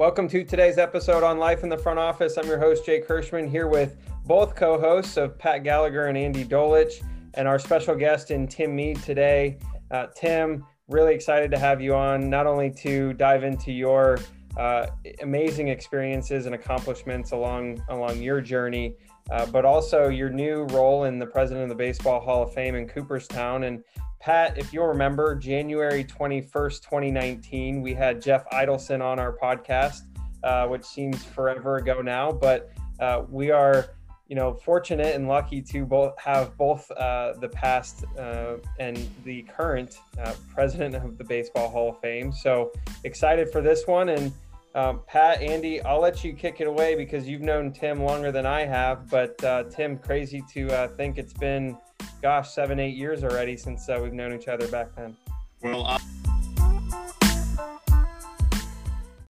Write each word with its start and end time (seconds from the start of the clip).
Welcome 0.00 0.28
to 0.28 0.44
today's 0.44 0.78
episode 0.78 1.22
on 1.22 1.38
Life 1.38 1.62
in 1.62 1.68
the 1.68 1.76
Front 1.76 1.98
Office. 1.98 2.38
I'm 2.38 2.46
your 2.46 2.58
host, 2.58 2.86
Jake 2.86 3.06
Hirschman, 3.06 3.46
here 3.46 3.66
with 3.66 3.98
both 4.24 4.56
co 4.56 4.80
hosts 4.80 5.18
of 5.18 5.36
Pat 5.36 5.62
Gallagher 5.62 6.06
and 6.06 6.16
Andy 6.16 6.42
Dolich, 6.42 7.04
and 7.34 7.46
our 7.46 7.58
special 7.58 7.94
guest 7.94 8.30
in 8.30 8.48
Tim 8.48 8.74
Mead 8.74 9.02
today. 9.02 9.58
Uh, 9.90 10.06
Tim, 10.16 10.64
really 10.88 11.14
excited 11.14 11.50
to 11.50 11.58
have 11.58 11.82
you 11.82 11.94
on, 11.94 12.30
not 12.30 12.46
only 12.46 12.70
to 12.76 13.12
dive 13.12 13.44
into 13.44 13.72
your 13.72 14.18
uh, 14.56 14.86
amazing 15.20 15.68
experiences 15.68 16.46
and 16.46 16.54
accomplishments 16.54 17.32
along 17.32 17.84
along 17.90 18.22
your 18.22 18.40
journey, 18.40 18.94
uh, 19.30 19.44
but 19.44 19.66
also 19.66 20.08
your 20.08 20.30
new 20.30 20.62
role 20.68 21.04
in 21.04 21.18
the 21.18 21.26
president 21.26 21.64
of 21.64 21.68
the 21.68 21.74
Baseball 21.74 22.20
Hall 22.20 22.44
of 22.44 22.54
Fame 22.54 22.74
in 22.74 22.88
Cooperstown. 22.88 23.64
And 23.64 23.84
Pat, 24.20 24.58
if 24.58 24.70
you'll 24.74 24.86
remember, 24.86 25.34
January 25.34 26.04
21st, 26.04 26.82
2019, 26.82 27.80
we 27.80 27.94
had 27.94 28.20
Jeff 28.20 28.44
Idelson 28.50 29.02
on 29.02 29.18
our 29.18 29.34
podcast, 29.34 30.02
uh, 30.44 30.66
which 30.66 30.84
seems 30.84 31.24
forever 31.24 31.78
ago 31.78 32.02
now, 32.02 32.30
but 32.30 32.70
uh, 33.00 33.22
we 33.30 33.50
are, 33.50 33.94
you 34.28 34.36
know, 34.36 34.52
fortunate 34.52 35.14
and 35.14 35.26
lucky 35.26 35.62
to 35.62 35.86
both 35.86 36.12
have 36.18 36.54
both 36.58 36.90
uh, 36.90 37.32
the 37.40 37.48
past 37.48 38.04
uh, 38.18 38.56
and 38.78 39.08
the 39.24 39.40
current 39.44 40.00
uh, 40.22 40.34
president 40.52 40.96
of 40.96 41.16
the 41.16 41.24
Baseball 41.24 41.70
Hall 41.70 41.88
of 41.88 42.00
Fame. 42.00 42.30
So 42.30 42.72
excited 43.04 43.50
for 43.50 43.62
this 43.62 43.86
one. 43.86 44.10
And 44.10 44.32
um, 44.74 45.00
Pat, 45.06 45.40
Andy, 45.40 45.80
I'll 45.80 46.00
let 46.00 46.22
you 46.22 46.34
kick 46.34 46.60
it 46.60 46.66
away 46.66 46.94
because 46.94 47.26
you've 47.26 47.40
known 47.40 47.72
Tim 47.72 48.02
longer 48.02 48.30
than 48.30 48.44
I 48.44 48.66
have. 48.66 49.08
But 49.08 49.42
uh, 49.42 49.64
Tim, 49.64 49.96
crazy 49.96 50.44
to 50.52 50.88
think 50.98 51.16
it's 51.16 51.32
been 51.32 51.78
gosh, 52.22 52.50
seven, 52.50 52.78
eight 52.78 52.96
years 52.96 53.24
already 53.24 53.56
since 53.56 53.88
uh, 53.88 53.98
we've 54.02 54.12
known 54.12 54.32
each 54.32 54.48
other 54.48 54.66
back 54.68 54.94
then. 54.96 55.16
Well, 55.62 55.98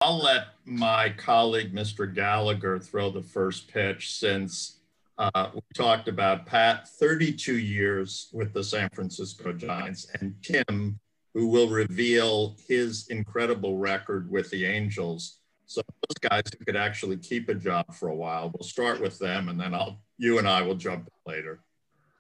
I'll, 0.01 0.17
let 0.17 0.47
my 0.65 1.09
colleague, 1.17 1.73
Mr. 1.73 2.13
Gallagher, 2.13 2.79
throw 2.79 3.09
the 3.11 3.21
first 3.21 3.67
pitch 3.67 4.13
since 4.17 4.79
uh, 5.17 5.49
we 5.53 5.61
talked 5.75 6.07
about 6.07 6.45
Pat, 6.45 6.87
32 6.87 7.57
years 7.57 8.29
with 8.31 8.53
the 8.53 8.63
San 8.63 8.89
Francisco 8.89 9.51
Giants, 9.51 10.07
and 10.19 10.33
Tim, 10.41 10.99
who 11.33 11.47
will 11.47 11.67
reveal 11.67 12.57
his 12.67 13.07
incredible 13.09 13.77
record 13.77 14.31
with 14.31 14.49
the 14.49 14.65
Angels. 14.65 15.39
So 15.65 15.81
those 16.07 16.29
guys 16.29 16.43
who 16.57 16.65
could 16.65 16.77
actually 16.77 17.17
keep 17.17 17.49
a 17.49 17.53
job 17.53 17.93
for 17.93 18.09
a 18.09 18.15
while, 18.15 18.51
we'll 18.53 18.67
start 18.67 19.01
with 19.01 19.19
them, 19.19 19.49
and 19.49 19.59
then 19.59 19.73
I'll 19.73 20.01
you 20.17 20.37
and 20.37 20.47
I 20.47 20.61
will 20.61 20.75
jump 20.75 21.09
later. 21.25 21.61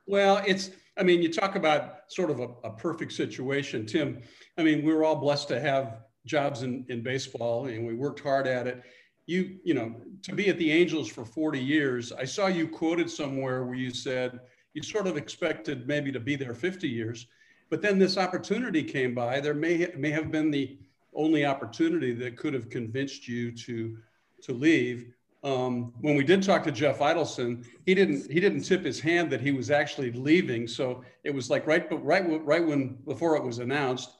Well, 0.09 0.41
it's, 0.47 0.71
I 0.97 1.03
mean, 1.03 1.21
you 1.21 1.31
talk 1.31 1.55
about 1.55 2.11
sort 2.11 2.31
of 2.31 2.39
a, 2.39 2.47
a, 2.63 2.71
perfect 2.71 3.11
situation, 3.11 3.85
Tim. 3.85 4.23
I 4.57 4.63
mean, 4.63 4.83
we 4.83 4.91
were 4.91 5.03
all 5.03 5.17
blessed 5.17 5.49
to 5.49 5.59
have 5.59 5.99
jobs 6.25 6.63
in, 6.63 6.83
in 6.89 7.03
baseball 7.03 7.67
and 7.67 7.85
we 7.85 7.93
worked 7.93 8.19
hard 8.21 8.47
at 8.47 8.65
it. 8.65 8.81
You, 9.27 9.59
you 9.63 9.75
know, 9.75 9.95
to 10.23 10.33
be 10.33 10.49
at 10.49 10.57
the 10.57 10.71
Angels 10.71 11.09
for 11.09 11.25
40 11.25 11.59
years, 11.59 12.11
I 12.11 12.25
saw 12.25 12.47
you 12.47 12.67
quoted 12.67 13.07
somewhere 13.07 13.65
where 13.65 13.75
you 13.75 13.91
said 13.91 14.39
you 14.73 14.81
sort 14.81 15.05
of 15.05 15.15
expected 15.15 15.87
maybe 15.87 16.11
to 16.11 16.19
be 16.19 16.35
there 16.35 16.55
50 16.55 16.89
years, 16.89 17.27
but 17.69 17.83
then 17.83 17.99
this 17.99 18.17
opportunity 18.17 18.81
came 18.81 19.13
by. 19.13 19.39
There 19.39 19.53
may, 19.53 19.91
may 19.95 20.09
have 20.09 20.31
been 20.31 20.49
the 20.49 20.79
only 21.13 21.45
opportunity 21.45 22.13
that 22.13 22.35
could 22.35 22.55
have 22.55 22.71
convinced 22.71 23.27
you 23.27 23.51
to, 23.51 23.95
to 24.41 24.53
leave 24.53 25.13
um, 25.43 25.93
when 26.01 26.15
we 26.15 26.23
did 26.23 26.43
talk 26.43 26.63
to 26.65 26.71
Jeff 26.71 26.99
Idelson, 26.99 27.65
he 27.85 27.95
didn't 27.95 28.29
he 28.29 28.39
didn't 28.39 28.63
tip 28.63 28.83
his 28.83 28.99
hand 28.99 29.31
that 29.31 29.39
he 29.39 29.51
was 29.51 29.71
actually 29.71 30.11
leaving. 30.11 30.67
So 30.67 31.03
it 31.23 31.33
was 31.33 31.49
like 31.49 31.65
right 31.65 31.87
right 32.03 32.45
right 32.45 32.65
when 32.65 32.97
before 33.05 33.37
it 33.37 33.43
was 33.43 33.59
announced, 33.59 34.17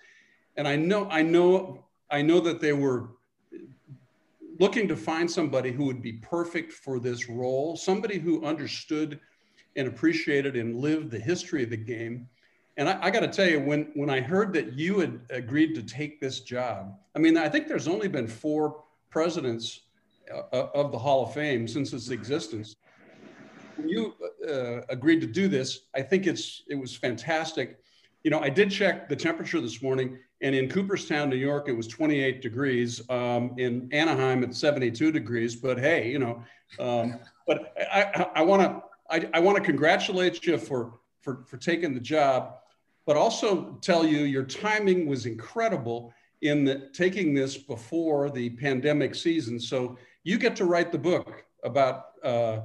and 0.55 0.67
I 0.67 0.75
know 0.77 1.09
I 1.09 1.21
know 1.21 1.83
I 2.09 2.21
know 2.21 2.39
that 2.41 2.61
they 2.61 2.73
were 2.73 3.09
looking 4.59 4.87
to 4.87 4.95
find 4.95 5.29
somebody 5.29 5.71
who 5.71 5.85
would 5.85 6.01
be 6.01 6.13
perfect 6.13 6.71
for 6.71 6.99
this 6.99 7.29
role, 7.29 7.75
somebody 7.75 8.17
who 8.17 8.45
understood 8.45 9.19
and 9.75 9.87
appreciated 9.87 10.55
and 10.55 10.75
lived 10.75 11.11
the 11.11 11.19
history 11.19 11.63
of 11.63 11.69
the 11.69 11.77
game. 11.77 12.27
And 12.77 12.89
I, 12.89 12.97
I 13.03 13.09
got 13.09 13.21
to 13.21 13.27
tell 13.27 13.47
you, 13.47 13.59
when 13.59 13.91
when 13.93 14.09
I 14.09 14.21
heard 14.21 14.53
that 14.53 14.71
you 14.73 14.99
had 14.99 15.19
agreed 15.31 15.75
to 15.75 15.83
take 15.83 16.21
this 16.21 16.39
job, 16.39 16.97
I 17.13 17.19
mean, 17.19 17.35
I 17.35 17.49
think 17.49 17.67
there's 17.67 17.89
only 17.89 18.07
been 18.07 18.27
four 18.27 18.83
presidents 19.09 19.81
of 20.29 20.91
the 20.91 20.97
Hall 20.97 21.25
of 21.25 21.33
Fame 21.33 21.67
since 21.67 21.93
its 21.93 22.09
existence. 22.09 22.75
When 23.75 23.89
you 23.89 24.15
uh, 24.47 24.81
agreed 24.89 25.21
to 25.21 25.27
do 25.27 25.47
this, 25.47 25.81
I 25.95 26.01
think 26.01 26.27
it's 26.27 26.63
it 26.67 26.75
was 26.75 26.95
fantastic. 26.95 27.79
You 28.23 28.31
know, 28.31 28.41
I 28.41 28.49
did 28.49 28.69
check 28.69 29.07
the 29.07 29.15
temperature 29.15 29.61
this 29.61 29.81
morning, 29.81 30.19
and 30.41 30.53
in 30.53 30.69
Cooperstown, 30.69 31.29
New 31.29 31.37
York, 31.37 31.69
it 31.69 31.73
was 31.73 31.87
28 31.87 32.41
degrees. 32.41 33.01
Um, 33.09 33.55
in 33.57 33.87
Anaheim, 33.93 34.43
it's 34.43 34.57
72 34.57 35.11
degrees. 35.11 35.55
But 35.55 35.79
hey, 35.79 36.09
you 36.09 36.19
know, 36.19 36.43
um, 36.79 37.19
but 37.47 37.73
I 37.91 38.41
want 38.41 38.61
to 38.61 38.83
I, 39.33 39.39
want 39.39 39.57
to 39.57 39.63
congratulate 39.63 40.45
you 40.45 40.57
for 40.57 40.99
for 41.21 41.43
for 41.47 41.57
taking 41.57 41.93
the 41.93 41.99
job, 41.99 42.55
but 43.05 43.15
also 43.15 43.77
tell 43.81 44.05
you 44.05 44.19
your 44.19 44.43
timing 44.43 45.07
was 45.07 45.25
incredible 45.25 46.13
in 46.41 46.63
the, 46.63 46.89
taking 46.93 47.33
this 47.33 47.57
before 47.57 48.29
the 48.29 48.51
pandemic 48.51 49.15
season. 49.15 49.59
So 49.59 49.97
you 50.23 50.37
get 50.37 50.55
to 50.57 50.65
write 50.65 50.91
the 50.91 50.97
book 50.97 51.43
about 51.63 52.05
uh, 52.23 52.59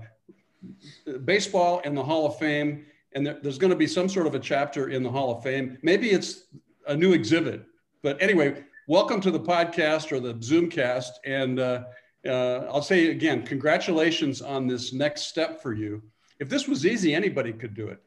baseball 1.25 1.81
and 1.85 1.97
the 1.97 2.03
Hall 2.03 2.27
of 2.27 2.39
Fame. 2.39 2.87
And 3.13 3.27
there, 3.27 3.39
there's 3.43 3.59
going 3.59 3.71
to 3.71 3.77
be 3.77 3.87
some 3.87 4.09
sort 4.09 4.27
of 4.27 4.35
a 4.35 4.41
chapter 4.41 4.89
in 4.89 5.03
the 5.03 5.11
Hall 5.11 5.37
of 5.37 5.43
Fame. 5.43 5.79
Maybe 5.83 6.11
it's 6.11 6.45
a 6.87 6.97
new 6.97 7.13
exhibit. 7.13 7.65
But 8.03 8.21
anyway, 8.21 8.65
welcome 8.89 9.21
to 9.21 9.31
the 9.31 9.41
podcast 9.41 10.13
or 10.13 10.21
the 10.21 10.35
Zoomcast. 10.35 11.11
And 11.25 11.61
uh, 11.61 11.85
uh, 12.27 12.67
I'll 12.71 12.83
say 12.83 13.11
again, 13.11 13.45
congratulations 13.45 14.43
on 14.43 14.67
this 14.67 14.93
next 14.93 15.23
step 15.23 15.63
for 15.63 15.73
you. 15.73 16.03
If 16.41 16.49
this 16.49 16.67
was 16.67 16.85
easy, 16.85 17.15
anybody 17.15 17.53
could 17.53 17.75
do 17.75 17.89
it. 17.89 18.03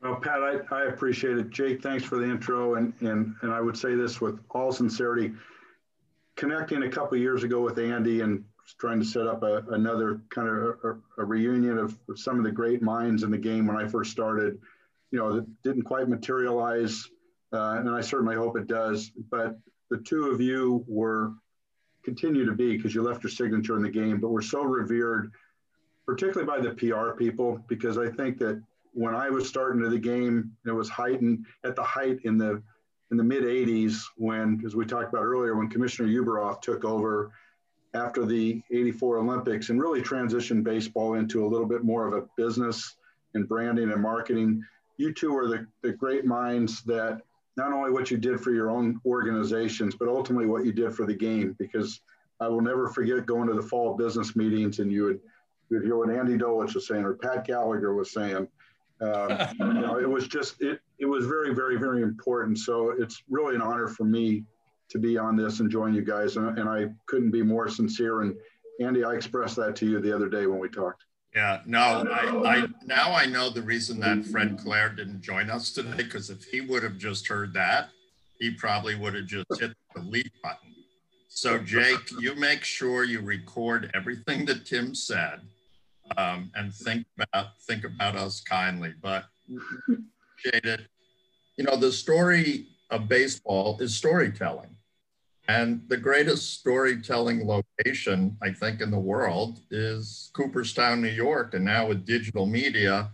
Well, 0.00 0.14
Pat, 0.16 0.38
I, 0.40 0.60
I 0.70 0.84
appreciate 0.84 1.38
it. 1.38 1.50
Jake, 1.50 1.82
thanks 1.82 2.04
for 2.04 2.18
the 2.18 2.24
intro. 2.24 2.76
And, 2.76 2.92
and, 3.00 3.34
and 3.42 3.52
I 3.52 3.60
would 3.60 3.76
say 3.76 3.96
this 3.96 4.20
with 4.20 4.38
all 4.50 4.70
sincerity 4.70 5.32
connecting 6.38 6.84
a 6.84 6.88
couple 6.88 7.18
years 7.18 7.42
ago 7.42 7.60
with 7.60 7.78
Andy 7.78 8.20
and 8.20 8.44
trying 8.78 9.00
to 9.00 9.04
set 9.04 9.26
up 9.26 9.42
a, 9.42 9.64
another 9.70 10.22
kind 10.30 10.48
of 10.48 10.78
a, 10.84 11.22
a, 11.22 11.24
reunion 11.24 11.78
of 11.78 11.98
some 12.14 12.38
of 12.38 12.44
the 12.44 12.52
great 12.52 12.80
minds 12.80 13.24
in 13.24 13.30
the 13.30 13.38
game 13.38 13.66
when 13.66 13.76
I 13.76 13.88
first 13.88 14.12
started. 14.12 14.58
You 15.10 15.18
know, 15.18 15.34
that 15.34 15.62
didn't 15.62 15.82
quite 15.82 16.08
materialize, 16.08 17.08
uh, 17.52 17.78
and 17.78 17.90
I 17.90 18.02
certainly 18.02 18.36
hope 18.36 18.56
it 18.56 18.68
does. 18.68 19.10
But 19.30 19.58
the 19.90 19.98
two 19.98 20.26
of 20.26 20.40
you 20.40 20.84
were 20.86 21.32
continue 22.04 22.46
to 22.46 22.52
be 22.52 22.76
because 22.76 22.94
you 22.94 23.02
left 23.02 23.24
your 23.24 23.30
signature 23.30 23.76
in 23.76 23.82
the 23.82 23.90
game, 23.90 24.20
but 24.20 24.28
we're 24.28 24.40
so 24.40 24.62
revered, 24.62 25.32
particularly 26.06 26.46
by 26.46 26.60
the 26.60 26.74
PR 26.74 27.16
people, 27.16 27.58
because 27.68 27.98
I 27.98 28.10
think 28.10 28.38
that 28.38 28.62
when 28.92 29.14
I 29.14 29.28
was 29.28 29.48
starting 29.48 29.82
to 29.82 29.88
the 29.88 29.98
game, 29.98 30.52
it 30.66 30.70
was 30.70 30.88
heightened 30.88 31.46
at 31.64 31.74
the 31.74 31.82
height 31.82 32.18
in 32.24 32.38
the 32.38 32.62
in 33.10 33.16
the 33.16 33.24
mid 33.24 33.44
80s 33.44 34.02
when, 34.16 34.62
as 34.64 34.76
we 34.76 34.84
talked 34.84 35.12
about 35.12 35.24
earlier, 35.24 35.56
when 35.56 35.68
Commissioner 35.68 36.08
Ueberroth 36.08 36.60
took 36.60 36.84
over 36.84 37.32
after 37.94 38.26
the 38.26 38.62
84 38.70 39.18
Olympics 39.18 39.70
and 39.70 39.80
really 39.80 40.02
transitioned 40.02 40.62
baseball 40.62 41.14
into 41.14 41.44
a 41.44 41.48
little 41.48 41.66
bit 41.66 41.84
more 41.84 42.06
of 42.06 42.12
a 42.12 42.26
business 42.36 42.96
and 43.34 43.48
branding 43.48 43.90
and 43.90 44.02
marketing. 44.02 44.62
You 44.98 45.12
two 45.12 45.36
are 45.36 45.48
the, 45.48 45.66
the 45.82 45.92
great 45.92 46.24
minds 46.24 46.82
that 46.82 47.22
not 47.56 47.72
only 47.72 47.90
what 47.90 48.10
you 48.10 48.18
did 48.18 48.40
for 48.40 48.52
your 48.52 48.70
own 48.70 49.00
organizations, 49.06 49.94
but 49.94 50.08
ultimately 50.08 50.46
what 50.46 50.64
you 50.64 50.72
did 50.72 50.94
for 50.94 51.06
the 51.06 51.14
game. 51.14 51.56
Because 51.58 52.00
I 52.40 52.48
will 52.48 52.60
never 52.60 52.88
forget 52.88 53.26
going 53.26 53.48
to 53.48 53.54
the 53.54 53.62
fall 53.62 53.96
business 53.96 54.36
meetings 54.36 54.80
and 54.80 54.92
you 54.92 55.04
would, 55.04 55.20
you 55.70 55.78
would 55.78 55.84
hear 55.84 55.96
what 55.96 56.10
Andy 56.10 56.36
Dolich 56.36 56.74
was 56.74 56.86
saying 56.86 57.04
or 57.04 57.14
Pat 57.14 57.46
Gallagher 57.46 57.94
was 57.94 58.12
saying. 58.12 58.48
Um, 59.00 59.30
you 59.58 59.80
know, 59.80 59.98
it 59.98 60.08
was 60.08 60.26
just 60.26 60.60
it 60.60 60.80
it 60.98 61.06
was 61.06 61.26
very 61.26 61.54
very 61.54 61.76
very 61.76 62.02
important. 62.02 62.58
So 62.58 62.90
it's 62.90 63.22
really 63.28 63.54
an 63.54 63.62
honor 63.62 63.88
for 63.88 64.04
me 64.04 64.44
to 64.90 64.98
be 64.98 65.18
on 65.18 65.36
this 65.36 65.60
and 65.60 65.70
join 65.70 65.94
you 65.94 66.02
guys, 66.02 66.36
and, 66.36 66.58
and 66.58 66.68
I 66.68 66.86
couldn't 67.06 67.30
be 67.30 67.42
more 67.42 67.68
sincere. 67.68 68.22
And 68.22 68.34
Andy, 68.80 69.04
I 69.04 69.14
expressed 69.14 69.56
that 69.56 69.76
to 69.76 69.86
you 69.86 70.00
the 70.00 70.14
other 70.14 70.28
day 70.28 70.46
when 70.46 70.58
we 70.58 70.68
talked. 70.68 71.04
Yeah, 71.34 71.60
no, 71.66 72.06
I, 72.10 72.56
I 72.56 72.66
now 72.86 73.12
I 73.12 73.26
know 73.26 73.50
the 73.50 73.62
reason 73.62 74.00
that 74.00 74.24
Fred 74.24 74.58
Claire 74.58 74.88
didn't 74.88 75.20
join 75.20 75.50
us 75.50 75.72
today 75.72 75.92
because 75.96 76.30
if 76.30 76.42
he 76.44 76.62
would 76.62 76.82
have 76.82 76.96
just 76.96 77.28
heard 77.28 77.52
that, 77.52 77.90
he 78.40 78.50
probably 78.52 78.94
would 78.94 79.14
have 79.14 79.26
just 79.26 79.46
hit 79.60 79.72
the 79.94 80.00
delete 80.00 80.32
button. 80.42 80.74
So 81.28 81.58
Jake, 81.58 82.10
you 82.18 82.34
make 82.34 82.64
sure 82.64 83.04
you 83.04 83.20
record 83.20 83.90
everything 83.94 84.46
that 84.46 84.64
Tim 84.64 84.94
said 84.94 85.40
um, 86.16 86.50
and 86.54 86.74
think 86.74 87.06
about 87.20 87.58
think 87.60 87.84
about 87.84 88.16
us 88.16 88.40
kindly. 88.40 88.94
But 89.00 89.26
appreciate 89.46 90.64
it. 90.64 90.80
You 91.58 91.64
know, 91.64 91.74
the 91.74 91.90
story 91.90 92.68
of 92.88 93.08
baseball 93.08 93.78
is 93.80 93.92
storytelling. 93.92 94.76
And 95.48 95.82
the 95.88 95.96
greatest 95.96 96.60
storytelling 96.60 97.44
location, 97.44 98.36
I 98.40 98.52
think, 98.52 98.80
in 98.80 98.92
the 98.92 98.98
world 98.98 99.58
is 99.68 100.30
Cooperstown, 100.34 101.02
New 101.02 101.08
York. 101.08 101.54
And 101.54 101.64
now 101.64 101.88
with 101.88 102.06
digital 102.06 102.46
media, 102.46 103.10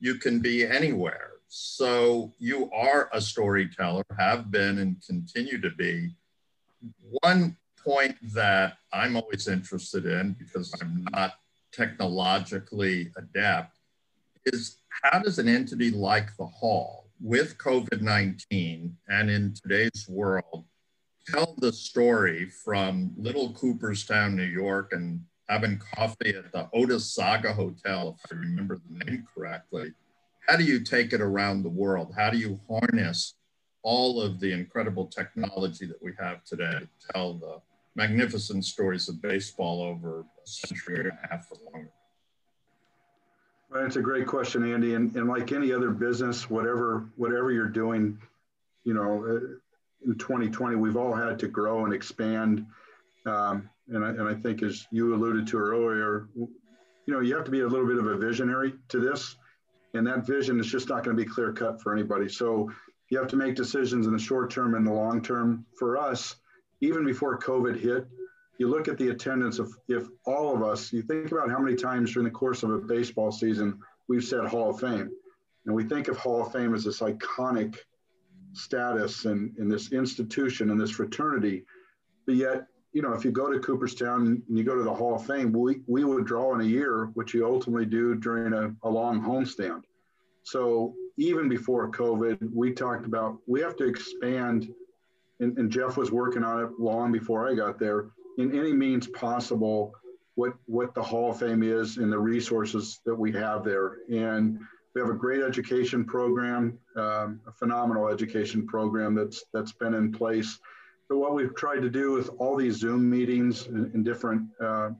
you 0.00 0.16
can 0.16 0.40
be 0.40 0.66
anywhere. 0.66 1.30
So 1.46 2.34
you 2.38 2.70
are 2.72 3.08
a 3.14 3.22
storyteller, 3.22 4.04
have 4.18 4.50
been 4.50 4.80
and 4.80 4.96
continue 5.06 5.58
to 5.62 5.70
be. 5.70 6.10
One 7.22 7.56
point 7.82 8.16
that 8.34 8.76
I'm 8.92 9.16
always 9.16 9.48
interested 9.48 10.04
in 10.04 10.36
because 10.38 10.74
I'm 10.82 11.06
not 11.12 11.36
technologically 11.72 13.12
adept 13.16 13.78
is 14.44 14.76
how 15.02 15.20
does 15.20 15.38
an 15.38 15.48
entity 15.48 15.90
like 15.90 16.36
the 16.36 16.44
Hall, 16.46 17.07
with 17.20 17.58
COVID 17.58 18.00
19 18.00 18.96
and 19.08 19.30
in 19.30 19.54
today's 19.54 20.06
world, 20.08 20.64
tell 21.26 21.54
the 21.58 21.72
story 21.72 22.50
from 22.64 23.12
little 23.16 23.52
Cooperstown, 23.52 24.36
New 24.36 24.44
York, 24.44 24.92
and 24.92 25.20
having 25.48 25.78
coffee 25.78 26.34
at 26.36 26.52
the 26.52 26.68
Otesaga 26.74 27.54
Hotel, 27.54 28.16
if 28.18 28.32
I 28.32 28.36
remember 28.36 28.78
the 28.78 29.04
name 29.04 29.26
correctly? 29.34 29.92
How 30.46 30.56
do 30.56 30.64
you 30.64 30.80
take 30.80 31.12
it 31.12 31.20
around 31.20 31.62
the 31.62 31.68
world? 31.68 32.14
How 32.16 32.30
do 32.30 32.38
you 32.38 32.60
harness 32.68 33.34
all 33.82 34.20
of 34.20 34.40
the 34.40 34.52
incredible 34.52 35.06
technology 35.06 35.86
that 35.86 36.02
we 36.02 36.12
have 36.18 36.44
today 36.44 36.80
to 36.80 37.12
tell 37.12 37.34
the 37.34 37.60
magnificent 37.96 38.64
stories 38.64 39.08
of 39.08 39.20
baseball 39.20 39.82
over 39.82 40.20
a 40.20 40.46
century 40.46 41.00
and 41.00 41.08
a 41.08 41.28
half 41.28 41.48
or 41.50 41.72
longer? 41.72 41.90
Well, 43.70 43.82
that's 43.82 43.96
a 43.96 44.02
great 44.02 44.26
question, 44.26 44.70
Andy. 44.72 44.94
And, 44.94 45.14
and 45.14 45.28
like 45.28 45.52
any 45.52 45.72
other 45.72 45.90
business, 45.90 46.48
whatever 46.48 47.10
whatever 47.16 47.52
you're 47.52 47.68
doing, 47.68 48.18
you 48.84 48.94
know, 48.94 49.24
uh, 49.24 50.06
in 50.06 50.16
2020, 50.16 50.76
we've 50.76 50.96
all 50.96 51.14
had 51.14 51.38
to 51.40 51.48
grow 51.48 51.84
and 51.84 51.92
expand. 51.92 52.64
Um, 53.26 53.68
and, 53.88 54.04
I, 54.04 54.10
and 54.10 54.28
I 54.28 54.34
think, 54.34 54.62
as 54.62 54.86
you 54.90 55.14
alluded 55.14 55.46
to 55.48 55.58
earlier, 55.58 56.28
you 56.34 57.14
know, 57.14 57.20
you 57.20 57.34
have 57.34 57.44
to 57.44 57.50
be 57.50 57.60
a 57.60 57.66
little 57.66 57.86
bit 57.86 57.98
of 57.98 58.06
a 58.06 58.16
visionary 58.16 58.74
to 58.88 59.00
this. 59.00 59.36
And 59.94 60.06
that 60.06 60.26
vision 60.26 60.60
is 60.60 60.66
just 60.66 60.88
not 60.88 61.04
going 61.04 61.16
to 61.16 61.22
be 61.22 61.28
clear 61.28 61.52
cut 61.52 61.80
for 61.82 61.92
anybody. 61.92 62.28
So 62.28 62.70
you 63.08 63.18
have 63.18 63.28
to 63.28 63.36
make 63.36 63.54
decisions 63.54 64.06
in 64.06 64.12
the 64.12 64.18
short 64.18 64.50
term 64.50 64.74
and 64.74 64.86
the 64.86 64.92
long 64.92 65.22
term. 65.22 65.64
For 65.78 65.96
us, 65.96 66.36
even 66.80 67.04
before 67.04 67.38
COVID 67.38 67.78
hit, 67.78 68.06
you 68.58 68.68
look 68.68 68.88
at 68.88 68.98
the 68.98 69.08
attendance 69.08 69.58
of 69.60 69.72
if 69.88 70.08
all 70.26 70.54
of 70.54 70.62
us, 70.62 70.92
you 70.92 71.02
think 71.02 71.30
about 71.30 71.48
how 71.48 71.60
many 71.60 71.76
times 71.76 72.12
during 72.12 72.24
the 72.24 72.30
course 72.30 72.64
of 72.64 72.70
a 72.70 72.78
baseball 72.78 73.30
season 73.30 73.78
we've 74.08 74.24
said 74.24 74.44
Hall 74.46 74.70
of 74.70 74.80
Fame. 74.80 75.10
And 75.64 75.74
we 75.74 75.84
think 75.84 76.08
of 76.08 76.16
Hall 76.16 76.44
of 76.44 76.52
Fame 76.52 76.74
as 76.74 76.84
this 76.84 77.00
iconic 77.00 77.76
status 78.54 79.26
and, 79.26 79.56
in 79.58 79.68
this 79.68 79.92
institution 79.92 80.70
and 80.70 80.80
this 80.80 80.90
fraternity. 80.90 81.64
But 82.26 82.34
yet, 82.34 82.66
you 82.92 83.02
know, 83.02 83.12
if 83.12 83.24
you 83.24 83.30
go 83.30 83.52
to 83.52 83.60
Cooperstown 83.60 84.42
and 84.48 84.58
you 84.58 84.64
go 84.64 84.74
to 84.74 84.82
the 84.82 84.94
Hall 84.94 85.14
of 85.14 85.26
Fame, 85.26 85.52
we, 85.52 85.80
we 85.86 86.02
would 86.02 86.24
draw 86.24 86.54
in 86.54 86.60
a 86.60 86.64
year, 86.64 87.10
which 87.14 87.34
you 87.34 87.46
ultimately 87.46 87.86
do 87.86 88.16
during 88.16 88.52
a, 88.54 88.74
a 88.82 88.90
long 88.90 89.22
homestand. 89.22 89.82
So 90.42 90.94
even 91.16 91.48
before 91.48 91.90
COVID, 91.90 92.50
we 92.52 92.72
talked 92.72 93.06
about 93.06 93.38
we 93.46 93.60
have 93.60 93.76
to 93.76 93.84
expand, 93.84 94.72
and, 95.38 95.56
and 95.58 95.70
Jeff 95.70 95.96
was 95.96 96.10
working 96.10 96.42
on 96.42 96.64
it 96.64 96.70
long 96.78 97.12
before 97.12 97.46
I 97.48 97.54
got 97.54 97.78
there 97.78 98.06
in 98.38 98.56
any 98.58 98.72
means 98.72 99.06
possible 99.08 99.92
what 100.36 100.54
what 100.66 100.94
the 100.94 101.02
Hall 101.02 101.32
of 101.32 101.38
Fame 101.40 101.62
is 101.62 101.98
and 101.98 102.10
the 102.10 102.18
resources 102.18 103.00
that 103.04 103.14
we 103.14 103.32
have 103.32 103.64
there. 103.64 103.98
And 104.10 104.58
we 104.94 105.00
have 105.00 105.10
a 105.10 105.14
great 105.14 105.42
education 105.42 106.04
program, 106.04 106.78
um, 106.96 107.40
a 107.46 107.52
phenomenal 107.52 108.08
education 108.08 108.66
program 108.66 109.14
that's 109.14 109.44
that's 109.52 109.72
been 109.72 109.94
in 109.94 110.12
place. 110.12 110.58
But 111.08 111.18
what 111.18 111.34
we've 111.34 111.54
tried 111.54 111.80
to 111.80 111.90
do 111.90 112.12
with 112.12 112.30
all 112.38 112.56
these 112.56 112.76
Zoom 112.76 113.08
meetings 113.08 113.66
and, 113.66 113.92
and 113.94 114.04
different 114.04 114.48
uh, 114.60 114.90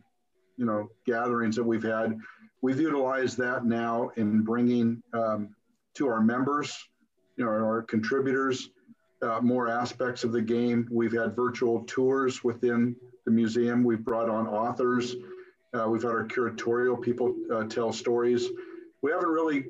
you 0.56 0.66
know 0.66 0.88
gatherings 1.06 1.54
that 1.56 1.64
we've 1.64 1.84
had, 1.84 2.18
we've 2.60 2.80
utilized 2.80 3.38
that 3.38 3.64
now 3.64 4.10
in 4.16 4.42
bringing 4.42 5.00
um, 5.12 5.54
to 5.94 6.08
our 6.08 6.20
members, 6.20 6.76
you 7.36 7.44
know, 7.44 7.50
our 7.50 7.82
contributors, 7.82 8.70
uh, 9.22 9.40
more 9.40 9.68
aspects 9.68 10.24
of 10.24 10.32
the 10.32 10.42
game. 10.42 10.88
We've 10.90 11.12
had 11.12 11.34
virtual 11.34 11.84
tours 11.86 12.44
within 12.44 12.96
the 13.24 13.30
museum. 13.30 13.84
We've 13.84 14.04
brought 14.04 14.28
on 14.28 14.46
authors. 14.46 15.16
Uh, 15.74 15.88
we've 15.88 16.02
had 16.02 16.12
our 16.12 16.26
curatorial 16.26 17.00
people 17.00 17.34
uh, 17.52 17.64
tell 17.64 17.92
stories. 17.92 18.48
We 19.02 19.10
haven't 19.10 19.28
really 19.28 19.66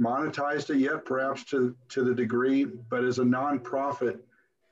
monetized 0.00 0.70
it 0.70 0.78
yet, 0.78 1.04
perhaps 1.04 1.44
to, 1.44 1.74
to 1.88 2.04
the 2.04 2.14
degree, 2.14 2.64
but 2.64 3.04
as 3.04 3.18
a 3.18 3.24
nonprofit, 3.24 4.18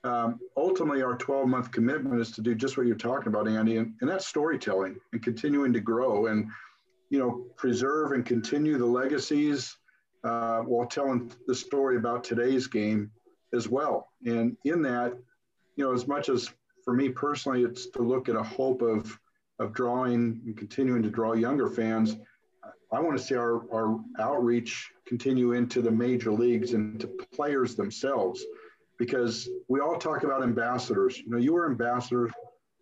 um, 0.04 0.38
ultimately 0.56 1.02
our 1.02 1.16
12 1.16 1.48
month 1.48 1.72
commitment 1.72 2.20
is 2.20 2.30
to 2.32 2.42
do 2.42 2.54
just 2.54 2.76
what 2.76 2.86
you're 2.86 2.94
talking 2.94 3.28
about, 3.28 3.48
Andy, 3.48 3.78
and, 3.78 3.94
and 4.00 4.10
that's 4.10 4.26
storytelling 4.26 4.96
and 5.12 5.22
continuing 5.22 5.72
to 5.72 5.80
grow 5.80 6.26
and, 6.26 6.46
you 7.08 7.18
know, 7.18 7.46
preserve 7.56 8.12
and 8.12 8.24
continue 8.26 8.76
the 8.76 8.84
legacies 8.84 9.78
uh, 10.22 10.60
while 10.60 10.86
telling 10.86 11.32
the 11.46 11.54
story 11.54 11.96
about 11.96 12.22
today's 12.22 12.66
game 12.66 13.10
as 13.54 13.68
well. 13.68 14.08
And 14.24 14.56
in 14.64 14.82
that, 14.82 15.14
you 15.76 15.84
know, 15.84 15.92
as 15.92 16.06
much 16.06 16.28
as 16.28 16.52
for 16.84 16.92
me 16.94 17.08
personally, 17.08 17.62
it's 17.62 17.86
to 17.86 18.02
look 18.02 18.28
at 18.28 18.36
a 18.36 18.42
hope 18.42 18.82
of 18.82 19.18
of 19.58 19.72
drawing 19.72 20.40
and 20.44 20.56
continuing 20.56 21.02
to 21.02 21.10
draw 21.10 21.32
younger 21.32 21.68
fans. 21.68 22.16
I 22.92 23.00
want 23.00 23.16
to 23.16 23.22
see 23.22 23.34
our, 23.34 23.62
our 23.72 23.98
outreach 24.18 24.90
continue 25.06 25.52
into 25.52 25.82
the 25.82 25.90
major 25.90 26.32
leagues 26.32 26.72
and 26.72 27.00
to 27.00 27.06
players 27.06 27.74
themselves 27.74 28.44
because 28.98 29.48
we 29.68 29.80
all 29.80 29.96
talk 29.96 30.22
about 30.22 30.42
ambassadors. 30.42 31.18
You 31.18 31.30
know, 31.30 31.38
you 31.38 31.52
were 31.52 31.66
ambassadors. 31.66 32.32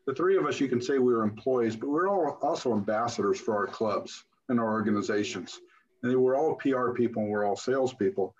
The 0.07 0.15
three 0.15 0.37
of 0.37 0.47
us, 0.47 0.61
you 0.61 0.69
can 0.69 0.81
say 0.81 0.99
we 0.99 1.13
were 1.13 1.23
employees, 1.23 1.77
but 1.77 1.89
we're 1.89 2.09
all 2.09 2.39
also 2.43 2.73
ambassadors 2.73 3.41
for 3.41 3.57
our 3.57 3.67
clubs 3.67 4.25
and 4.49 4.61
our 4.61 4.71
organizations. 4.71 5.61
And 6.03 6.17
we're 6.17 6.37
all 6.37 6.57
PR 6.57 6.91
people 6.91 7.23
and 7.23 7.31
we're 7.31 7.47
all 7.47 7.57
salespeople. 7.57 8.35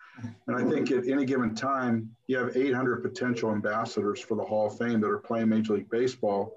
And 0.47 0.57
I 0.57 0.65
think 0.69 0.91
at 0.91 1.07
any 1.07 1.25
given 1.25 1.55
time, 1.55 2.11
you 2.27 2.37
have 2.37 2.57
800 2.57 3.03
potential 3.03 3.53
ambassadors 3.53 4.21
for 4.21 4.35
the 4.35 4.45
Hall 4.45 4.67
of 4.67 4.79
Fame 4.79 5.01
that 5.01 5.09
are 5.09 5.19
playing 5.19 5.49
Major 5.49 5.75
League 5.75 5.91
Baseball 5.91 6.57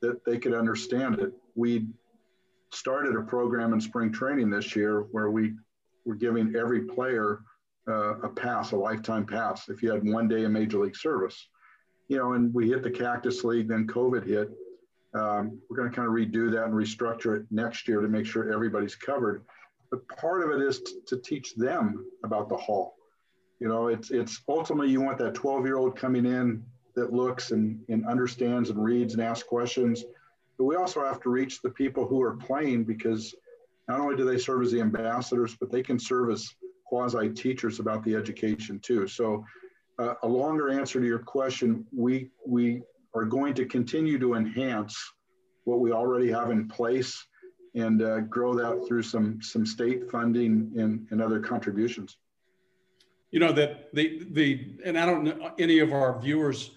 that 0.00 0.24
they 0.24 0.38
could 0.38 0.54
understand 0.54 1.18
it. 1.18 1.32
We 1.54 1.86
started 2.72 3.16
a 3.16 3.22
program 3.22 3.72
in 3.72 3.80
spring 3.80 4.12
training 4.12 4.50
this 4.50 4.74
year 4.76 5.02
where 5.12 5.30
we 5.30 5.54
were 6.04 6.14
giving 6.14 6.54
every 6.56 6.82
player 6.82 7.40
uh, 7.88 8.18
a 8.20 8.28
pass, 8.28 8.72
a 8.72 8.76
lifetime 8.76 9.26
pass, 9.26 9.68
if 9.68 9.82
you 9.82 9.90
had 9.90 10.06
one 10.06 10.28
day 10.28 10.44
in 10.44 10.52
Major 10.52 10.78
League 10.78 10.96
service. 10.96 11.48
You 12.08 12.18
know, 12.18 12.32
and 12.32 12.52
we 12.52 12.68
hit 12.68 12.82
the 12.82 12.90
Cactus 12.90 13.44
League, 13.44 13.68
then 13.68 13.86
COVID 13.86 14.26
hit. 14.26 14.50
Um, 15.14 15.60
we're 15.68 15.76
going 15.76 15.90
to 15.90 15.94
kind 15.94 16.08
of 16.08 16.14
redo 16.14 16.50
that 16.52 16.64
and 16.64 16.74
restructure 16.74 17.36
it 17.36 17.46
next 17.50 17.86
year 17.86 18.00
to 18.00 18.08
make 18.08 18.26
sure 18.26 18.52
everybody's 18.52 18.96
covered. 18.96 19.44
But 19.90 20.06
part 20.08 20.42
of 20.42 20.50
it 20.50 20.66
is 20.66 20.80
t- 20.80 21.00
to 21.06 21.16
teach 21.18 21.54
them 21.54 22.04
about 22.24 22.48
the 22.48 22.56
hall. 22.56 22.94
You 23.60 23.68
know, 23.68 23.88
it's 23.88 24.10
it's 24.10 24.42
ultimately 24.48 24.90
you 24.90 25.00
want 25.00 25.18
that 25.18 25.34
12 25.34 25.64
year 25.64 25.76
old 25.76 25.96
coming 25.96 26.26
in 26.26 26.64
that 26.94 27.12
looks 27.12 27.50
and, 27.50 27.80
and 27.88 28.06
understands 28.06 28.70
and 28.70 28.82
reads 28.82 29.14
and 29.14 29.22
asks 29.22 29.46
questions. 29.46 30.04
But 30.58 30.64
we 30.64 30.76
also 30.76 31.04
have 31.04 31.20
to 31.22 31.30
reach 31.30 31.60
the 31.62 31.70
people 31.70 32.06
who 32.06 32.22
are 32.22 32.36
playing 32.36 32.84
because 32.84 33.34
not 33.88 34.00
only 34.00 34.16
do 34.16 34.24
they 34.24 34.38
serve 34.38 34.62
as 34.62 34.72
the 34.72 34.80
ambassadors, 34.80 35.56
but 35.58 35.70
they 35.70 35.82
can 35.82 35.98
serve 35.98 36.30
as 36.30 36.54
quasi 36.86 37.30
teachers 37.30 37.80
about 37.80 38.04
the 38.04 38.14
education 38.14 38.78
too. 38.80 39.06
So, 39.06 39.44
uh, 39.98 40.14
a 40.22 40.28
longer 40.28 40.70
answer 40.70 41.00
to 41.00 41.06
your 41.06 41.20
question, 41.20 41.86
we 41.92 42.30
we 42.46 42.82
are 43.14 43.24
going 43.24 43.54
to 43.54 43.64
continue 43.64 44.18
to 44.18 44.34
enhance 44.34 44.96
what 45.64 45.80
we 45.80 45.92
already 45.92 46.30
have 46.30 46.50
in 46.50 46.68
place 46.68 47.26
and 47.74 48.02
uh, 48.02 48.20
grow 48.20 48.54
that 48.54 48.86
through 48.86 49.02
some 49.02 49.40
some 49.42 49.66
state 49.66 50.10
funding 50.10 50.72
and, 50.76 51.06
and 51.10 51.20
other 51.20 51.40
contributions. 51.40 52.16
You 53.30 53.40
know 53.40 53.52
that 53.52 53.92
the 53.94 54.26
the 54.30 54.76
and 54.84 54.98
I 54.98 55.06
don't 55.06 55.24
know 55.24 55.52
any 55.58 55.80
of 55.80 55.92
our 55.92 56.20
viewers 56.20 56.70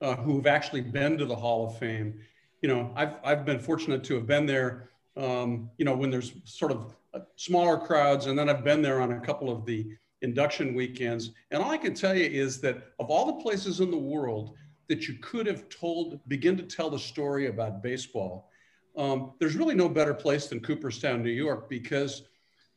uh, 0.00 0.16
who've 0.16 0.46
actually 0.46 0.82
been 0.82 1.18
to 1.18 1.26
the 1.26 1.36
Hall 1.36 1.66
of 1.66 1.78
Fame. 1.78 2.20
You 2.62 2.68
know, 2.68 2.92
I've 2.94 3.14
I've 3.24 3.44
been 3.44 3.58
fortunate 3.58 4.04
to 4.04 4.14
have 4.14 4.26
been 4.26 4.46
there. 4.46 4.90
Um, 5.16 5.70
you 5.78 5.84
know, 5.84 5.94
when 5.94 6.10
there's 6.10 6.32
sort 6.44 6.72
of 6.72 6.96
uh, 7.14 7.20
smaller 7.36 7.78
crowds, 7.78 8.26
and 8.26 8.38
then 8.38 8.48
I've 8.48 8.64
been 8.64 8.82
there 8.82 9.00
on 9.00 9.12
a 9.12 9.20
couple 9.20 9.50
of 9.50 9.64
the 9.64 9.86
induction 10.22 10.74
weekends. 10.74 11.30
And 11.50 11.62
all 11.62 11.70
I 11.70 11.76
can 11.76 11.94
tell 11.94 12.16
you 12.16 12.24
is 12.24 12.60
that 12.62 12.92
of 12.98 13.10
all 13.10 13.26
the 13.26 13.42
places 13.42 13.80
in 13.80 13.90
the 13.90 13.96
world 13.96 14.56
that 14.88 15.06
you 15.06 15.14
could 15.20 15.46
have 15.46 15.68
told, 15.68 16.20
begin 16.28 16.56
to 16.56 16.62
tell 16.62 16.90
the 16.90 16.98
story 16.98 17.46
about 17.46 17.82
baseball, 17.82 18.50
um, 18.96 19.32
there's 19.38 19.56
really 19.56 19.74
no 19.74 19.88
better 19.88 20.14
place 20.14 20.46
than 20.46 20.60
Cooperstown, 20.60 21.22
New 21.22 21.30
York, 21.30 21.68
because 21.68 22.22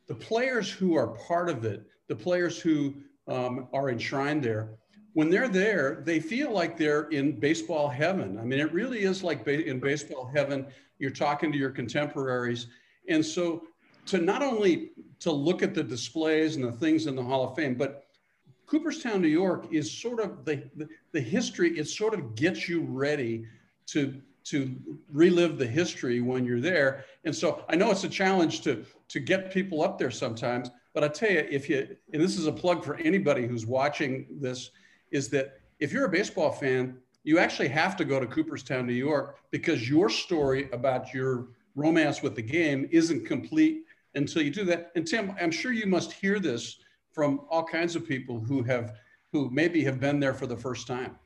the 0.08 0.16
players 0.16 0.72
who 0.72 0.96
are 0.96 1.08
part 1.08 1.50
of 1.50 1.66
it, 1.66 1.86
the 2.08 2.16
players 2.16 2.60
who 2.60 2.96
um, 3.28 3.68
are 3.74 3.90
enshrined 3.90 4.44
there, 4.44 4.70
when 5.14 5.30
they're 5.30 5.50
there, 5.50 6.02
they 6.06 6.20
feel 6.20 6.52
like 6.52 6.78
they're 6.78 7.10
in 7.10 7.40
baseball 7.40 7.90
heaven. 7.90 8.38
I 8.40 8.44
mean, 8.44 8.60
it 8.60 8.72
really 8.72 9.00
is 9.00 9.24
like 9.24 9.44
ba- 9.44 9.66
in 9.66 9.80
baseball 9.80 10.30
heaven. 10.34 10.68
You're 11.00 11.12
talking 11.12 11.52
to 11.52 11.58
your 11.58 11.72
contemporaries, 11.72 12.68
and 13.08 13.26
so 13.26 13.64
to 14.08 14.20
not 14.20 14.42
only 14.42 14.92
to 15.20 15.32
look 15.32 15.64
at 15.64 15.74
the 15.74 15.84
displays 15.84 16.56
and 16.56 16.66
the 16.66 16.72
things 16.72 17.08
in 17.08 17.16
the 17.16 17.24
Hall 17.24 17.50
of 17.50 17.56
Fame, 17.56 17.76
but 17.76 18.06
Cooperstown, 18.68 19.22
New 19.22 19.28
York, 19.28 19.66
is 19.72 19.92
sort 19.92 20.20
of 20.20 20.46
the, 20.46 20.64
the, 20.76 20.88
the 21.14 21.22
history. 21.22 21.78
It 21.78 21.88
sort 21.88 22.14
of 22.14 22.36
gets 22.36 22.68
you 22.68 22.82
ready 22.82 23.46
to 23.88 24.22
to 24.50 24.76
relive 25.12 25.58
the 25.58 25.68
history 25.68 26.22
when 26.22 26.46
you're 26.46 26.62
there. 26.62 27.04
And 27.26 27.36
so 27.36 27.66
I 27.68 27.76
know 27.76 27.92
it's 27.92 28.06
a 28.06 28.10
challenge 28.10 28.62
to, 28.62 28.86
to 29.10 29.20
get 29.20 29.52
people 29.52 29.82
up 29.82 29.98
there 29.98 30.12
sometimes, 30.12 30.70
but 30.94 31.04
I 31.04 31.10
tell 31.10 31.32
you, 31.32 31.46
if 31.50 31.70
you, 31.70 31.98
and 32.14 32.22
this 32.22 32.38
is 32.38 32.48
a 32.48 32.52
plug 32.52 32.84
for 32.84 32.96
anybody 32.96 33.46
who's 33.46 33.66
watching 33.66 34.26
this, 34.40 34.72
is 35.12 35.30
that 35.30 35.60
if 35.80 35.92
you're 35.92 36.06
a 36.06 36.10
baseball 36.10 36.52
fan, 36.52 36.98
you 37.24 37.40
actually 37.40 37.68
have 37.68 37.98
to 37.98 38.06
go 38.06 38.20
to 38.20 38.26
Cooperstown, 38.26 38.88
New 38.88 38.94
York, 38.94 39.40
because 39.52 39.90
your 39.90 40.10
story 40.10 40.70
about 40.72 41.14
your 41.14 41.50
romance 41.76 42.22
with 42.22 42.36
the 42.36 42.42
game 42.42 42.88
isn't 42.92 43.26
complete 43.26 43.84
until 44.16 44.42
you 44.42 44.50
do 44.50 44.64
that. 44.66 44.92
And 44.96 45.06
Tim, 45.06 45.36
I'm 45.40 45.52
sure 45.52 45.74
you 45.74 45.88
must 45.88 46.14
hear 46.14 46.40
this 46.40 46.78
from 47.12 47.42
all 47.50 47.64
kinds 47.64 47.96
of 47.96 48.08
people 48.08 48.40
who 48.40 48.64
have 48.64 48.94
who 49.34 49.50
maybe 49.50 49.84
have 49.84 50.00
been 50.00 50.20
there 50.22 50.34
for 50.34 50.48
the 50.48 50.56
first 50.56 50.88
time. 50.88 51.18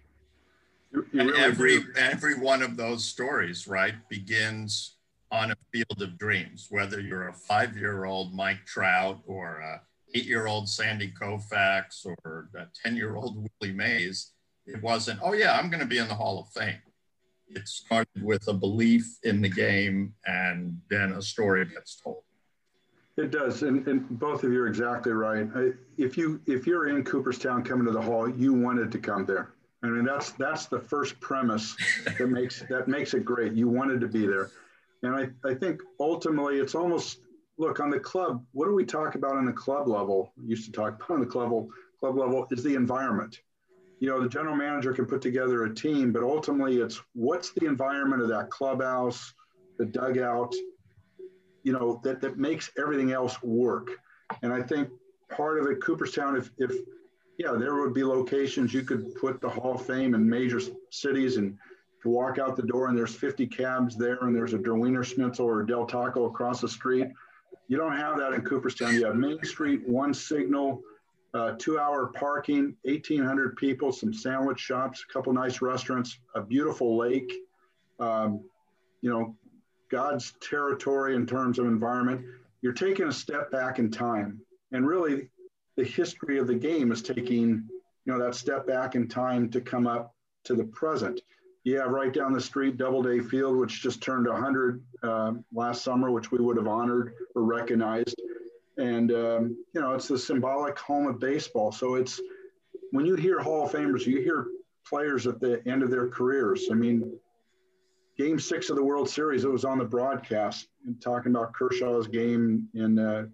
You, 0.91 1.05
you 1.11 1.23
really 1.23 1.39
every 1.39 1.79
every 1.97 2.35
one 2.39 2.61
of 2.61 2.77
those 2.77 3.05
stories, 3.05 3.67
right, 3.67 3.95
begins 4.09 4.97
on 5.31 5.51
a 5.51 5.55
field 5.71 6.01
of 6.01 6.17
dreams. 6.17 6.67
Whether 6.69 6.99
you're 6.99 7.29
a 7.29 7.33
five-year-old 7.33 8.33
Mike 8.33 8.65
Trout 8.65 9.21
or 9.25 9.59
a 9.59 9.81
eight-year-old 10.13 10.67
Sandy 10.67 11.13
Koufax 11.19 12.05
or 12.05 12.49
a 12.55 12.67
ten-year-old 12.83 13.47
Willie 13.61 13.73
Mays, 13.73 14.33
it 14.65 14.81
wasn't. 14.83 15.19
Oh 15.23 15.33
yeah, 15.33 15.57
I'm 15.57 15.69
going 15.69 15.79
to 15.79 15.85
be 15.85 15.97
in 15.99 16.09
the 16.09 16.15
Hall 16.15 16.39
of 16.39 16.49
Fame. 16.49 16.81
It 17.47 17.67
started 17.67 18.23
with 18.23 18.47
a 18.47 18.53
belief 18.53 19.17
in 19.23 19.41
the 19.41 19.49
game, 19.49 20.13
and 20.25 20.79
then 20.89 21.13
a 21.13 21.21
story 21.21 21.65
gets 21.65 21.95
told. 21.95 22.23
It 23.17 23.31
does, 23.31 23.63
and, 23.63 23.85
and 23.87 24.19
both 24.19 24.43
of 24.43 24.53
you 24.53 24.61
are 24.63 24.67
exactly 24.67 25.11
right. 25.11 25.47
I, 25.55 25.71
if 25.97 26.17
you 26.17 26.41
if 26.45 26.65
you're 26.65 26.89
in 26.89 27.03
Cooperstown 27.03 27.63
coming 27.63 27.85
to 27.85 27.91
the 27.91 28.01
hall, 28.01 28.29
you 28.29 28.53
wanted 28.53 28.91
to 28.91 28.99
come 28.99 29.25
there. 29.25 29.53
I 29.83 29.87
mean, 29.87 30.05
that's 30.05 30.31
that's 30.33 30.67
the 30.67 30.79
first 30.79 31.19
premise 31.19 31.75
that 32.17 32.27
makes 32.29 32.63
that 32.69 32.87
makes 32.87 33.13
it 33.13 33.25
great. 33.25 33.53
You 33.53 33.67
wanted 33.67 33.99
to 34.01 34.07
be 34.07 34.27
there, 34.27 34.51
and 35.03 35.15
I, 35.15 35.49
I 35.49 35.53
think 35.55 35.81
ultimately 35.99 36.59
it's 36.59 36.75
almost 36.75 37.19
look 37.57 37.79
on 37.79 37.89
the 37.89 37.99
club. 37.99 38.43
What 38.51 38.65
do 38.65 38.75
we 38.75 38.85
talk 38.85 39.15
about 39.15 39.35
on 39.35 39.45
the 39.45 39.53
club 39.53 39.87
level? 39.87 40.33
We 40.37 40.49
used 40.49 40.65
to 40.65 40.71
talk 40.71 40.95
about 40.95 41.11
on 41.11 41.19
the 41.19 41.25
club 41.25 41.45
level. 41.45 41.69
Club 41.99 42.17
level 42.17 42.47
is 42.51 42.63
the 42.63 42.75
environment. 42.75 43.39
You 43.99 44.09
know, 44.09 44.21
the 44.21 44.29
general 44.29 44.55
manager 44.55 44.93
can 44.93 45.05
put 45.05 45.21
together 45.21 45.65
a 45.65 45.73
team, 45.73 46.11
but 46.11 46.23
ultimately 46.23 46.77
it's 46.77 46.99
what's 47.13 47.51
the 47.51 47.67
environment 47.67 48.23
of 48.23 48.29
that 48.29 48.49
clubhouse, 48.49 49.33
the 49.77 49.85
dugout, 49.85 50.55
you 51.63 51.73
know, 51.73 52.01
that, 52.03 52.21
that 52.21 52.37
makes 52.37 52.71
everything 52.79 53.11
else 53.11 53.41
work. 53.43 53.91
And 54.41 54.51
I 54.51 54.63
think 54.63 54.89
part 55.29 55.59
of 55.59 55.67
it, 55.67 55.81
Cooperstown, 55.81 56.35
if, 56.35 56.49
if 56.57 56.71
yeah, 57.37 57.53
there 57.53 57.75
would 57.75 57.93
be 57.93 58.03
locations 58.03 58.73
you 58.73 58.83
could 58.83 59.15
put 59.15 59.41
the 59.41 59.49
Hall 59.49 59.75
of 59.75 59.85
Fame 59.85 60.13
in 60.13 60.27
major 60.27 60.59
cities 60.89 61.37
and 61.37 61.57
to 62.01 62.09
walk 62.09 62.39
out 62.39 62.55
the 62.55 62.63
door 62.63 62.87
and 62.87 62.97
there's 62.97 63.13
50 63.13 63.47
cabs 63.47 63.95
there 63.95 64.17
and 64.21 64.35
there's 64.35 64.53
a 64.53 64.57
Der 64.57 64.71
Wienerschnitzel 64.71 65.39
or 65.39 65.61
a 65.61 65.67
Del 65.67 65.85
Taco 65.85 66.25
across 66.25 66.61
the 66.61 66.67
street. 66.67 67.07
You 67.67 67.77
don't 67.77 67.95
have 67.95 68.17
that 68.17 68.33
in 68.33 68.41
Cooperstown. 68.41 68.95
You 68.95 69.05
have 69.05 69.15
Main 69.15 69.43
Street, 69.43 69.87
one 69.87 70.13
signal, 70.13 70.81
uh, 71.33 71.53
two 71.57 71.79
hour 71.79 72.07
parking, 72.07 72.75
1,800 72.83 73.55
people, 73.55 73.91
some 73.91 74.13
sandwich 74.13 74.59
shops, 74.59 75.05
a 75.07 75.13
couple 75.13 75.31
nice 75.31 75.61
restaurants, 75.61 76.19
a 76.35 76.41
beautiful 76.41 76.97
lake. 76.97 77.31
Um, 77.99 78.43
you 79.01 79.09
know, 79.09 79.35
God's 79.89 80.33
territory 80.41 81.15
in 81.15 81.25
terms 81.25 81.59
of 81.59 81.65
environment, 81.65 82.25
you're 82.61 82.73
taking 82.73 83.07
a 83.07 83.13
step 83.13 83.51
back 83.51 83.79
in 83.79 83.91
time. 83.91 84.41
And 84.71 84.85
really, 84.85 85.29
the 85.77 85.83
history 85.83 86.37
of 86.37 86.47
the 86.47 86.55
game 86.55 86.91
is 86.91 87.01
taking, 87.01 87.67
you 88.05 88.13
know, 88.13 88.19
that 88.19 88.35
step 88.35 88.67
back 88.67 88.95
in 88.95 89.07
time 89.07 89.49
to 89.49 89.61
come 89.61 89.87
up 89.87 90.13
to 90.45 90.55
the 90.55 90.65
present. 90.65 91.21
Have 91.67 91.91
right 91.91 92.11
down 92.11 92.33
the 92.33 92.41
street 92.41 92.77
Doubleday 92.77 93.19
Field, 93.19 93.55
which 93.55 93.83
just 93.83 94.01
turned 94.01 94.27
100 94.27 94.83
uh, 95.03 95.33
last 95.53 95.83
summer, 95.83 96.09
which 96.09 96.31
we 96.31 96.39
would 96.39 96.57
have 96.57 96.67
honored 96.67 97.13
or 97.35 97.43
recognized. 97.43 98.19
And, 98.77 99.11
um, 99.11 99.57
you 99.73 99.81
know, 99.81 99.93
it's 99.93 100.07
the 100.07 100.17
symbolic 100.17 100.79
home 100.79 101.05
of 101.05 101.19
baseball. 101.19 101.71
So 101.71 101.95
it's 101.95 102.19
when 102.91 103.05
you 103.05 103.15
hear 103.15 103.39
Hall 103.39 103.65
of 103.65 103.71
Famers, 103.71 104.07
you 104.07 104.21
hear 104.21 104.47
players 104.87 105.27
at 105.27 105.39
the 105.39 105.61
end 105.67 105.83
of 105.83 105.91
their 105.91 106.07
careers. 106.07 106.69
I 106.71 106.73
mean, 106.73 107.13
game 108.17 108.39
six 108.39 108.69
of 108.69 108.75
the 108.75 108.83
World 108.83 109.09
Series, 109.09 109.43
it 109.43 109.51
was 109.51 109.65
on 109.65 109.77
the 109.77 109.85
broadcast 109.85 110.67
and 110.85 110.99
talking 111.01 111.31
about 111.31 111.53
Kershaw's 111.53 112.07
game 112.07 112.67
in 112.73 112.97
uh, 112.97 113.25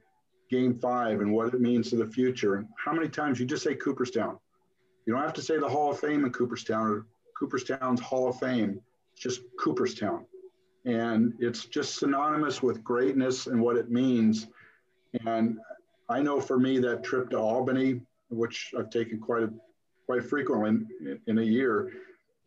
game 0.50 0.78
five 0.80 1.22
and 1.22 1.32
what 1.32 1.54
it 1.54 1.62
means 1.62 1.90
to 1.90 1.96
the 1.96 2.06
future. 2.06 2.56
And 2.56 2.68
how 2.84 2.94
many 2.94 3.10
times 3.10 3.40
you 3.40 3.46
just 3.46 3.64
say 3.64 3.76
Cooperstown? 3.76 4.38
You 5.06 5.14
don't 5.14 5.22
have 5.22 5.34
to 5.34 5.42
say 5.42 5.58
the 5.58 5.70
Hall 5.70 5.92
of 5.92 6.00
Fame 6.00 6.26
in 6.26 6.32
Cooperstown 6.32 6.88
or 6.88 7.06
Cooperstown's 7.38 8.02
Hall 8.02 8.30
of 8.30 8.40
Fame. 8.40 8.82
It's 9.14 9.22
just 9.22 9.42
Cooperstown. 9.60 10.26
And 10.86 11.34
it's 11.40 11.66
just 11.66 11.96
synonymous 11.96 12.62
with 12.62 12.84
greatness 12.84 13.48
and 13.48 13.62
what 13.62 13.78
it 13.78 13.90
means. 13.90 14.48
And 15.26 15.60
I 16.10 16.22
know 16.22 16.40
for 16.40 16.60
me 16.60 16.80
that 16.80 17.04
trip 17.04 17.30
to 17.32 17.38
Albany, 17.38 18.02
which 18.30 18.74
I've 18.78 18.90
taken 18.90 19.20
quite 19.20 19.44
a 19.44 19.54
quite 20.06 20.24
frequently 20.24 20.70
in, 20.70 21.20
in 21.28 21.38
a 21.40 21.44
year, 21.44 21.92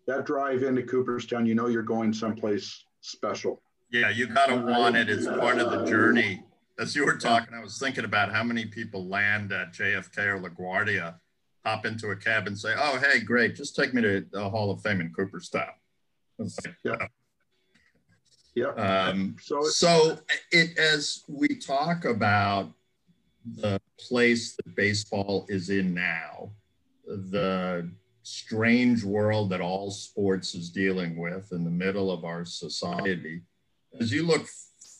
that 0.06 0.24
drive 0.24 0.62
into 0.62 0.82
Cooperstown, 0.82 1.44
you 1.44 1.54
know 1.54 1.66
you're 1.66 1.82
going 1.82 2.12
someplace 2.12 2.84
special. 3.02 3.60
Yeah, 3.92 4.08
you 4.10 4.26
got 4.26 4.46
to 4.46 4.56
want 4.56 4.96
it 4.96 5.08
as 5.08 5.26
part 5.26 5.58
of 5.58 5.70
the 5.70 5.84
journey. 5.84 6.42
As 6.80 6.96
you 6.96 7.04
were 7.04 7.18
talking, 7.18 7.54
I 7.54 7.60
was 7.60 7.78
thinking 7.78 8.06
about 8.06 8.32
how 8.32 8.42
many 8.42 8.64
people 8.64 9.06
land 9.06 9.52
at 9.52 9.74
JFK 9.74 10.18
or 10.18 10.40
LaGuardia, 10.40 11.14
hop 11.62 11.84
into 11.84 12.08
a 12.08 12.16
cab 12.16 12.46
and 12.46 12.58
say, 12.58 12.72
"Oh, 12.74 12.98
hey, 12.98 13.20
great, 13.20 13.54
just 13.54 13.76
take 13.76 13.92
me 13.92 14.00
to 14.00 14.24
the 14.32 14.48
Hall 14.48 14.70
of 14.70 14.80
Fame 14.80 15.02
in 15.02 15.12
Cooperstown." 15.12 15.68
Like, 16.38 16.74
yeah. 16.82 17.06
Yeah. 18.54 18.68
Um, 18.68 19.36
so, 19.42 19.60
so 19.62 20.18
it 20.50 20.78
as 20.78 21.22
we 21.28 21.48
talk 21.48 22.06
about 22.06 22.72
the 23.56 23.78
place 23.98 24.56
that 24.56 24.74
baseball 24.74 25.44
is 25.50 25.68
in 25.68 25.92
now, 25.92 26.50
the 27.06 27.90
strange 28.22 29.04
world 29.04 29.50
that 29.50 29.60
all 29.60 29.90
sports 29.90 30.54
is 30.54 30.70
dealing 30.70 31.18
with 31.18 31.52
in 31.52 31.62
the 31.62 31.70
middle 31.70 32.10
of 32.10 32.24
our 32.24 32.46
society. 32.46 33.42
As 34.00 34.10
you 34.10 34.26
look 34.26 34.46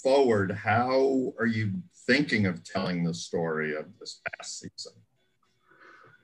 forward, 0.03 0.51
how 0.51 1.33
are 1.39 1.47
you 1.47 1.73
thinking 2.07 2.47
of 2.47 2.65
telling 2.65 3.05
the 3.05 3.15
story 3.15 3.77
of 3.77 3.87
this 3.99 4.21
past 4.37 4.61
season? 4.61 4.93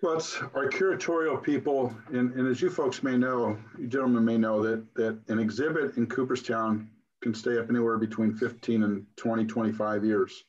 Well, 0.02 0.16
it's 0.16 0.36
our 0.54 0.68
curatorial 0.68 1.42
people, 1.42 1.94
and, 2.12 2.32
and 2.34 2.46
as 2.46 2.60
you 2.60 2.70
folks 2.70 3.02
may 3.02 3.16
know, 3.16 3.58
you 3.78 3.86
gentlemen 3.86 4.24
may 4.24 4.36
know 4.36 4.62
that 4.62 4.94
that 4.94 5.18
an 5.28 5.38
exhibit 5.38 5.96
in 5.96 6.06
Cooperstown 6.06 6.90
can 7.22 7.34
stay 7.34 7.58
up 7.58 7.70
anywhere 7.70 7.96
between 7.96 8.36
15 8.36 8.82
and 8.82 9.06
20, 9.16 9.46
25 9.46 10.04
years. 10.04 10.44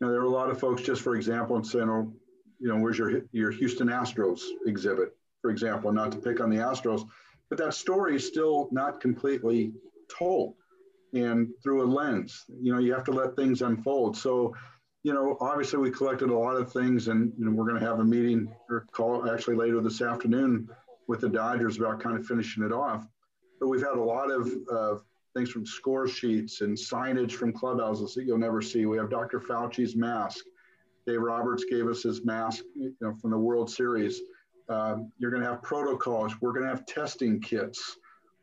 Now, 0.00 0.08
there 0.10 0.20
are 0.20 0.24
a 0.24 0.30
lot 0.30 0.50
of 0.50 0.58
folks, 0.58 0.82
just 0.82 1.02
for 1.02 1.14
example, 1.14 1.56
in 1.56 1.64
saying, 1.64 1.88
oh, 1.88 2.12
you 2.58 2.68
know, 2.68 2.78
where's 2.78 2.98
your 2.98 3.22
your 3.32 3.50
Houston 3.52 3.88
Astros 3.88 4.42
exhibit? 4.66 5.14
for 5.40 5.50
example, 5.50 5.92
not 5.92 6.12
to 6.12 6.18
pick 6.18 6.40
on 6.40 6.50
the 6.50 6.56
Astros, 6.56 7.06
but 7.48 7.58
that 7.58 7.74
story 7.74 8.16
is 8.16 8.26
still 8.26 8.68
not 8.70 9.00
completely 9.00 9.72
told 10.08 10.54
and 11.12 11.48
through 11.62 11.82
a 11.82 11.86
lens. 11.86 12.44
You 12.60 12.72
know, 12.72 12.78
you 12.78 12.92
have 12.92 13.04
to 13.04 13.12
let 13.12 13.36
things 13.36 13.62
unfold. 13.62 14.16
So, 14.16 14.54
you 15.02 15.12
know, 15.12 15.36
obviously 15.40 15.78
we 15.78 15.90
collected 15.90 16.30
a 16.30 16.36
lot 16.36 16.56
of 16.56 16.72
things 16.72 17.08
and 17.08 17.32
you 17.38 17.44
know, 17.46 17.52
we're 17.52 17.66
going 17.66 17.80
to 17.80 17.86
have 17.86 18.00
a 18.00 18.04
meeting 18.04 18.52
or 18.68 18.86
call 18.92 19.30
actually 19.30 19.56
later 19.56 19.80
this 19.80 20.02
afternoon 20.02 20.68
with 21.08 21.20
the 21.20 21.28
Dodgers 21.28 21.78
about 21.78 22.00
kind 22.00 22.16
of 22.16 22.26
finishing 22.26 22.62
it 22.62 22.72
off. 22.72 23.06
But 23.58 23.68
we've 23.68 23.80
had 23.80 23.96
a 23.96 24.02
lot 24.02 24.30
of 24.30 24.52
uh, 24.72 25.00
things 25.34 25.50
from 25.50 25.66
score 25.66 26.08
sheets 26.08 26.60
and 26.60 26.76
signage 26.76 27.32
from 27.32 27.52
clubhouses 27.52 28.14
that 28.14 28.24
you'll 28.24 28.38
never 28.38 28.62
see. 28.62 28.86
We 28.86 28.98
have 28.98 29.10
Dr. 29.10 29.40
Fauci's 29.40 29.96
mask. 29.96 30.44
Dave 31.06 31.20
Roberts 31.20 31.64
gave 31.64 31.88
us 31.88 32.02
his 32.02 32.24
mask, 32.24 32.64
you 32.74 32.94
know, 33.00 33.14
from 33.20 33.30
the 33.30 33.38
World 33.38 33.70
Series. 33.70 34.20
Um, 34.68 35.10
you're 35.18 35.30
going 35.30 35.42
to 35.42 35.48
have 35.48 35.62
protocols. 35.62 36.40
We're 36.40 36.52
going 36.52 36.64
to 36.64 36.68
have 36.68 36.86
testing 36.86 37.40
kits. 37.40 37.96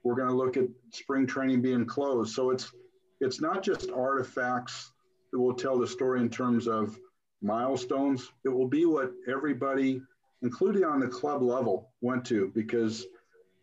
We're 0.08 0.16
going 0.16 0.30
to 0.30 0.36
look 0.36 0.56
at 0.56 0.70
spring 0.94 1.28
training 1.28 1.62
being 1.62 1.86
closed. 1.86 2.34
So 2.34 2.50
it's 2.50 2.72
it's 3.20 3.42
not 3.42 3.62
just 3.62 3.92
artifacts 3.92 4.94
that 5.34 5.40
will 5.40 5.54
tell 5.54 5.78
the 5.78 5.86
story 5.86 6.22
in 6.22 6.30
terms 6.30 6.66
of 6.66 6.98
milestones. 7.42 8.32
It 8.46 8.50
will 8.50 8.70
be 8.70 8.86
what 8.86 9.12
everybody, 9.28 10.02
including 10.44 10.86
on 10.86 11.02
the 11.02 11.10
club 11.10 11.42
level, 11.42 11.92
went 12.00 12.24
to 12.28 12.54
because 12.56 13.06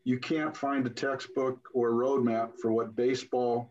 you 0.04 0.18
can't 0.18 0.54
find 0.54 0.86
a 0.86 0.90
textbook 0.90 1.58
or 1.72 1.88
a 1.88 1.92
roadmap 1.94 2.58
for 2.60 2.72
what 2.72 2.94
baseball, 2.94 3.70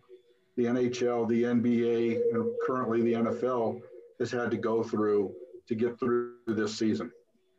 the 0.57 0.65
NHL, 0.65 1.27
the 1.27 1.43
NBA, 1.43 2.21
and 2.33 2.43
currently 2.65 3.03
the 3.03 3.13
NFL 3.13 3.81
has 4.19 4.31
had 4.31 4.49
to 4.49 4.57
go 4.57 4.81
through 4.81 5.31
to 5.67 5.75
get 5.75 5.99
through 5.99 6.37
this 6.47 6.75
season. 6.75 7.11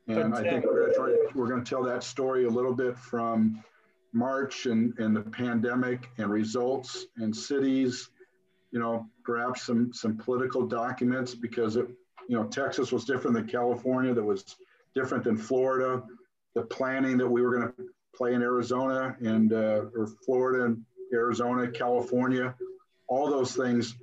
And 0.09 0.35
I 0.35 0.42
think 0.42 0.64
we're 0.64 0.92
going 0.92 1.14
to 1.14 1.38
we're 1.38 1.49
going 1.49 1.62
to 1.62 1.71
tell 1.71 1.85
that 1.85 2.02
story 2.02 2.47
a 2.47 2.50
little 2.50 2.75
bit 2.75 2.99
from 2.99 3.62
March 4.14 4.66
and, 4.66 4.99
and 4.99 5.14
the 5.14 5.21
pandemic 5.21 6.09
and 6.18 6.30
results 6.30 7.06
and 7.16 7.35
cities, 7.35 8.09
you 8.71 8.78
know, 8.78 9.06
perhaps 9.25 9.62
some, 9.62 9.92
some 9.92 10.16
political 10.16 10.66
documents 10.66 11.35
because 11.35 11.76
it, 11.76 11.87
you 12.28 12.37
know, 12.37 12.44
Texas 12.44 12.92
was 12.92 13.04
different 13.04 13.37
than 13.37 13.47
California, 13.47 14.14
that 14.14 14.23
was 14.23 14.56
different 14.94 15.25
than 15.25 15.37
Florida. 15.37 16.02
The 16.54 16.62
planning 16.62 17.18
that 17.18 17.28
we 17.28 17.42
were 17.42 17.54
going 17.54 17.68
to 17.68 17.75
play 18.16 18.35
in 18.35 18.42
Arizona 18.42 19.16
and, 19.21 19.52
uh, 19.52 19.87
or 19.97 20.09
Florida 20.25 20.64
and 20.64 20.83
Arizona, 21.12 21.71
California, 21.71 22.54
all 23.09 23.28
those 23.28 23.54
things, 23.54 23.97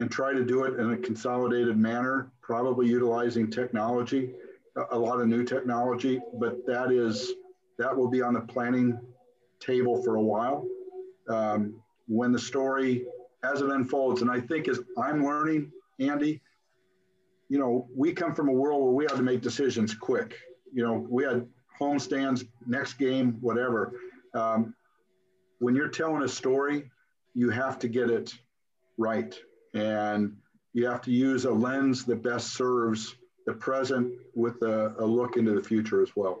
and 0.00 0.10
try 0.10 0.32
to 0.32 0.44
do 0.44 0.64
it 0.64 0.78
in 0.78 0.92
a 0.92 0.96
consolidated 0.96 1.76
manner, 1.76 2.30
probably 2.42 2.86
utilizing 2.86 3.50
technology 3.50 4.32
a 4.90 4.98
lot 4.98 5.20
of 5.20 5.26
new 5.26 5.44
technology, 5.44 6.20
but 6.38 6.66
that 6.66 6.92
is 6.92 7.32
that 7.78 7.96
will 7.96 8.08
be 8.08 8.22
on 8.22 8.34
the 8.34 8.40
planning 8.40 8.98
table 9.60 10.02
for 10.02 10.16
a 10.16 10.22
while. 10.22 10.66
Um, 11.28 11.80
when 12.08 12.32
the 12.32 12.38
story, 12.38 13.04
as 13.42 13.60
it 13.60 13.70
unfolds, 13.70 14.22
and 14.22 14.30
I 14.30 14.40
think 14.40 14.68
as 14.68 14.80
I'm 14.96 15.24
learning, 15.24 15.72
Andy, 15.98 16.40
you 17.48 17.58
know, 17.58 17.88
we 17.94 18.12
come 18.12 18.34
from 18.34 18.48
a 18.48 18.52
world 18.52 18.82
where 18.82 18.92
we 18.92 19.04
had 19.04 19.16
to 19.16 19.22
make 19.22 19.40
decisions 19.40 19.94
quick. 19.94 20.36
You 20.72 20.84
know, 20.84 21.06
we 21.08 21.24
had 21.24 21.46
homestands, 21.80 22.46
next 22.66 22.94
game, 22.94 23.38
whatever. 23.40 23.92
Um, 24.34 24.74
when 25.58 25.74
you're 25.74 25.88
telling 25.88 26.22
a 26.22 26.28
story, 26.28 26.90
you 27.34 27.50
have 27.50 27.78
to 27.80 27.88
get 27.88 28.10
it 28.10 28.34
right. 28.98 29.38
And 29.74 30.36
you 30.72 30.86
have 30.86 31.02
to 31.02 31.10
use 31.10 31.44
a 31.44 31.50
lens 31.50 32.04
that 32.04 32.22
best 32.22 32.54
serves 32.54 33.16
the 33.46 33.52
present 33.52 34.12
with 34.34 34.60
a, 34.62 34.94
a 34.98 35.04
look 35.04 35.36
into 35.36 35.52
the 35.52 35.62
future 35.62 36.02
as 36.02 36.10
well. 36.16 36.40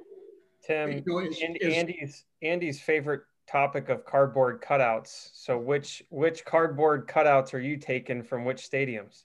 Tim, 0.66 0.90
you 0.90 1.02
know, 1.06 1.18
is, 1.20 1.74
Andy's 1.74 2.24
Andy's 2.42 2.80
favorite 2.80 3.22
topic 3.46 3.88
of 3.88 4.04
cardboard 4.04 4.60
cutouts. 4.62 5.30
So 5.32 5.58
which 5.58 6.02
which 6.10 6.44
cardboard 6.44 7.06
cutouts 7.06 7.54
are 7.54 7.60
you 7.60 7.76
taking 7.76 8.22
from 8.22 8.44
which 8.44 8.68
stadiums? 8.68 9.24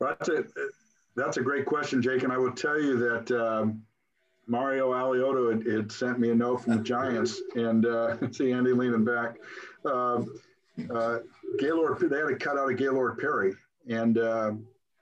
That's 0.00 0.28
a 0.28 0.44
that's 1.16 1.36
a 1.38 1.42
great 1.42 1.64
question, 1.64 2.02
Jake. 2.02 2.22
And 2.22 2.32
I 2.32 2.38
will 2.38 2.52
tell 2.52 2.80
you 2.80 2.98
that 2.98 3.30
um, 3.30 3.82
Mario 4.46 4.92
Alioto 4.92 5.50
had, 5.50 5.66
had, 5.66 5.92
sent 5.92 6.18
me 6.18 6.30
a 6.30 6.34
note 6.34 6.62
from 6.62 6.76
the 6.76 6.82
Giants, 6.82 7.40
and 7.54 7.86
uh, 7.86 8.16
see 8.30 8.52
Andy 8.52 8.72
leaning 8.72 9.04
back. 9.04 9.36
Uh, 9.84 10.22
uh, 10.94 11.18
Gaylord, 11.58 11.98
they 11.98 12.18
had 12.18 12.28
a 12.28 12.36
cutout 12.36 12.70
of 12.70 12.76
Gaylord 12.76 13.18
Perry, 13.18 13.54
and 13.88 14.18
uh, 14.18 14.52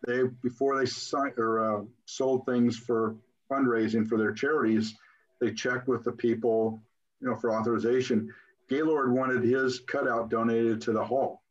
they 0.06 0.22
before 0.42 0.78
they 0.78 0.86
signed 0.86 1.34
or 1.36 1.80
uh, 1.80 1.84
sold 2.06 2.46
things 2.46 2.78
for 2.78 3.16
fundraising 3.50 4.06
for 4.06 4.18
their 4.18 4.32
charities, 4.32 4.94
they 5.40 5.52
checked 5.52 5.88
with 5.88 6.04
the 6.04 6.12
people, 6.12 6.82
you 7.20 7.28
know, 7.28 7.36
for 7.36 7.52
authorization. 7.52 8.32
Gaylord 8.68 9.12
wanted 9.12 9.42
his 9.42 9.80
cutout 9.80 10.30
donated 10.30 10.80
to 10.82 10.92
the 10.92 11.04
hall. 11.04 11.42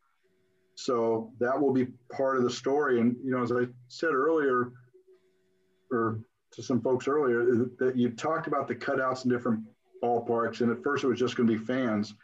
So 0.74 1.32
that 1.40 1.58
will 1.58 1.72
be 1.72 1.86
part 2.12 2.36
of 2.36 2.42
the 2.42 2.50
story. 2.50 3.00
And, 3.00 3.16
you 3.24 3.30
know, 3.30 3.42
as 3.42 3.52
I 3.52 3.66
said 3.88 4.12
earlier, 4.12 4.72
or 5.90 6.20
to 6.52 6.62
some 6.62 6.80
folks 6.82 7.08
earlier, 7.08 7.66
that 7.78 7.96
you 7.96 8.10
talked 8.10 8.46
about 8.46 8.68
the 8.68 8.74
cutouts 8.74 9.24
in 9.24 9.30
different 9.30 9.60
ballparks. 10.02 10.60
And 10.60 10.70
at 10.70 10.82
first 10.82 11.04
it 11.04 11.08
was 11.08 11.18
just 11.18 11.36
going 11.36 11.48
to 11.48 11.58
be 11.58 11.64
fans. 11.64 12.14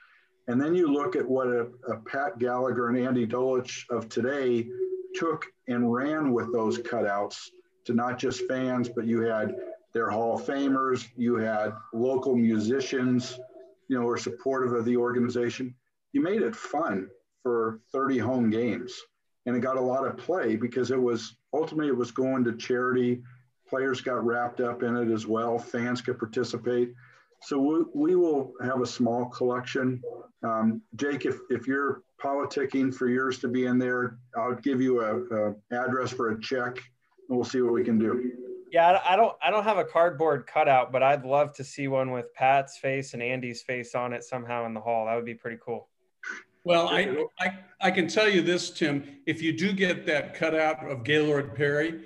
And 0.48 0.60
then 0.60 0.74
you 0.74 0.92
look 0.92 1.16
at 1.16 1.26
what 1.26 1.46
a, 1.46 1.68
a 1.88 1.96
Pat 2.00 2.38
Gallagher 2.38 2.88
and 2.88 2.98
Andy 2.98 3.26
Dolich 3.26 3.88
of 3.90 4.08
today 4.08 4.66
took 5.14 5.46
and 5.68 5.92
ran 5.92 6.32
with 6.32 6.52
those 6.52 6.78
cutouts 6.78 7.48
to 7.84 7.94
not 7.94 8.18
just 8.18 8.46
fans, 8.48 8.88
but 8.88 9.06
you 9.06 9.20
had 9.20 9.54
their 9.92 10.10
Hall 10.10 10.34
of 10.34 10.46
Famers, 10.46 11.06
you 11.16 11.36
had 11.36 11.72
local 11.92 12.34
musicians, 12.34 13.38
you 13.88 13.98
know, 13.98 14.06
were 14.06 14.16
supportive 14.16 14.72
of 14.72 14.84
the 14.84 14.96
organization. 14.96 15.74
You 16.12 16.22
made 16.22 16.42
it 16.42 16.56
fun 16.56 17.08
for 17.42 17.80
30 17.92 18.18
home 18.18 18.50
games. 18.50 18.98
And 19.44 19.56
it 19.56 19.60
got 19.60 19.76
a 19.76 19.80
lot 19.80 20.06
of 20.06 20.16
play 20.16 20.56
because 20.56 20.90
it 20.90 21.00
was 21.00 21.36
ultimately 21.52 21.88
it 21.88 21.96
was 21.96 22.12
going 22.12 22.44
to 22.44 22.56
charity. 22.56 23.22
Players 23.68 24.00
got 24.00 24.24
wrapped 24.24 24.60
up 24.60 24.82
in 24.82 24.96
it 24.96 25.12
as 25.12 25.26
well. 25.26 25.58
Fans 25.58 26.00
could 26.00 26.18
participate. 26.18 26.92
So 27.42 27.58
we, 27.58 27.84
we 27.92 28.16
will 28.16 28.52
have 28.62 28.80
a 28.80 28.86
small 28.86 29.26
collection. 29.26 30.00
Um, 30.44 30.80
Jake, 30.94 31.26
if, 31.26 31.38
if 31.50 31.66
you're 31.66 32.02
politicking 32.22 32.94
for 32.94 33.08
yours 33.08 33.40
to 33.40 33.48
be 33.48 33.66
in 33.66 33.78
there, 33.78 34.18
I'll 34.36 34.54
give 34.54 34.80
you 34.80 35.00
a, 35.00 35.50
a 35.50 35.54
address 35.72 36.12
for 36.12 36.30
a 36.30 36.40
check 36.40 36.78
we'll 37.34 37.44
see 37.44 37.60
what 37.62 37.72
we 37.72 37.84
can 37.84 37.98
do. 37.98 38.32
Yeah, 38.70 39.00
I 39.06 39.16
don't 39.16 39.36
I 39.42 39.50
don't 39.50 39.64
have 39.64 39.78
a 39.78 39.84
cardboard 39.84 40.46
cutout, 40.46 40.92
but 40.92 41.02
I'd 41.02 41.24
love 41.24 41.52
to 41.54 41.64
see 41.64 41.88
one 41.88 42.10
with 42.10 42.32
Pat's 42.34 42.78
face 42.78 43.12
and 43.12 43.22
Andy's 43.22 43.62
face 43.62 43.94
on 43.94 44.12
it 44.12 44.24
somehow 44.24 44.64
in 44.66 44.72
the 44.72 44.80
hall. 44.80 45.06
That 45.06 45.14
would 45.14 45.26
be 45.26 45.34
pretty 45.34 45.58
cool. 45.62 45.88
Well, 46.64 46.88
I, 46.88 47.26
I, 47.40 47.58
I 47.80 47.90
can 47.90 48.06
tell 48.06 48.28
you 48.28 48.40
this, 48.40 48.70
Tim. 48.70 49.18
If 49.26 49.42
you 49.42 49.52
do 49.52 49.72
get 49.72 50.06
that 50.06 50.34
cutout 50.34 50.88
of 50.88 51.02
Gaylord 51.02 51.54
Perry, 51.54 52.04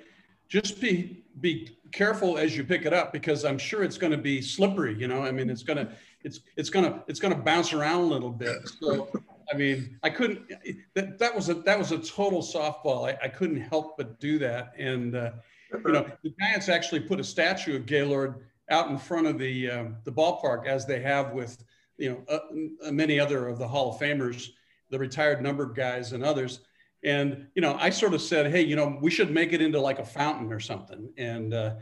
just 0.49 0.81
be 0.81 1.23
be 1.39 1.77
careful 1.91 2.37
as 2.37 2.57
you 2.57 2.63
pick 2.63 2.85
it 2.85 2.93
up 2.93 3.13
because 3.13 3.45
I'm 3.45 3.59
sure 3.59 3.83
it's 3.83 3.97
going 3.97 4.11
to 4.11 4.17
be 4.17 4.41
slippery. 4.41 4.95
You 4.97 5.07
know, 5.07 5.23
I 5.23 5.31
mean, 5.31 5.49
it's 5.49 5.63
gonna 5.63 5.91
it's 6.23 6.41
it's 6.55 6.69
gonna 6.69 7.03
it's 7.07 7.19
gonna 7.19 7.35
bounce 7.35 7.71
around 7.71 8.01
a 8.01 8.07
little 8.07 8.31
bit. 8.31 8.67
So, 8.81 9.09
I 9.51 9.55
mean, 9.55 9.97
I 10.03 10.09
couldn't. 10.09 10.51
That, 10.93 11.17
that 11.19 11.35
was 11.35 11.49
a 11.49 11.55
that 11.55 11.77
was 11.77 11.91
a 11.91 11.99
total 11.99 12.41
softball. 12.41 13.07
I, 13.07 13.25
I 13.25 13.27
couldn't 13.27 13.61
help 13.61 13.97
but 13.97 14.19
do 14.19 14.37
that. 14.39 14.73
And 14.77 15.15
uh, 15.15 15.31
you 15.71 15.91
know, 15.91 16.05
the 16.23 16.33
Giants 16.39 16.69
actually 16.69 17.01
put 17.01 17.19
a 17.19 17.23
statue 17.23 17.75
of 17.75 17.85
Gaylord 17.85 18.45
out 18.69 18.89
in 18.89 18.97
front 18.97 19.27
of 19.27 19.37
the 19.37 19.71
um, 19.71 19.95
the 20.03 20.11
ballpark 20.11 20.67
as 20.67 20.85
they 20.85 21.01
have 21.01 21.31
with 21.31 21.63
you 21.97 22.11
know, 22.11 22.39
uh, 22.85 22.91
many 22.91 23.19
other 23.19 23.47
of 23.47 23.57
the 23.59 23.67
Hall 23.67 23.93
of 23.93 23.99
Famers, 23.99 24.49
the 24.89 24.99
retired 24.99 25.41
numbered 25.41 25.75
guys 25.75 26.13
and 26.13 26.23
others. 26.23 26.61
And, 27.03 27.47
you 27.55 27.61
know, 27.61 27.75
I 27.79 27.89
sort 27.89 28.13
of 28.13 28.21
said, 28.21 28.51
hey, 28.51 28.61
you 28.61 28.75
know, 28.75 28.97
we 29.01 29.11
should 29.11 29.31
make 29.31 29.53
it 29.53 29.61
into 29.61 29.79
like 29.79 29.99
a 29.99 30.05
fountain 30.05 30.51
or 30.51 30.59
something. 30.59 31.09
And 31.17 31.53
uh, 31.53 31.75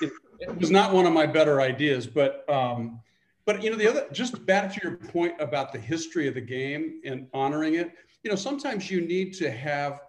it, 0.00 0.12
it, 0.40 0.56
was 0.56 0.70
not 0.70 0.92
one 0.92 1.06
of 1.06 1.12
my 1.12 1.26
better 1.26 1.60
ideas, 1.60 2.06
but, 2.06 2.48
um, 2.48 3.00
but, 3.46 3.62
you 3.62 3.70
know, 3.70 3.76
the 3.76 3.88
other, 3.88 4.06
just 4.12 4.44
back 4.46 4.72
to 4.74 4.80
your 4.82 4.96
point 4.96 5.34
about 5.38 5.72
the 5.72 5.78
history 5.78 6.28
of 6.28 6.34
the 6.34 6.40
game 6.40 7.00
and 7.04 7.26
honoring 7.34 7.74
it, 7.74 7.92
you 8.22 8.30
know, 8.30 8.36
sometimes 8.36 8.90
you 8.90 9.00
need 9.00 9.34
to 9.34 9.50
have 9.50 10.00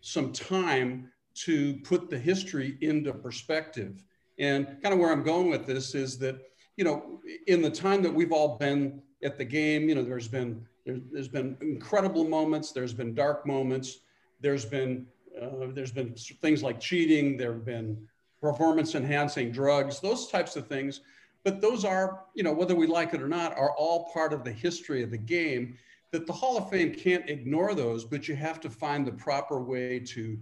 some 0.00 0.32
time 0.32 1.10
to 1.34 1.74
put 1.84 2.08
the 2.08 2.18
history 2.18 2.78
into 2.80 3.12
perspective. 3.12 4.04
And 4.38 4.66
kind 4.82 4.92
of 4.92 4.98
where 4.98 5.10
I'm 5.10 5.24
going 5.24 5.50
with 5.50 5.66
this 5.66 5.94
is 5.94 6.18
that, 6.18 6.36
you 6.76 6.84
know, 6.84 7.20
in 7.46 7.62
the 7.62 7.70
time 7.70 8.02
that 8.02 8.12
we've 8.12 8.32
all 8.32 8.56
been 8.58 9.02
at 9.22 9.38
the 9.38 9.44
game, 9.44 9.88
you 9.88 9.94
know, 9.94 10.02
there's 10.02 10.28
been 10.28 10.64
there's, 10.84 11.00
there, 11.10 11.18
has 11.18 11.28
been 11.28 11.56
incredible 11.60 12.24
moments. 12.24 12.72
There's 12.72 12.92
been 12.92 13.14
dark 13.14 13.46
moments. 13.46 14.00
There's 14.40 14.64
been 14.64 15.06
uh, 15.40 15.68
there's 15.72 15.92
been 15.92 16.14
things 16.14 16.62
like 16.62 16.78
cheating. 16.78 17.36
There 17.36 17.54
have 17.54 17.64
been 17.64 18.06
performance 18.40 18.94
enhancing 18.94 19.50
drugs. 19.50 20.00
Those 20.00 20.28
types 20.28 20.56
of 20.56 20.66
things. 20.66 21.00
But 21.44 21.60
those 21.60 21.84
are, 21.84 22.24
you 22.34 22.42
know, 22.42 22.52
whether 22.52 22.74
we 22.74 22.86
like 22.86 23.12
it 23.12 23.22
or 23.22 23.28
not, 23.28 23.56
are 23.56 23.74
all 23.76 24.10
part 24.12 24.32
of 24.32 24.44
the 24.44 24.52
history 24.52 25.02
of 25.02 25.10
the 25.10 25.18
game. 25.18 25.76
That 26.10 26.26
the 26.26 26.32
Hall 26.32 26.56
of 26.56 26.70
Fame 26.70 26.94
can't 26.94 27.28
ignore 27.28 27.74
those, 27.74 28.04
but 28.04 28.28
you 28.28 28.36
have 28.36 28.60
to 28.60 28.70
find 28.70 29.06
the 29.06 29.12
proper 29.12 29.60
way 29.60 29.98
to 29.98 30.38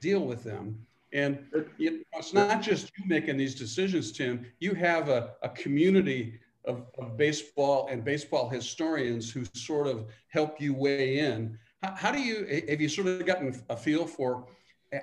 deal 0.00 0.20
with 0.20 0.42
them. 0.42 0.84
And 1.12 1.44
it's 1.78 2.32
not 2.32 2.62
just 2.62 2.90
you 2.96 3.04
making 3.06 3.36
these 3.36 3.54
decisions, 3.54 4.12
Tim. 4.12 4.46
You 4.60 4.74
have 4.74 5.08
a, 5.08 5.32
a 5.42 5.48
community 5.50 6.40
of, 6.64 6.86
of, 6.98 7.16
baseball 7.16 7.88
and 7.90 8.04
baseball 8.04 8.48
historians 8.48 9.30
who 9.30 9.44
sort 9.54 9.86
of 9.86 10.06
help 10.28 10.60
you 10.60 10.72
weigh 10.74 11.18
in. 11.18 11.58
How, 11.82 11.94
how, 11.94 12.12
do 12.12 12.20
you, 12.20 12.64
have 12.68 12.80
you 12.80 12.88
sort 12.88 13.08
of 13.08 13.26
gotten 13.26 13.60
a 13.70 13.76
feel 13.76 14.06
for 14.06 14.46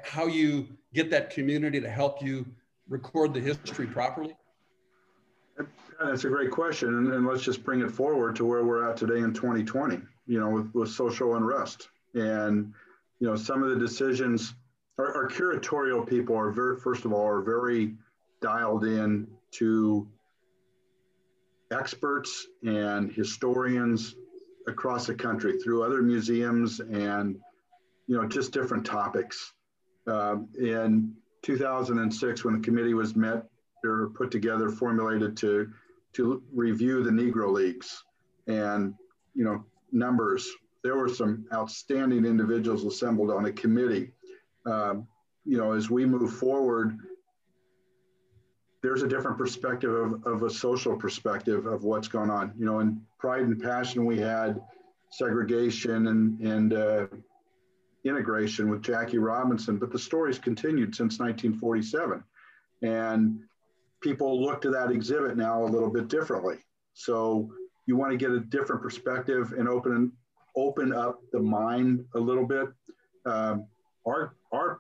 how 0.04 0.28
you 0.28 0.68
get 0.94 1.10
that 1.12 1.30
community 1.30 1.82
to 1.82 1.90
help 1.90 2.22
you 2.22 2.46
record 2.88 3.34
the 3.34 3.40
history 3.40 3.88
properly? 3.88 4.36
That's 6.04 6.26
a 6.26 6.30
great 6.30 6.52
question. 6.52 6.90
And, 6.90 7.14
and 7.14 7.26
let's 7.26 7.44
just 7.44 7.64
bring 7.64 7.82
it 7.82 7.92
forward 7.92 8.36
to 8.36 8.46
where 8.46 8.64
we're 8.64 8.88
at 8.88 8.98
today 8.98 9.20
in 9.20 9.34
2020, 9.34 10.00
you 10.28 10.40
know, 10.40 10.50
with, 10.50 10.74
with 10.74 10.90
social 10.90 11.36
unrest. 11.36 11.90
And, 12.14 12.74
you 13.20 13.28
know, 13.28 13.36
some 13.36 13.64
of 13.64 13.70
the 13.70 13.76
decisions 13.76 14.54
our, 14.98 15.16
our 15.16 15.28
curatorial 15.28 16.08
people 16.08 16.36
are 16.36 16.52
very, 16.52 16.78
first 16.78 17.06
of 17.06 17.14
all, 17.14 17.26
are 17.26 17.42
very 17.42 17.96
dialed 18.42 18.84
in 18.84 19.28
to 19.52 20.08
experts 21.72 22.48
and 22.64 23.12
historians 23.12 24.16
across 24.68 25.06
the 25.06 25.14
country 25.14 25.60
through 25.60 25.84
other 25.84 26.02
museums 26.02 26.80
and 26.80 27.38
you 28.08 28.16
know 28.16 28.28
just 28.28 28.52
different 28.52 28.86
topics. 28.86 29.54
Uh, 30.08 30.38
in 30.58 31.14
2006, 31.42 32.46
when 32.46 32.54
the 32.56 32.60
committee 32.62 32.94
was 32.94 33.16
met 33.16 33.46
or 33.84 34.10
put 34.16 34.32
together, 34.32 34.70
formulated 34.70 35.36
to 35.38 35.72
to 36.18 36.44
review 36.54 37.04
the 37.04 37.12
Negro 37.12 37.52
Leagues 37.52 38.04
and 38.48 38.94
you 39.34 39.44
know 39.44 39.64
numbers, 39.92 40.48
there 40.84 40.96
were 40.96 41.10
some 41.10 41.46
outstanding 41.54 42.26
individuals 42.26 42.84
assembled 42.86 43.32
on 43.32 43.46
a 43.46 43.52
committee 43.52 44.12
um, 44.68 45.08
you 45.46 45.58
know, 45.58 45.72
as 45.72 45.90
we 45.90 46.06
move 46.06 46.34
forward, 46.34 46.98
there's 48.84 49.02
a 49.02 49.08
different 49.08 49.38
perspective 49.38 49.92
of, 49.92 50.26
of 50.26 50.44
a 50.44 50.50
social 50.50 50.96
perspective 50.96 51.66
of 51.66 51.84
what's 51.84 52.08
going 52.08 52.30
on. 52.30 52.54
You 52.58 52.66
know, 52.66 52.80
in 52.80 53.02
Pride 53.18 53.44
and 53.44 53.62
Passion, 53.62 54.06
we 54.06 54.20
had 54.20 54.62
segregation 55.12 56.08
and, 56.08 56.40
and 56.42 56.74
uh, 56.74 57.08
integration 58.04 58.70
with 58.70 58.84
Jackie 58.84 59.18
Robinson, 59.18 59.78
but 59.78 59.92
the 59.92 60.00
story's 60.00 60.38
continued 60.38 60.94
since 60.94 61.18
1947. 61.18 62.24
And 62.82 63.40
people 64.02 64.42
look 64.42 64.62
to 64.62 64.70
that 64.72 64.92
exhibit 64.92 65.38
now 65.38 65.64
a 65.64 65.66
little 65.66 65.90
bit 65.90 66.08
differently. 66.08 66.58
So 66.94 67.52
you 67.86 67.96
want 67.98 68.12
to 68.12 68.18
get 68.18 68.32
a 68.32 68.40
different 68.40 68.82
perspective 68.82 69.54
and 69.58 69.68
open 69.68 70.12
open 70.56 70.92
up 70.94 71.20
the 71.32 71.40
mind 71.40 72.04
a 72.16 72.20
little 72.20 72.46
bit. 72.46 72.68
Um, 73.26 73.68
our 74.08 74.36
our 74.52 74.80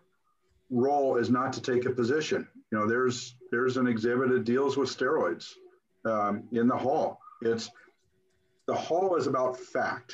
role 0.69 1.17
is 1.17 1.29
not 1.29 1.53
to 1.53 1.61
take 1.61 1.85
a 1.85 1.91
position. 1.91 2.47
You 2.71 2.79
know, 2.79 2.87
there's 2.87 3.35
there's 3.51 3.77
an 3.77 3.87
exhibit 3.87 4.29
that 4.29 4.43
deals 4.43 4.75
with 4.77 4.89
steroids. 4.89 5.53
um, 6.05 6.47
in 6.51 6.67
the 6.67 6.77
hall. 6.77 7.19
It's 7.41 7.69
the 8.67 8.75
hall 8.75 9.15
is 9.15 9.27
about 9.27 9.59
fact. 9.59 10.13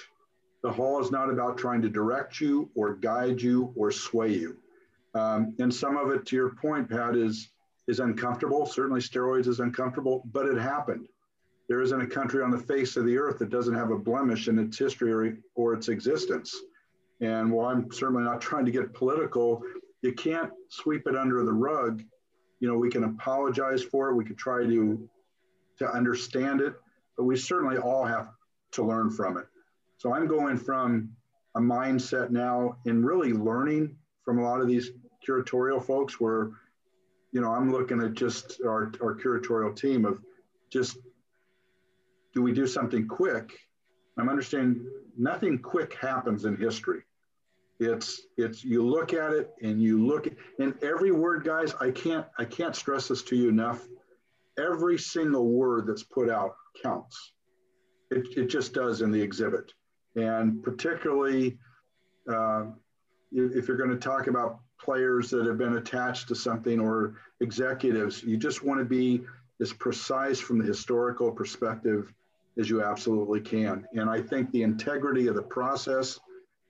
The 0.64 0.72
hall 0.72 1.02
is 1.02 1.12
not 1.12 1.30
about 1.30 1.58
trying 1.58 1.82
to 1.82 1.90
direct 1.90 2.40
you 2.40 2.70
or 2.76 2.96
guide 2.96 3.42
you 3.42 3.74
or 3.76 3.92
sway 3.92 4.34
you. 4.34 4.58
Um, 5.14 5.56
and 5.60 5.74
some 5.74 5.98
of 5.98 6.12
it, 6.12 6.26
to 6.28 6.36
your 6.36 6.56
point, 6.56 6.90
Pat, 6.90 7.16
is 7.16 7.50
is 7.88 8.00
uncomfortable. 8.00 8.66
Certainly, 8.66 9.02
steroids 9.02 9.48
is 9.48 9.60
uncomfortable, 9.60 10.24
but 10.32 10.46
it 10.46 10.58
happened. 10.58 11.08
There 11.70 11.82
isn't 11.82 12.02
a 12.02 12.08
country 12.08 12.44
on 12.44 12.52
the 12.52 12.58
face 12.58 12.98
of 12.98 13.06
the 13.06 13.18
earth 13.18 13.40
that 13.40 13.50
doesn't 13.50 13.74
have 13.74 13.92
a 13.92 13.98
blemish 13.98 14.48
in 14.48 14.60
its 14.60 14.78
history 14.78 15.12
or, 15.12 15.38
or 15.56 15.74
its 15.74 15.88
existence. 15.88 16.56
And 17.22 17.52
while 17.52 17.68
I'm 17.68 17.92
certainly 17.92 18.24
not 18.24 18.42
trying 18.42 18.66
to 18.66 18.72
get 18.72 18.94
political, 18.94 19.64
you 20.02 20.14
can't 20.14 20.52
sweep 20.70 21.08
it 21.08 21.16
under 21.16 21.44
the 21.44 21.54
rug. 21.54 22.04
You 22.60 22.68
know, 22.68 22.78
we 22.78 22.90
can 22.90 23.06
apologize 23.06 23.82
for 23.84 24.10
it. 24.10 24.16
We 24.16 24.26
could 24.26 24.38
try 24.38 24.66
to 24.66 25.10
to 25.80 25.92
understand 25.92 26.62
it, 26.62 26.76
but 27.18 27.24
we 27.24 27.36
certainly 27.36 27.78
all 27.78 28.06
have 28.06 28.30
to 28.74 28.84
learn 28.84 29.10
from 29.10 29.38
it. 29.38 29.46
So 29.98 30.14
I'm 30.14 30.28
going 30.28 30.58
from 30.58 31.10
a 31.56 31.60
mindset 31.60 32.30
now 32.30 32.78
in 32.86 33.04
really 33.04 33.34
learning 33.34 33.96
from 34.24 34.40
a 34.40 34.44
lot 34.44 34.62
of 34.62 34.68
these 34.68 34.92
curatorial 35.28 35.84
folks 35.84 36.20
where, 36.20 36.52
you 37.34 37.42
know, 37.42 37.52
I'm 37.52 37.72
looking 37.72 38.02
at 38.02 38.14
just 38.14 38.62
our, 38.64 38.92
our 39.02 39.16
curatorial 39.16 39.76
team 39.76 40.06
of 40.06 40.22
just, 40.72 40.98
do 42.34 42.44
we 42.44 42.54
do 42.54 42.68
something 42.68 43.08
quick? 43.08 43.58
I'm 44.18 44.30
understanding 44.30 44.86
nothing 45.18 45.58
quick 45.58 45.96
happens 45.96 46.46
in 46.46 46.56
history. 46.56 47.02
It's 47.80 48.22
it's 48.38 48.64
you 48.64 48.86
look 48.86 49.14
at 49.14 49.34
it 49.34 49.50
and 49.64 49.82
you 49.82 50.06
look 50.06 50.28
at, 50.28 50.34
and 50.60 50.76
every 50.84 51.12
word, 51.12 51.44
guys. 51.44 51.74
I 51.82 51.90
can't 51.90 52.26
I 52.38 52.46
can't 52.46 52.76
stress 52.76 53.08
this 53.08 53.24
to 53.24 53.36
you 53.36 53.50
enough. 53.50 53.84
Every 54.58 55.00
single 55.00 55.48
word 55.48 55.88
that's 55.88 56.04
put 56.04 56.30
out 56.30 56.56
counts. 56.84 57.34
It, 58.12 58.28
it 58.38 58.46
just 58.46 58.74
does 58.74 59.02
in 59.02 59.12
the 59.12 59.20
exhibit, 59.20 59.74
and 60.16 60.62
particularly 60.62 61.58
uh, 62.32 62.66
if 63.32 63.68
you're 63.68 63.78
going 63.78 63.90
to 63.90 63.98
talk 63.98 64.28
about 64.28 64.60
players 64.84 65.30
that 65.30 65.46
have 65.46 65.58
been 65.58 65.78
attached 65.78 66.28
to 66.28 66.36
something 66.36 66.80
or 66.80 67.16
executives, 67.40 68.24
you 68.24 68.38
just 68.38 68.64
want 68.64 68.80
to 68.80 68.86
be 68.86 69.22
as 69.62 69.74
precise 69.74 70.40
from 70.40 70.60
the 70.60 70.66
historical 70.66 71.32
perspective 71.32 72.14
as 72.58 72.70
you 72.70 72.84
absolutely 72.84 73.42
can. 73.42 73.86
And 73.94 74.10
I 74.10 74.22
think 74.22 74.52
the 74.52 74.64
integrity 74.64 75.28
of 75.28 75.36
the 75.36 75.42
process 75.42 76.20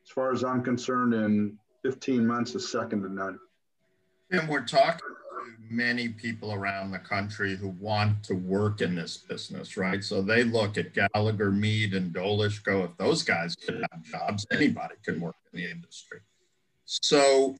as 0.03 0.09
far 0.09 0.33
as 0.33 0.43
I'm 0.43 0.63
concerned, 0.63 1.13
in 1.13 1.57
15 1.83 2.25
months 2.25 2.55
is 2.55 2.69
second 2.69 3.03
to 3.03 3.13
none. 3.13 3.39
And 4.31 4.49
we're 4.49 4.65
talking 4.65 4.99
to 4.99 5.45
many 5.69 6.09
people 6.09 6.53
around 6.53 6.91
the 6.91 6.99
country 6.99 7.55
who 7.55 7.69
want 7.69 8.23
to 8.23 8.35
work 8.35 8.81
in 8.81 8.95
this 8.95 9.17
business, 9.17 9.77
right? 9.77 10.03
So 10.03 10.21
they 10.21 10.43
look 10.43 10.77
at 10.77 10.93
Gallagher, 10.93 11.51
Mead, 11.51 11.93
and 11.93 12.13
Dolich, 12.13 12.63
go, 12.63 12.83
if 12.83 12.97
those 12.97 13.23
guys 13.23 13.55
can 13.55 13.83
have 13.91 14.03
jobs, 14.03 14.45
anybody 14.51 14.95
can 15.03 15.19
work 15.19 15.35
in 15.51 15.59
the 15.59 15.69
industry. 15.69 16.19
So, 16.85 17.55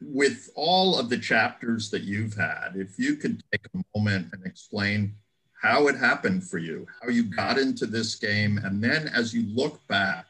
with 0.00 0.50
all 0.54 0.98
of 0.98 1.08
the 1.08 1.18
chapters 1.18 1.90
that 1.90 2.02
you've 2.02 2.34
had, 2.34 2.72
if 2.74 2.98
you 2.98 3.16
could 3.16 3.42
take 3.52 3.66
a 3.74 3.98
moment 3.98 4.28
and 4.32 4.44
explain 4.44 5.14
how 5.60 5.88
it 5.88 5.96
happened 5.96 6.44
for 6.44 6.58
you, 6.58 6.86
how 7.00 7.08
you 7.08 7.24
got 7.24 7.58
into 7.58 7.86
this 7.86 8.14
game, 8.16 8.58
and 8.58 8.82
then 8.82 9.08
as 9.08 9.32
you 9.32 9.46
look 9.54 9.86
back, 9.88 10.26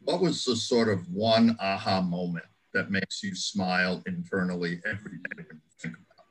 what 0.00 0.20
was 0.20 0.44
the 0.44 0.56
sort 0.56 0.88
of 0.88 1.06
one 1.12 1.56
aha 1.60 2.00
moment 2.00 2.46
that 2.72 2.90
makes 2.90 3.22
you 3.22 3.34
smile 3.34 4.02
internally 4.06 4.80
every 4.86 5.18
day 5.18 5.44
when 5.46 5.56
you 5.56 5.72
think 5.78 5.94
about 5.94 6.24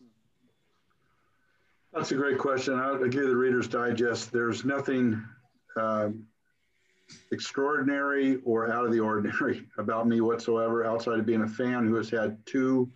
it? 0.00 0.06
That's 1.92 2.12
a 2.12 2.14
great 2.14 2.38
question. 2.38 2.78
I'll 2.78 2.98
give 3.06 3.26
the 3.26 3.36
Reader's 3.36 3.68
Digest. 3.68 4.32
There's 4.32 4.64
nothing 4.64 5.22
um, 5.76 6.26
extraordinary 7.32 8.38
or 8.44 8.72
out 8.72 8.84
of 8.84 8.92
the 8.92 9.00
ordinary 9.00 9.66
about 9.78 10.06
me 10.06 10.20
whatsoever, 10.20 10.84
outside 10.84 11.18
of 11.18 11.26
being 11.26 11.42
a 11.42 11.48
fan 11.48 11.86
who 11.86 11.94
has 11.94 12.10
had 12.10 12.38
two 12.46 12.90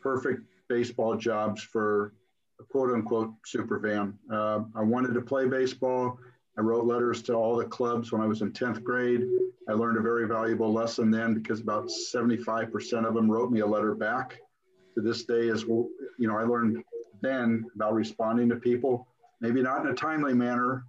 perfect 0.00 0.42
baseball 0.68 1.16
jobs 1.16 1.62
for 1.62 2.12
a 2.60 2.64
quote 2.64 2.90
unquote 2.90 3.32
super 3.44 3.80
fan. 3.80 4.14
Uh, 4.32 4.60
I 4.74 4.82
wanted 4.82 5.14
to 5.14 5.20
play 5.20 5.46
baseball. 5.46 6.18
I 6.58 6.62
wrote 6.62 6.84
letters 6.84 7.22
to 7.22 7.34
all 7.34 7.56
the 7.56 7.64
clubs 7.64 8.12
when 8.12 8.20
I 8.20 8.26
was 8.26 8.42
in 8.42 8.52
10th 8.52 8.82
grade. 8.82 9.22
I 9.68 9.72
learned 9.72 9.98
a 9.98 10.02
very 10.02 10.26
valuable 10.26 10.72
lesson 10.72 11.10
then 11.10 11.34
because 11.34 11.60
about 11.60 11.88
75% 11.88 13.06
of 13.06 13.14
them 13.14 13.30
wrote 13.30 13.50
me 13.50 13.60
a 13.60 13.66
letter 13.66 13.94
back. 13.94 14.38
To 14.96 15.00
this 15.00 15.24
day, 15.24 15.48
as 15.48 15.64
well, 15.64 15.88
you 16.18 16.26
know, 16.26 16.36
I 16.36 16.42
learned 16.42 16.82
then 17.22 17.64
about 17.76 17.94
responding 17.94 18.48
to 18.48 18.56
people, 18.56 19.06
maybe 19.40 19.62
not 19.62 19.84
in 19.84 19.92
a 19.92 19.94
timely 19.94 20.34
manner, 20.34 20.84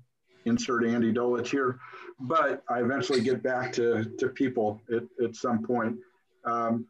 insert 0.46 0.84
Andy 0.86 1.14
Dolich 1.14 1.48
here, 1.48 1.80
but 2.22 2.64
I 2.70 2.82
eventually 2.82 3.22
get 3.22 3.42
back 3.42 3.72
to, 3.74 4.06
to 4.18 4.30
people 4.30 4.82
at, 4.94 5.04
at 5.24 5.36
some 5.36 5.64
point. 5.64 5.98
Um, 6.46 6.86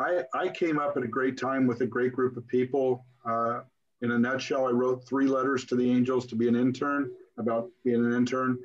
I, 0.00 0.24
I 0.34 0.48
came 0.48 0.78
up 0.78 0.96
at 0.96 1.02
a 1.02 1.08
great 1.08 1.38
time 1.38 1.66
with 1.66 1.80
a 1.80 1.86
great 1.86 2.12
group 2.12 2.36
of 2.36 2.46
people. 2.48 3.04
Uh, 3.24 3.60
in 4.02 4.10
a 4.10 4.18
nutshell, 4.18 4.66
I 4.66 4.70
wrote 4.70 5.06
three 5.06 5.26
letters 5.26 5.64
to 5.66 5.76
the 5.76 5.90
Angels 5.90 6.26
to 6.26 6.36
be 6.36 6.48
an 6.48 6.56
intern 6.56 7.10
about 7.38 7.70
being 7.84 8.04
an 8.04 8.12
intern. 8.12 8.58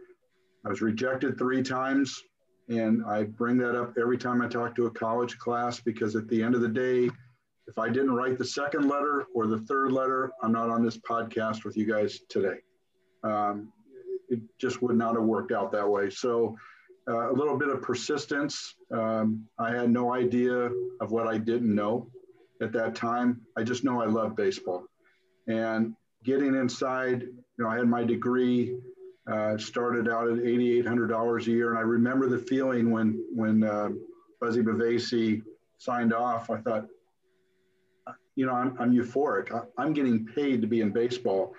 I 0.66 0.70
was 0.70 0.82
rejected 0.82 1.38
three 1.38 1.64
times, 1.64 2.22
and 2.68 3.04
I 3.06 3.24
bring 3.24 3.58
that 3.60 3.76
up 3.80 3.94
every 4.00 4.18
time 4.18 4.42
I 4.42 4.48
talk 4.48 4.76
to 4.76 4.88
a 4.88 4.92
college 4.92 5.38
class 5.38 5.80
because 5.80 6.16
at 6.16 6.28
the 6.28 6.42
end 6.42 6.56
of 6.56 6.62
the 6.62 6.68
day, 6.68 7.10
if 7.68 7.78
I 7.78 7.88
didn't 7.88 8.12
write 8.12 8.38
the 8.38 8.46
second 8.46 8.90
letter 8.90 9.28
or 9.34 9.48
the 9.48 9.60
third 9.60 9.92
letter, 9.92 10.32
I'm 10.42 10.52
not 10.52 10.70
on 10.70 10.84
this 10.84 10.98
podcast 10.98 11.64
with 11.64 11.78
you 11.78 11.86
guys 11.86 12.20
today. 12.28 12.58
Um, 13.24 13.72
it 14.30 14.40
just 14.58 14.82
would 14.82 14.96
not 14.96 15.16
have 15.16 15.24
worked 15.24 15.52
out 15.52 15.72
that 15.72 15.90
way. 15.90 16.10
So, 16.10 16.58
uh, 17.10 17.32
a 17.32 17.34
little 17.34 17.58
bit 17.58 17.70
of 17.70 17.82
persistence. 17.82 18.76
Um, 18.92 19.46
I 19.58 19.72
had 19.72 19.90
no 19.90 20.14
idea 20.14 20.70
of 21.02 21.12
what 21.12 21.28
I 21.28 21.38
didn't 21.38 21.74
know 21.74 22.08
at 22.62 22.72
that 22.74 22.94
time. 22.94 23.42
I 23.58 23.64
just 23.64 23.84
know 23.84 24.02
I 24.02 24.06
love 24.06 24.36
baseball. 24.36 24.86
And 25.48 25.96
getting 26.24 26.56
inside, 26.56 27.22
you 27.22 27.44
know, 27.58 27.68
I 27.68 27.78
had 27.78 27.88
my 27.88 28.04
degree, 28.04 28.78
uh, 29.30 29.58
started 29.58 30.08
out 30.08 30.30
at 30.30 30.38
$8,800 30.38 31.48
a 31.48 31.52
year. 31.52 31.70
And 31.70 31.80
I 31.80 31.82
remember 31.82 32.28
the 32.28 32.38
feeling 32.38 32.92
when, 32.92 33.24
when 33.34 33.64
uh, 33.64 33.90
Buzzy 34.40 34.62
Bavasi 34.62 35.42
signed 35.78 36.14
off, 36.14 36.50
I 36.50 36.58
thought, 36.58 36.88
you 38.36 38.46
know, 38.46 38.54
I'm, 38.54 38.76
I'm 38.80 38.94
euphoric. 38.94 39.52
I, 39.52 39.62
I'm 39.82 39.94
getting 39.94 40.26
paid 40.26 40.62
to 40.62 40.68
be 40.68 40.82
in 40.82 40.92
baseball. 40.92 41.54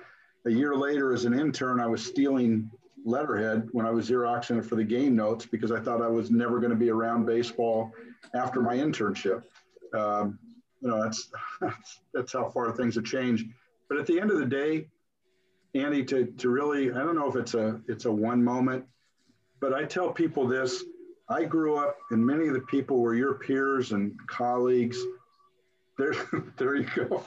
A 0.47 0.51
year 0.51 0.75
later, 0.75 1.13
as 1.13 1.25
an 1.25 1.39
intern, 1.39 1.81
I 1.81 1.87
was 1.87 2.05
stealing 2.05 2.71
letterhead 3.05 3.69
when 3.73 3.87
I 3.87 3.91
was 3.91 4.09
Xeroxing 4.09 4.59
it 4.59 4.65
for 4.65 4.77
the 4.77 4.85
game 4.85 5.17
notes 5.17 5.47
because 5.47 5.73
I 5.73 5.81
thought 5.81 6.03
I 6.03 6.09
was 6.09 6.31
never 6.31 6.59
going 6.61 6.71
to 6.71 6.77
be 6.77 6.91
around 6.91 7.27
baseball 7.27 7.93
after 8.35 8.61
my 8.61 8.77
internship. 8.77 9.43
Um, 9.95 10.39
you 10.81 10.89
know, 10.89 11.03
that's, 11.03 11.31
that's, 12.15 12.33
how 12.33 12.49
far 12.51 12.73
things 12.73 12.95
have 12.95 13.05
changed. 13.05 13.47
But 13.89 13.99
at 13.99 14.07
the 14.07 14.21
end 14.21 14.31
of 14.31 14.39
the 14.39 14.47
day, 14.47 14.87
Andy, 15.75 16.05
to, 16.07 16.27
to 16.27 16.49
really, 16.49 16.91
I 16.91 16.99
don't 16.99 17.15
know 17.15 17.29
if 17.29 17.37
it's 17.37 17.55
a 17.55 17.81
it's 17.87 18.05
a 18.05 18.13
one 18.13 18.43
moment, 18.43 18.85
but 19.61 19.73
I 19.73 19.85
tell 19.85 20.11
people 20.11 20.47
this. 20.49 20.85
I 21.29 21.45
grew 21.45 21.77
up, 21.77 21.97
and 22.11 22.25
many 22.25 22.49
of 22.49 22.55
the 22.55 22.61
people 22.63 22.99
were 22.99 23.15
your 23.15 23.35
peers 23.35 23.93
and 23.93 24.19
colleagues. 24.27 24.99
There, 26.01 26.15
there 26.57 26.77
you 26.77 26.87
go. 26.97 27.23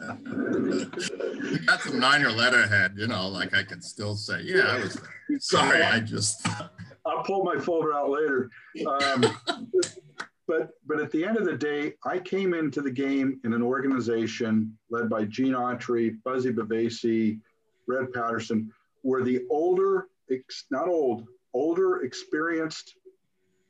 you 0.00 1.58
got 1.66 1.82
some 1.82 2.00
Niner 2.00 2.30
letterhead, 2.30 2.94
you 2.96 3.06
know, 3.06 3.28
like 3.28 3.54
I 3.54 3.62
can 3.62 3.82
still 3.82 4.16
say, 4.16 4.40
yeah, 4.42 4.62
I 4.62 4.78
was 4.80 4.98
sorry, 5.40 5.82
I 5.82 6.00
just. 6.00 6.46
I'll 7.06 7.22
pull 7.22 7.44
my 7.44 7.60
folder 7.60 7.92
out 7.92 8.08
later. 8.08 8.50
Um, 8.86 9.26
but 10.48 10.70
but 10.86 11.00
at 11.00 11.10
the 11.10 11.22
end 11.22 11.36
of 11.36 11.44
the 11.44 11.56
day, 11.56 11.92
I 12.06 12.18
came 12.18 12.54
into 12.54 12.80
the 12.80 12.90
game 12.90 13.40
in 13.44 13.52
an 13.52 13.60
organization 13.60 14.74
led 14.88 15.10
by 15.10 15.24
Gene 15.26 15.52
Autry, 15.52 16.16
Buzzy 16.24 16.50
Bavasi, 16.50 17.40
Red 17.86 18.10
Patterson, 18.14 18.72
where 19.02 19.22
the 19.22 19.42
older, 19.50 20.08
not 20.70 20.88
old, 20.88 21.26
older, 21.52 22.04
experienced 22.04 22.94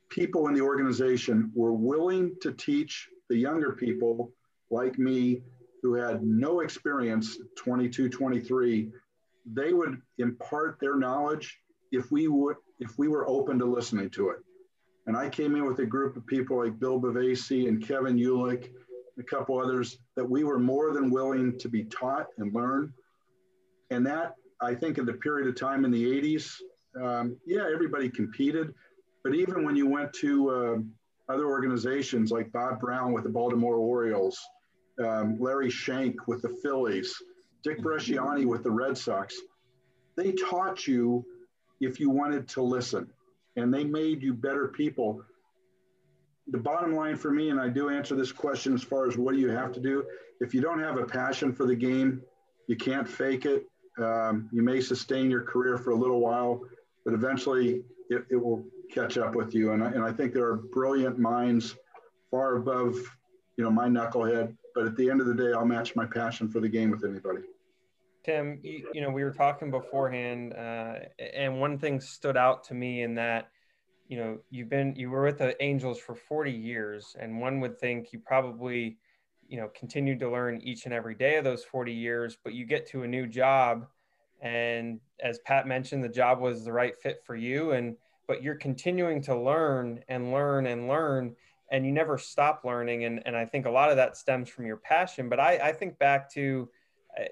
people 0.07 0.47
in 0.47 0.53
the 0.53 0.61
organization 0.61 1.51
were 1.53 1.73
willing 1.73 2.33
to 2.39 2.53
teach 2.53 3.09
the 3.27 3.35
younger 3.35 3.73
people 3.73 4.31
like 4.71 4.97
me 4.97 5.41
who 5.81 5.93
had 5.93 6.23
no 6.23 6.61
experience 6.61 7.37
22 7.57 8.09
23 8.09 8.89
they 9.53 9.73
would 9.73 10.01
impart 10.17 10.77
their 10.79 10.95
knowledge 10.95 11.59
if 11.91 12.11
we 12.11 12.27
would 12.27 12.55
if 12.79 12.97
we 12.97 13.07
were 13.07 13.27
open 13.29 13.59
to 13.59 13.65
listening 13.65 14.09
to 14.09 14.29
it 14.29 14.37
and 15.07 15.15
I 15.15 15.29
came 15.29 15.55
in 15.55 15.65
with 15.65 15.79
a 15.79 15.85
group 15.85 16.17
of 16.17 16.25
people 16.25 16.57
like 16.57 16.79
Bill 16.79 16.99
Bavasi 16.99 17.67
and 17.67 17.85
Kevin 17.85 18.17
Uhlich, 18.17 18.69
a 19.19 19.23
couple 19.23 19.59
others, 19.59 19.99
that 20.15 20.27
we 20.27 20.43
were 20.43 20.59
more 20.59 20.93
than 20.93 21.11
willing 21.11 21.57
to 21.59 21.69
be 21.69 21.83
taught 21.85 22.27
and 22.37 22.53
learn. 22.53 22.91
And 23.91 24.05
that, 24.07 24.35
I 24.61 24.73
think, 24.73 24.97
in 24.97 25.05
the 25.05 25.13
period 25.13 25.47
of 25.47 25.55
time 25.55 25.85
in 25.85 25.91
the 25.91 26.03
80s, 26.03 26.55
um, 27.01 27.37
yeah, 27.45 27.67
everybody 27.71 28.09
competed. 28.09 28.73
But 29.23 29.35
even 29.35 29.63
when 29.63 29.75
you 29.75 29.87
went 29.87 30.11
to 30.13 30.49
uh, 30.49 31.33
other 31.33 31.45
organizations 31.45 32.31
like 32.31 32.51
Bob 32.51 32.79
Brown 32.79 33.13
with 33.13 33.23
the 33.23 33.29
Baltimore 33.29 33.75
Orioles, 33.75 34.39
um, 35.03 35.37
Larry 35.39 35.69
Shenk 35.69 36.15
with 36.27 36.41
the 36.41 36.55
Phillies, 36.61 37.15
Dick 37.63 37.79
Bresciani 37.79 38.45
with 38.45 38.63
the 38.63 38.71
Red 38.71 38.97
Sox, 38.97 39.35
they 40.15 40.31
taught 40.31 40.87
you 40.87 41.25
if 41.81 41.99
you 41.99 42.09
wanted 42.09 42.47
to 42.49 42.61
listen 42.61 43.07
and 43.55 43.73
they 43.73 43.83
made 43.83 44.21
you 44.21 44.33
better 44.33 44.67
people. 44.67 45.21
The 46.47 46.57
bottom 46.57 46.95
line 46.95 47.15
for 47.15 47.31
me, 47.31 47.49
and 47.49 47.59
I 47.59 47.69
do 47.69 47.89
answer 47.89 48.15
this 48.15 48.31
question 48.31 48.73
as 48.73 48.83
far 48.83 49.07
as 49.07 49.17
what 49.17 49.33
do 49.33 49.39
you 49.39 49.49
have 49.49 49.71
to 49.73 49.79
do? 49.79 50.05
If 50.41 50.53
you 50.53 50.61
don't 50.61 50.79
have 50.79 50.97
a 50.97 51.05
passion 51.05 51.53
for 51.53 51.65
the 51.65 51.75
game, 51.75 52.21
you 52.67 52.75
can't 52.75 53.07
fake 53.07 53.45
it. 53.45 53.65
Um, 53.97 54.49
you 54.51 54.61
may 54.61 54.81
sustain 54.81 55.31
your 55.31 55.41
career 55.41 55.77
for 55.77 55.91
a 55.91 55.95
little 55.95 56.19
while, 56.19 56.61
but 57.03 57.13
eventually 57.13 57.81
it, 58.09 58.25
it 58.29 58.35
will 58.35 58.63
catch 58.93 59.17
up 59.17 59.35
with 59.35 59.55
you. 59.55 59.71
And 59.71 59.83
I, 59.83 59.87
and 59.87 60.03
I 60.03 60.11
think 60.11 60.33
there 60.33 60.45
are 60.47 60.57
brilliant 60.57 61.17
minds 61.17 61.75
far 62.29 62.57
above, 62.57 62.95
you 63.57 63.63
know, 63.63 63.71
my 63.71 63.87
knucklehead. 63.87 64.55
But 64.75 64.85
at 64.85 64.95
the 64.97 65.09
end 65.09 65.21
of 65.21 65.27
the 65.27 65.33
day, 65.33 65.53
I'll 65.53 65.65
match 65.65 65.95
my 65.95 66.05
passion 66.05 66.49
for 66.49 66.59
the 66.59 66.67
game 66.67 66.91
with 66.91 67.05
anybody. 67.05 67.41
Tim, 68.25 68.59
you, 68.61 68.89
you 68.93 69.01
know, 69.01 69.09
we 69.09 69.23
were 69.23 69.31
talking 69.31 69.71
beforehand, 69.71 70.53
uh, 70.53 70.95
and 71.19 71.61
one 71.61 71.77
thing 71.77 72.01
stood 72.01 72.35
out 72.35 72.65
to 72.65 72.73
me 72.73 73.03
in 73.03 73.15
that, 73.15 73.49
you 74.09 74.17
know, 74.17 74.39
you've 74.49 74.69
been 74.69 74.93
you 74.95 75.09
were 75.09 75.23
with 75.23 75.37
the 75.37 75.61
Angels 75.63 75.99
for 75.99 76.13
40 76.13 76.51
years, 76.51 77.15
and 77.19 77.39
one 77.39 77.59
would 77.61 77.79
think 77.79 78.11
you 78.11 78.19
probably, 78.19 78.97
you 79.47 79.57
know, 79.57 79.69
continued 79.73 80.19
to 80.19 80.29
learn 80.29 80.59
each 80.61 80.85
and 80.85 80.93
every 80.93 81.15
day 81.15 81.37
of 81.37 81.43
those 81.43 81.63
40 81.63 81.93
years. 81.93 82.37
But 82.43 82.53
you 82.53 82.65
get 82.65 82.85
to 82.89 83.03
a 83.03 83.07
new 83.07 83.27
job, 83.27 83.85
and 84.41 84.99
as 85.21 85.39
Pat 85.45 85.67
mentioned, 85.67 86.03
the 86.03 86.09
job 86.09 86.41
was 86.41 86.65
the 86.65 86.73
right 86.73 86.95
fit 87.01 87.21
for 87.23 87.35
you, 87.35 87.71
and 87.71 87.95
but 88.27 88.43
you're 88.43 88.55
continuing 88.55 89.21
to 89.21 89.39
learn 89.39 90.03
and 90.09 90.31
learn 90.31 90.65
and 90.65 90.87
learn 90.87 91.35
and 91.71 91.85
you 91.85 91.91
never 91.91 92.17
stop 92.17 92.61
learning 92.63 93.05
and, 93.05 93.21
and 93.25 93.35
i 93.35 93.45
think 93.45 93.65
a 93.65 93.69
lot 93.69 93.89
of 93.89 93.97
that 93.97 94.17
stems 94.17 94.49
from 94.49 94.65
your 94.65 94.77
passion 94.77 95.29
but 95.29 95.39
i, 95.39 95.57
I 95.57 95.71
think 95.71 95.97
back 95.99 96.31
to 96.33 96.69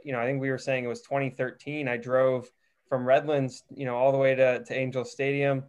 you 0.04 0.14
know, 0.14 0.20
I 0.20 0.26
think 0.26 0.42
we 0.42 0.50
were 0.50 0.58
saying 0.58 0.84
it 0.84 0.88
was 0.88 1.02
2013. 1.02 1.88
I 1.88 1.98
drove 1.98 2.50
from 2.88 3.06
Redlands, 3.06 3.64
you 3.76 3.86
know, 3.86 3.96
all 3.96 4.12
the 4.12 4.18
way 4.18 4.36
to, 4.36 4.64
to 4.64 4.74
Angel 4.74 5.04
Stadium. 5.04 5.64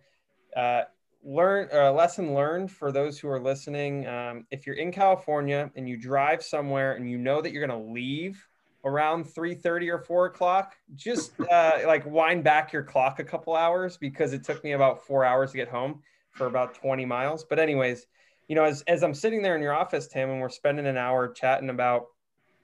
Uh, 0.57 0.83
learn 1.25 1.69
a 1.73 1.87
uh, 1.87 1.93
lesson 1.93 2.35
learned 2.35 2.71
for 2.71 2.93
those 2.93 3.19
who 3.19 3.29
are 3.29 3.41
listening. 3.41 4.07
Um, 4.07 4.47
if 4.51 4.67
you're 4.67 4.77
in 4.77 4.93
California 4.93 5.71
and 5.75 5.89
you 5.89 5.97
drive 5.97 6.43
somewhere 6.43 6.95
and 6.95 7.11
you 7.11 7.19
know 7.19 7.41
that 7.41 7.53
you're 7.53 7.67
going 7.67 7.87
to 7.87 7.93
leave 7.93 8.47
around 8.85 9.25
3.30 9.25 9.95
or 9.95 9.99
4 9.99 10.27
o'clock 10.27 10.75
just 10.95 11.33
uh, 11.51 11.79
like 11.87 12.05
wind 12.05 12.45
back 12.45 12.73
your 12.73 12.83
clock 12.83 13.19
a 13.19 13.25
couple 13.25 13.57
hours 13.57 13.97
because 13.97 14.35
it 14.35 14.45
took 14.45 14.63
me 14.63 14.73
about 14.73 15.07
four 15.07 15.25
hours 15.25 15.53
to 15.53 15.57
get 15.57 15.69
home 15.69 16.03
for 16.33 16.47
about 16.47 16.75
20 16.75 17.07
miles 17.07 17.45
but 17.45 17.59
anyways 17.59 18.07
you 18.49 18.55
know 18.55 18.65
as, 18.65 18.83
as 18.83 19.03
i'm 19.03 19.15
sitting 19.15 19.43
there 19.43 19.57
in 19.57 19.63
your 19.63 19.75
office 19.75 20.07
tim 20.07 20.31
and 20.31 20.41
we're 20.41 20.49
spending 20.49 20.87
an 20.87 20.97
hour 20.97 21.29
chatting 21.29 21.71
about 21.71 22.07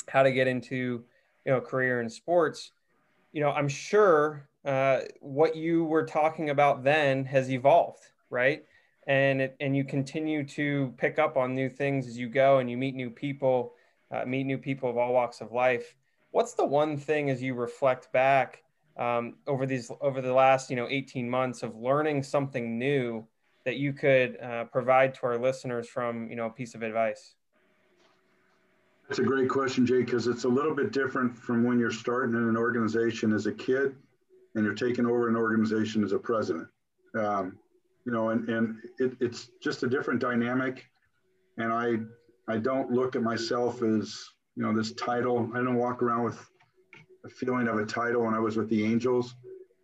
how 0.08 0.22
to 0.22 0.32
get 0.32 0.46
into 0.46 1.04
you 1.44 1.52
know 1.52 1.60
career 1.60 2.00
in 2.00 2.08
sports 2.08 2.72
you 3.32 3.40
know 3.40 3.50
i'm 3.50 3.68
sure 3.68 4.48
uh, 4.64 5.00
what 5.20 5.56
you 5.56 5.84
were 5.84 6.04
talking 6.04 6.50
about 6.50 6.84
then 6.84 7.24
has 7.24 7.50
evolved 7.50 8.10
right? 8.30 8.64
And 9.06 9.42
it, 9.42 9.56
and 9.60 9.76
you 9.76 9.84
continue 9.84 10.44
to 10.44 10.94
pick 10.96 11.18
up 11.18 11.36
on 11.36 11.54
new 11.54 11.68
things 11.68 12.06
as 12.06 12.16
you 12.16 12.28
go 12.28 12.58
and 12.58 12.70
you 12.70 12.76
meet 12.76 12.94
new 12.94 13.10
people 13.10 13.74
uh, 14.12 14.24
meet 14.24 14.44
new 14.44 14.58
people 14.58 14.90
of 14.90 14.96
all 14.96 15.12
walks 15.12 15.40
of 15.40 15.52
life. 15.52 15.94
What's 16.32 16.54
the 16.54 16.64
one 16.64 16.96
thing 16.96 17.30
as 17.30 17.40
you 17.40 17.54
reflect 17.54 18.12
back 18.12 18.62
um, 18.96 19.36
over 19.46 19.66
these 19.66 19.90
over 20.00 20.20
the 20.20 20.32
last 20.32 20.70
you 20.70 20.76
know 20.76 20.88
18 20.88 21.28
months 21.28 21.62
of 21.62 21.76
learning 21.76 22.22
something 22.22 22.78
new 22.78 23.26
that 23.64 23.76
you 23.76 23.92
could 23.92 24.38
uh, 24.40 24.64
provide 24.64 25.14
to 25.14 25.20
our 25.24 25.38
listeners 25.38 25.88
from 25.88 26.28
you 26.30 26.36
know 26.36 26.46
a 26.46 26.50
piece 26.50 26.74
of 26.74 26.82
advice 26.82 27.34
that's 29.10 29.18
a 29.18 29.24
great 29.24 29.48
question, 29.48 29.84
Jay, 29.84 30.04
because 30.04 30.28
it's 30.28 30.44
a 30.44 30.48
little 30.48 30.72
bit 30.72 30.92
different 30.92 31.36
from 31.36 31.64
when 31.64 31.80
you're 31.80 31.90
starting 31.90 32.36
in 32.36 32.48
an 32.48 32.56
organization 32.56 33.32
as 33.32 33.46
a 33.46 33.52
kid 33.52 33.96
and 34.54 34.64
you're 34.64 34.72
taking 34.72 35.04
over 35.04 35.28
an 35.28 35.34
organization 35.34 36.04
as 36.04 36.12
a 36.12 36.18
president. 36.18 36.68
Um, 37.18 37.58
you 38.06 38.12
know, 38.12 38.30
and, 38.30 38.48
and 38.48 38.76
it, 39.00 39.16
it's 39.18 39.50
just 39.60 39.82
a 39.82 39.88
different 39.88 40.20
dynamic. 40.20 40.88
And 41.58 41.72
I, 41.72 41.96
I 42.46 42.58
don't 42.58 42.92
look 42.92 43.16
at 43.16 43.22
myself 43.22 43.82
as, 43.82 44.28
you 44.54 44.62
know, 44.62 44.72
this 44.72 44.92
title. 44.92 45.50
I 45.56 45.56
don't 45.56 45.74
walk 45.74 46.04
around 46.04 46.22
with 46.22 46.48
a 47.24 47.28
feeling 47.28 47.66
of 47.66 47.80
a 47.80 47.84
title 47.84 48.22
when 48.22 48.34
I 48.34 48.38
was 48.38 48.56
with 48.56 48.68
the 48.68 48.84
Angels. 48.84 49.34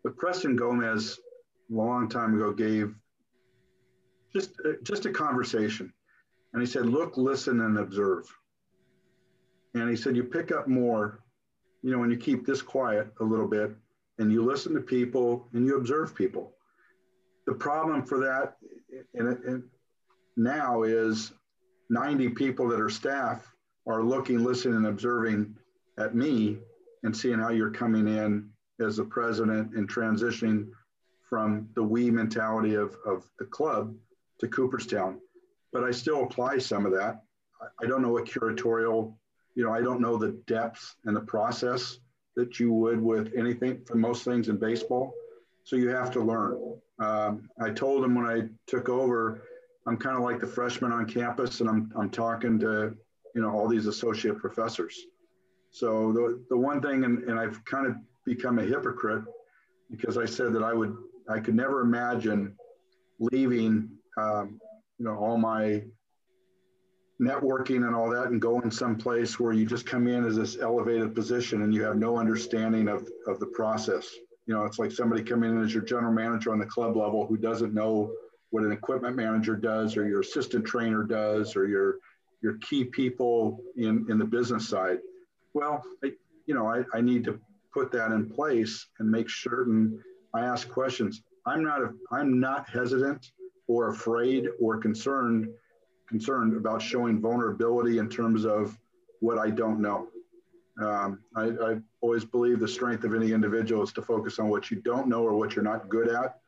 But 0.05 0.17
Preston 0.17 0.55
Gomez, 0.55 1.19
long 1.69 2.09
time 2.09 2.37
ago, 2.37 2.53
gave 2.53 2.95
just, 4.37 4.53
uh, 4.65 4.73
just 4.83 5.07
a 5.07 5.11
conversation. 5.11 5.93
And 6.53 6.63
he 6.63 6.67
said, 6.67 6.87
look, 6.87 7.17
listen, 7.17 7.61
and 7.61 7.79
observe. 7.79 8.27
And 9.75 9.89
he 9.89 9.97
said, 9.97 10.17
you 10.17 10.25
pick 10.25 10.53
up 10.53 10.69
more, 10.69 11.21
you 11.83 11.91
know, 11.91 11.99
when 11.99 12.11
you 12.11 12.17
keep 12.17 12.47
this 12.47 12.63
quiet 12.63 13.09
a 13.21 13.25
little 13.25 13.49
bit 13.49 13.71
and 14.19 14.33
you 14.33 14.43
listen 14.43 14.75
to 14.75 14.81
people 14.81 15.49
and 15.53 15.67
you 15.67 15.77
observe 15.77 16.15
people. 16.15 16.53
The 17.47 17.55
problem 17.55 18.05
for 18.05 18.19
that 18.21 18.57
in, 19.15 19.27
in 19.47 19.65
now 20.37 20.83
is 20.83 21.33
90 21.91 22.31
people 22.31 22.69
that 22.69 22.81
are 22.81 22.91
staff 22.91 23.51
are 23.87 24.03
looking, 24.03 24.43
listening, 24.43 24.77
and 24.77 24.87
observing 24.87 25.55
at 25.99 26.15
me 26.15 26.59
and 27.05 27.17
seeing 27.17 27.39
how 27.39 27.51
you're 27.51 27.71
coming 27.71 28.09
in 28.09 28.51
as 28.81 28.97
the 28.97 29.05
president 29.05 29.75
and 29.77 29.89
transitioning 29.89 30.69
from 31.23 31.69
the 31.75 31.83
we 31.83 32.11
mentality 32.11 32.75
of, 32.75 32.97
of 33.07 33.25
the 33.39 33.45
club 33.45 33.95
to 34.41 34.49
Cooperstown. 34.49 35.21
But 35.73 35.85
I 35.85 35.91
still 35.91 36.25
apply 36.25 36.59
some 36.59 36.87
of 36.87 36.93
that. 36.93 37.23
I 37.83 37.87
don't 37.87 38.03
know 38.03 38.11
what 38.11 38.27
curatorial 38.27 39.15
you 39.57 39.65
know, 39.65 39.73
I 39.73 39.81
don't 39.81 40.01
know 40.01 40.17
the 40.17 40.39
depth 40.47 40.95
and 41.07 41.17
the 41.17 41.23
process 41.23 41.99
that 42.37 42.61
you 42.61 42.73
would 42.73 43.01
with 43.01 43.33
anything 43.37 43.81
for 43.87 43.97
most 43.97 44.23
things 44.23 44.49
in 44.49 44.59
baseball. 44.59 45.13
So 45.65 45.75
you 45.75 45.89
have 45.89 46.13
to 46.13 46.21
learn. 46.21 46.79
Um, 47.01 47.49
I 47.61 47.71
told 47.71 48.05
him 48.05 48.15
when 48.15 48.27
I 48.27 48.43
took 48.67 48.89
over, 48.89 49.43
I'm 49.87 49.97
kind 49.97 50.17
of 50.17 50.23
like 50.23 50.41
the 50.41 50.47
freshman 50.47 50.93
on 50.93 51.07
campus, 51.07 51.61
and 51.61 51.69
I'm 51.69 51.93
I'm 51.99 52.11
talking 52.11 52.59
to 52.61 52.95
you 53.35 53.43
know 53.43 53.51
all 53.51 53.67
these 53.67 53.87
associate 53.87 54.39
professors. 54.39 55.07
So 55.71 56.13
the 56.13 56.45
the 56.51 56.57
one 56.57 56.81
thing, 56.81 57.05
and, 57.05 57.25
and 57.25 57.39
I've 57.39 57.65
kind 57.65 57.87
of 57.87 57.97
become 58.25 58.59
a 58.59 58.63
hypocrite 58.63 59.25
because 59.91 60.19
I 60.19 60.27
said 60.27 60.53
that 60.53 60.63
I 60.63 60.73
would 60.73 60.97
I 61.29 61.41
could 61.41 61.55
never 61.55 61.81
imagine 61.81 62.55
leaving 63.19 63.89
um, 64.17 64.59
you 64.99 65.05
know 65.05 65.17
all 65.17 65.37
my 65.37 65.83
networking 67.21 67.87
and 67.87 67.95
all 67.95 68.11
that 68.11 68.27
and 68.27 68.41
going 68.41 68.71
someplace 68.71 69.41
where 69.41 69.53
you 69.53 69.65
just 69.65 69.87
come 69.87 70.07
in 70.07 70.27
as 70.27 70.37
this 70.37 70.59
elevated 70.61 71.15
position 71.15 71.63
and 71.63 71.75
you 71.75 71.83
have 71.83 71.97
no 71.97 72.19
understanding 72.19 72.89
of, 72.89 73.09
of 73.27 73.41
the 73.41 73.47
process. 73.47 74.15
You 74.47 74.55
know, 74.55 74.65
it's 74.65 74.79
like 74.79 74.93
somebody 74.93 75.23
coming 75.23 75.51
in 75.51 75.63
as 75.63 75.73
your 75.73 75.83
general 75.83 76.13
manager 76.13 76.53
on 76.53 76.59
the 76.59 76.67
club 76.67 76.97
level 76.97 77.27
who 77.27 77.37
doesn't 77.37 77.73
know 77.73 78.13
what 78.51 78.65
an 78.65 78.73
equipment 78.73 79.17
manager 79.17 79.57
does 79.57 79.97
or 79.97 80.07
your 80.07 80.21
assistant 80.21 80.65
trainer 80.67 81.03
does 81.03 81.57
or 81.57 81.67
your 81.67 81.97
your 82.43 82.59
key 82.59 82.85
people 82.85 83.59
in, 83.77 84.07
in 84.11 84.19
the 84.19 84.25
business 84.25 84.69
side. 84.69 84.99
Well, 85.55 85.83
I, 86.05 86.13
you 86.45 86.55
know, 86.55 86.69
I, 86.69 86.85
I 86.95 87.01
need 87.01 87.25
to 87.25 87.41
put 87.73 87.91
that 87.93 88.13
in 88.13 88.31
place 88.31 88.87
and 88.99 89.11
make 89.11 89.29
certain 89.31 89.99
I 90.35 90.41
ask 90.41 90.69
questions. 90.69 91.23
I'm 91.47 91.65
not 91.65 91.81
a, 91.81 91.93
I'm 92.13 92.39
not 92.39 92.69
hesitant 92.69 93.31
or 93.69 93.91
afraid 93.91 94.49
or 94.61 94.79
concerned 94.79 95.49
concerned 96.09 96.57
about 96.57 96.81
showing 96.81 97.21
vulnerability 97.21 97.99
in 97.99 98.09
terms 98.09 98.45
of 98.45 98.79
what 99.21 99.39
I 99.39 99.51
don't 99.51 99.81
know. 99.81 100.09
Um, 100.81 101.21
I, 101.35 101.45
I, 101.45 101.77
always 102.01 102.25
believe 102.25 102.61
the 102.61 102.69
strength 102.69 103.03
of 103.03 103.15
any 103.15 103.33
individual 103.33 103.83
is 103.83 103.93
to 103.95 104.03
focus 104.03 104.39
on 104.39 104.51
what 104.51 104.71
you 104.71 104.81
don't 104.83 105.09
know 105.09 105.23
or 105.23 105.35
what 105.35 105.57
you're 105.57 105.65
not 105.65 105.89
good 105.89 106.09
at, 106.09 106.39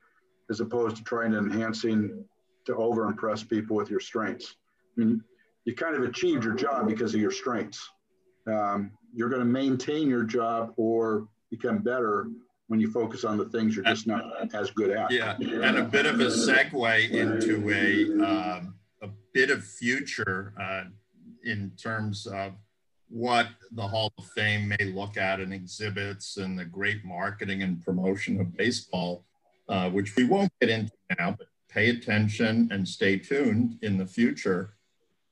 as 0.51 0.61
opposed 0.61 0.97
to 0.97 1.03
trying 1.03 1.33
to 1.33 1.39
enhancing 1.39 2.25
to 2.67 2.77
over 2.77 3.07
impress 3.07 3.43
people 3.43 3.75
with 3.75 3.91
your 3.91 4.01
strengths. 4.01 4.57
I 4.97 5.01
mean, 5.01 5.25
you 5.65 5.75
kind 5.75 5.97
of 5.97 6.03
achieved 6.03 6.45
your 6.45 6.55
job 6.55 6.87
because 6.87 7.15
of 7.15 7.21
your 7.21 7.31
strengths. 7.31 7.89
Um, 8.47 8.93
you're 9.15 9.31
going 9.31 9.41
to 9.41 9.47
maintain 9.47 10.09
your 10.09 10.25
job 10.25 10.75
or 10.77 11.27
become 11.51 11.79
better 11.79 12.29
when 12.69 12.81
you 12.81 12.91
focus 12.91 13.25
on 13.25 13.37
the 13.37 13.47
things 13.47 13.75
you're 13.75 13.85
just 13.85 14.07
not 14.07 14.23
as 14.55 14.71
good 14.71 14.91
at. 14.91 15.11
Yeah, 15.11 15.37
and 15.39 15.79
a 15.79 15.85
bit 15.85 16.07
of 16.07 16.21
a 16.21 16.27
segue 16.27 17.11
into 17.11 17.71
a 17.71 18.25
um, 18.25 18.75
bit 19.39 19.51
of 19.51 19.65
future 19.65 20.53
uh, 20.61 20.85
in 21.45 21.71
terms 21.81 22.27
of 22.27 22.55
what 23.09 23.47
the 23.73 23.87
Hall 23.87 24.13
of 24.19 24.27
Fame 24.31 24.69
may 24.69 24.85
look 24.93 25.17
at 25.17 25.39
in 25.41 25.53
exhibits 25.53 26.39
and 26.39 26.59
the 26.59 26.65
great 26.65 27.05
marketing 27.05 27.63
and 27.63 27.81
promotion 27.85 28.41
of 28.41 28.57
baseball, 28.57 29.25
uh, 29.69 29.89
which 29.91 30.17
we 30.17 30.25
won't 30.25 30.51
get 30.61 30.71
into 30.71 30.91
now, 31.19 31.37
but 31.39 31.47
pay 31.69 31.91
attention 31.91 32.69
and 32.73 32.87
stay 32.87 33.17
tuned 33.17 33.79
in 33.83 33.97
the 33.97 34.07
future. 34.07 34.75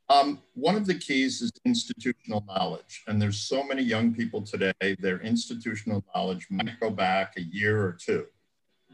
Um, 0.09 0.41
one 0.55 0.77
of 0.77 0.87
the 0.87 0.95
keys 0.95 1.43
is 1.43 1.51
institutional 1.65 2.45
knowledge. 2.47 3.03
And 3.07 3.21
there's 3.21 3.41
so 3.41 3.65
many 3.65 3.83
young 3.83 4.15
people 4.15 4.41
today, 4.43 4.73
their 5.01 5.21
institutional 5.21 6.05
knowledge 6.15 6.47
might 6.51 6.79
go 6.81 6.91
back 6.91 7.35
a 7.37 7.43
year 7.43 7.83
or 7.83 7.93
two. 7.93 8.27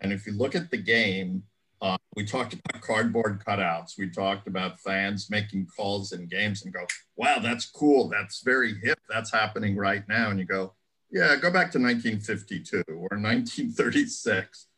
And 0.00 0.12
if 0.12 0.26
you 0.26 0.32
look 0.32 0.54
at 0.54 0.70
the 0.70 0.78
game, 0.78 1.42
uh, 1.82 1.96
we 2.14 2.24
talked 2.24 2.54
about 2.54 2.80
cardboard 2.80 3.44
cutouts. 3.44 3.98
We 3.98 4.08
talked 4.08 4.46
about 4.46 4.80
fans 4.80 5.28
making 5.28 5.66
calls 5.76 6.12
in 6.12 6.28
games 6.28 6.64
and 6.64 6.72
go, 6.72 6.86
wow, 7.16 7.40
that's 7.40 7.66
cool. 7.66 8.08
That's 8.08 8.42
very 8.42 8.74
hip. 8.82 8.98
That's 9.08 9.32
happening 9.32 9.76
right 9.76 10.06
now. 10.08 10.30
And 10.30 10.38
you 10.38 10.46
go, 10.46 10.74
Yeah, 11.10 11.36
go 11.36 11.50
back 11.50 11.70
to 11.72 11.78
1952 11.78 12.84
or 12.88 13.18
1936, 13.18 14.68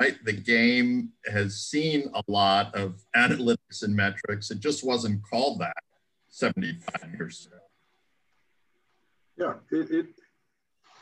right? 0.00 0.16
The 0.24 0.32
game 0.32 1.10
has 1.30 1.56
seen 1.56 2.10
a 2.14 2.22
lot 2.28 2.74
of 2.74 3.02
analytics 3.14 3.58
and 3.80 3.96
metrics. 3.96 4.50
It 4.50 4.60
just 4.60 4.84
wasn't 4.84 5.22
called 5.22 5.60
that 5.60 5.72
75 6.28 7.14
years 7.16 7.46
ago. 7.46 7.56
Yeah, 9.38 9.78
it, 9.78 9.90
it 9.90 10.06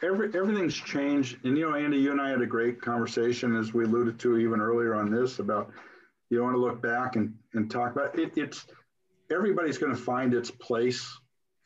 every 0.03 0.29
everything's 0.39 0.75
changed. 0.75 1.39
And 1.45 1.59
you 1.59 1.69
know, 1.69 1.77
Andy, 1.77 1.99
you 1.99 2.13
and 2.13 2.21
I 2.21 2.31
had 2.31 2.41
a 2.41 2.47
great 2.47 2.81
conversation 2.81 3.57
as 3.57 3.75
we 3.75 3.85
alluded 3.85 4.21
to 4.21 4.39
even 4.39 4.61
earlier 4.61 4.95
on 4.95 5.11
this 5.11 5.41
about 5.41 5.73
you 6.31 6.43
want 6.43 6.55
to 6.55 6.61
look 6.61 6.81
back 6.81 7.17
and, 7.17 7.35
and 7.55 7.71
talk 7.71 7.93
about 7.93 8.17
it. 8.19 8.33
It's 8.37 8.67
everybody's 9.33 9.79
going 9.79 9.95
to 9.95 10.01
find 10.01 10.33
its 10.33 10.51
place 10.51 11.07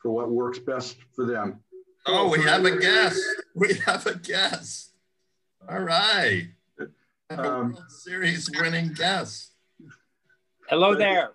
for 0.01 0.11
what 0.11 0.31
works 0.31 0.59
best 0.59 0.97
for 1.15 1.25
them. 1.25 1.59
Oh, 2.07 2.29
we 2.29 2.41
have 2.43 2.65
a 2.65 2.77
guest. 2.77 3.21
We 3.55 3.73
have 3.85 4.05
a 4.05 4.15
guest. 4.15 4.91
All 5.67 5.79
right. 5.79 6.49
Um, 7.31 7.75
Series 7.87 8.49
winning 8.59 8.93
guest. 8.93 9.54
Hello 10.67 10.95
there. 10.95 11.31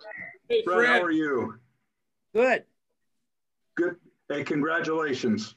Hey, 0.49 0.63
Fred, 0.65 0.77
Fred, 0.77 0.89
how 0.89 1.03
are 1.03 1.11
you? 1.13 1.55
Good. 2.35 2.65
Good. 3.77 3.97
Hey, 4.29 4.43
congratulations. 4.43 5.55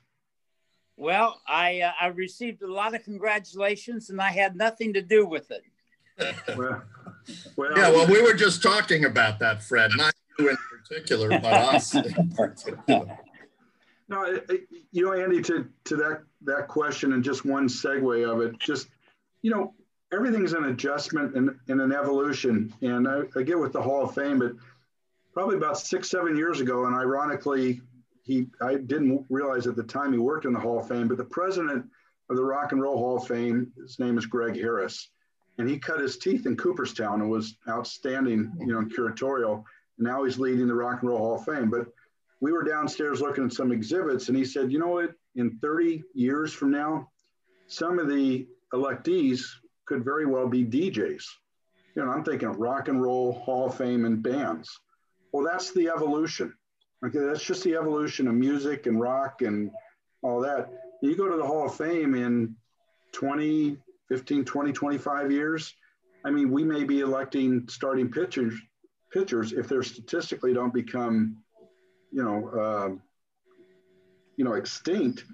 Well, 0.95 1.41
I 1.47 1.81
uh, 1.81 1.91
I 1.99 2.07
received 2.07 2.61
a 2.61 2.71
lot 2.71 2.93
of 2.93 3.03
congratulations, 3.03 4.11
and 4.11 4.21
I 4.21 4.29
had 4.29 4.55
nothing 4.55 4.93
to 4.93 5.01
do 5.01 5.25
with 5.25 5.51
it. 5.51 5.63
well, 6.55 6.83
well, 7.57 7.75
yeah, 7.75 7.89
well, 7.89 8.05
we 8.05 8.21
were 8.21 8.35
just 8.35 8.61
talking 8.61 9.05
about 9.05 9.39
that, 9.39 9.63
Fred, 9.63 9.89
not 9.95 10.13
you 10.37 10.49
in 10.49 10.57
particular, 10.69 11.29
but 11.29 11.45
us 11.45 11.95
in 11.95 12.29
particular. 12.35 13.17
No, 14.07 14.39
you 14.91 15.05
know, 15.05 15.13
Andy, 15.13 15.41
to 15.41 15.67
to 15.85 15.95
that 15.95 16.21
that 16.43 16.67
question 16.67 17.13
and 17.13 17.23
just 17.23 17.43
one 17.43 17.67
segue 17.67 18.31
of 18.31 18.41
it, 18.41 18.59
just 18.59 18.87
you 19.41 19.49
know, 19.49 19.73
everything's 20.13 20.53
an 20.53 20.65
adjustment 20.65 21.35
and, 21.35 21.57
and 21.67 21.81
an 21.81 21.91
evolution. 21.91 22.73
And 22.81 23.07
I, 23.07 23.23
I 23.35 23.43
get 23.43 23.59
with 23.59 23.73
the 23.73 23.81
Hall 23.81 24.03
of 24.03 24.13
Fame, 24.13 24.39
but 24.39 24.53
probably 25.33 25.57
about 25.57 25.79
six, 25.79 26.09
seven 26.09 26.37
years 26.37 26.61
ago, 26.61 26.85
and 26.85 26.95
ironically, 26.95 27.81
he 28.23 28.47
I 28.61 28.75
didn't 28.75 29.25
realize 29.29 29.67
at 29.67 29.75
the 29.75 29.83
time 29.83 30.13
he 30.13 30.19
worked 30.19 30.45
in 30.45 30.53
the 30.53 30.59
Hall 30.59 30.79
of 30.79 30.87
Fame, 30.87 31.07
but 31.07 31.17
the 31.17 31.25
president 31.25 31.85
of 32.29 32.37
the 32.37 32.43
Rock 32.43 32.71
and 32.71 32.81
Roll 32.81 32.97
Hall 32.97 33.17
of 33.17 33.27
Fame, 33.27 33.71
his 33.81 33.99
name 33.99 34.17
is 34.17 34.25
Greg 34.25 34.55
Harris, 34.55 35.09
and 35.57 35.67
he 35.67 35.77
cut 35.77 35.99
his 35.99 36.17
teeth 36.17 36.45
in 36.45 36.55
Cooperstown 36.55 37.21
and 37.21 37.29
was 37.29 37.57
outstanding, 37.67 38.53
you 38.59 38.67
know, 38.67 38.79
in 38.79 38.89
curatorial. 38.89 39.63
And 39.97 40.07
now 40.07 40.23
he's 40.23 40.39
leading 40.39 40.67
the 40.67 40.73
Rock 40.73 41.01
and 41.01 41.09
Roll 41.09 41.17
Hall 41.17 41.35
of 41.35 41.45
Fame. 41.45 41.69
But 41.69 41.87
we 42.39 42.51
were 42.51 42.63
downstairs 42.63 43.19
looking 43.19 43.45
at 43.45 43.53
some 43.53 43.71
exhibits, 43.71 44.29
and 44.29 44.37
he 44.37 44.45
said, 44.45 44.71
you 44.71 44.79
know 44.79 44.87
what? 44.87 45.11
In 45.35 45.57
30 45.61 46.03
years 46.13 46.53
from 46.53 46.71
now, 46.71 47.09
some 47.67 47.99
of 47.99 48.07
the 48.07 48.47
electees 48.73 49.43
could 49.85 50.03
very 50.03 50.25
well 50.25 50.47
be 50.47 50.65
DJs. 50.65 51.23
You 51.95 52.05
know, 52.05 52.11
I'm 52.11 52.23
thinking 52.23 52.49
Rock 52.49 52.87
and 52.87 53.01
Roll 53.01 53.33
Hall 53.33 53.67
of 53.67 53.77
Fame 53.77 54.05
and 54.05 54.21
bands. 54.21 54.79
Well, 55.31 55.45
that's 55.45 55.71
the 55.71 55.89
evolution. 55.89 56.53
Okay, 57.05 57.19
that's 57.19 57.43
just 57.43 57.63
the 57.63 57.75
evolution 57.75 58.27
of 58.27 58.35
music 58.35 58.85
and 58.85 58.99
rock 58.99 59.41
and 59.41 59.71
all 60.21 60.39
that. 60.41 60.69
You 61.01 61.15
go 61.17 61.29
to 61.29 61.35
the 61.35 61.45
Hall 61.45 61.65
of 61.65 61.75
Fame 61.75 62.15
in 62.15 62.55
20, 63.11 63.77
15, 64.09 64.45
20, 64.45 64.71
25 64.71 65.31
years. 65.31 65.73
I 66.25 66.31
mean, 66.31 66.49
we 66.49 66.63
may 66.63 66.83
be 66.83 67.01
electing 67.01 67.67
starting 67.67 68.09
pitchers, 68.09 68.55
pitchers 69.11 69.51
if 69.51 69.67
they're 69.67 69.83
statistically 69.83 70.53
don't 70.53 70.73
become, 70.73 71.37
you 72.11 72.23
know, 72.23 72.47
uh, 72.49 72.89
you 74.37 74.45
know, 74.45 74.53
extinct. 74.53 75.25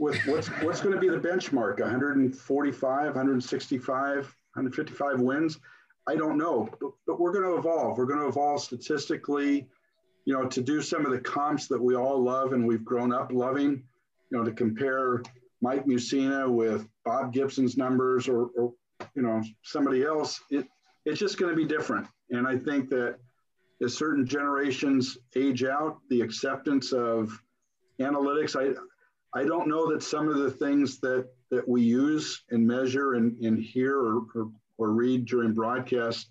With 0.00 0.18
what's 0.26 0.48
what's 0.62 0.80
going 0.80 0.94
to 0.94 1.00
be 1.00 1.08
the 1.08 1.18
benchmark? 1.18 1.78
145, 1.78 3.04
165, 3.06 4.16
155 4.16 5.20
wins. 5.20 5.58
I 6.08 6.16
don't 6.16 6.38
know, 6.38 6.68
but, 6.80 6.90
but 7.06 7.20
we're 7.20 7.32
going 7.32 7.44
to 7.44 7.56
evolve. 7.56 7.98
We're 7.98 8.06
going 8.06 8.18
to 8.18 8.26
evolve 8.26 8.62
statistically 8.62 9.68
you 10.24 10.34
know, 10.34 10.46
to 10.46 10.62
do 10.62 10.82
some 10.82 11.04
of 11.06 11.12
the 11.12 11.20
comps 11.20 11.66
that 11.68 11.80
we 11.80 11.96
all 11.96 12.22
love 12.22 12.52
and 12.52 12.66
we've 12.66 12.84
grown 12.84 13.12
up 13.12 13.32
loving, 13.32 13.82
you 14.30 14.38
know, 14.38 14.44
to 14.44 14.52
compare 14.52 15.22
Mike 15.60 15.86
Mussina 15.86 16.48
with 16.48 16.86
Bob 17.04 17.32
Gibson's 17.32 17.76
numbers 17.76 18.28
or, 18.28 18.46
or 18.56 18.72
you 19.14 19.22
know, 19.22 19.42
somebody 19.62 20.04
else, 20.04 20.40
it, 20.50 20.66
it's 21.04 21.18
just 21.18 21.38
going 21.38 21.50
to 21.50 21.56
be 21.56 21.64
different. 21.64 22.06
And 22.30 22.46
I 22.46 22.56
think 22.56 22.90
that 22.90 23.16
as 23.82 23.96
certain 23.96 24.26
generations 24.26 25.18
age 25.34 25.64
out, 25.64 25.98
the 26.10 26.20
acceptance 26.20 26.92
of 26.92 27.36
analytics, 27.98 28.56
I, 28.56 28.78
I 29.34 29.44
don't 29.44 29.68
know 29.68 29.90
that 29.92 30.02
some 30.02 30.28
of 30.28 30.38
the 30.38 30.50
things 30.50 30.98
that, 31.00 31.28
that 31.50 31.66
we 31.68 31.82
use 31.82 32.42
and 32.50 32.66
measure 32.66 33.14
and, 33.14 33.36
and 33.38 33.58
hear 33.58 33.98
or, 33.98 34.22
or, 34.34 34.50
or 34.78 34.90
read 34.90 35.24
during 35.26 35.52
broadcast 35.52 36.30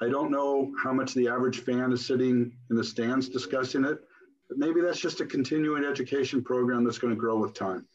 I 0.00 0.08
don't 0.08 0.30
know 0.30 0.72
how 0.80 0.92
much 0.92 1.14
the 1.14 1.28
average 1.28 1.60
fan 1.60 1.92
is 1.92 2.06
sitting 2.06 2.52
in 2.70 2.76
the 2.76 2.84
stands 2.84 3.28
discussing 3.28 3.84
it, 3.84 3.98
but 4.48 4.58
maybe 4.58 4.80
that's 4.80 5.00
just 5.00 5.20
a 5.20 5.26
continuing 5.26 5.84
education 5.84 6.42
program 6.42 6.84
that's 6.84 6.98
going 6.98 7.12
to 7.12 7.18
grow 7.18 7.36
with 7.38 7.52
time. 7.52 7.86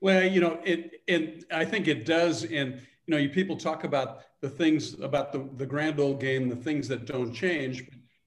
Well, 0.00 0.24
you 0.24 0.40
know, 0.40 0.60
it, 0.64 1.02
and 1.08 1.44
I 1.52 1.66
think 1.66 1.88
it 1.88 2.06
does. 2.06 2.44
And, 2.44 2.74
you 2.74 2.80
know, 3.08 3.18
you 3.18 3.28
people 3.28 3.56
talk 3.56 3.84
about 3.84 4.22
the 4.40 4.48
things 4.48 4.98
about 5.00 5.32
the, 5.32 5.46
the 5.56 5.66
grand 5.66 6.00
old 6.00 6.20
game, 6.20 6.48
the 6.48 6.56
things 6.56 6.88
that 6.88 7.04
don't 7.04 7.34
change. 7.34 7.86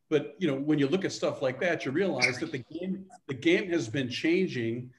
But, 0.10 0.36
you 0.38 0.48
know, 0.48 0.56
when 0.56 0.78
you 0.78 0.88
look 0.88 1.04
at 1.04 1.12
stuff 1.12 1.42
like 1.42 1.60
that, 1.62 1.86
you 1.86 1.92
realize 1.92 2.38
that 2.40 2.52
the 2.52 2.64
game, 2.80 3.06
the 3.28 3.34
game 3.34 3.72
has 3.72 3.90
been 3.90 4.08
changing, 4.08 4.92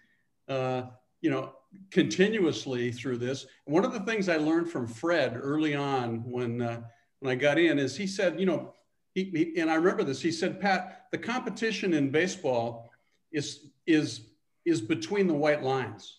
you 0.49 1.31
know, 1.31 1.53
continuously 1.91 2.93
through 2.93 3.19
this. 3.19 3.47
One 3.65 3.85
of 3.85 3.93
the 3.93 4.01
things 4.01 4.29
I 4.29 4.37
learned 4.37 4.71
from 4.71 4.87
Fred 4.87 5.39
early 5.41 5.75
on 5.75 6.23
when, 6.31 6.63
uh, 6.63 6.83
when 7.21 7.33
I 7.33 7.35
got 7.35 7.59
in 7.59 7.79
is 7.79 7.97
he 7.97 8.07
said, 8.07 8.39
you 8.39 8.47
know, 8.47 8.75
he, 9.15 9.53
he, 9.55 9.61
and 9.61 9.71
I 9.71 9.77
remember 9.77 10.05
this. 10.05 10.21
He 10.21 10.33
said, 10.33 10.61
Pat, 10.61 11.07
the 11.13 11.19
competition 11.19 11.95
in 11.95 12.11
baseball 12.11 12.91
is 13.33 13.67
is 13.87 14.23
is 14.65 14.81
between 14.81 15.27
the 15.27 15.35
white 15.35 15.63
lines, 15.63 16.19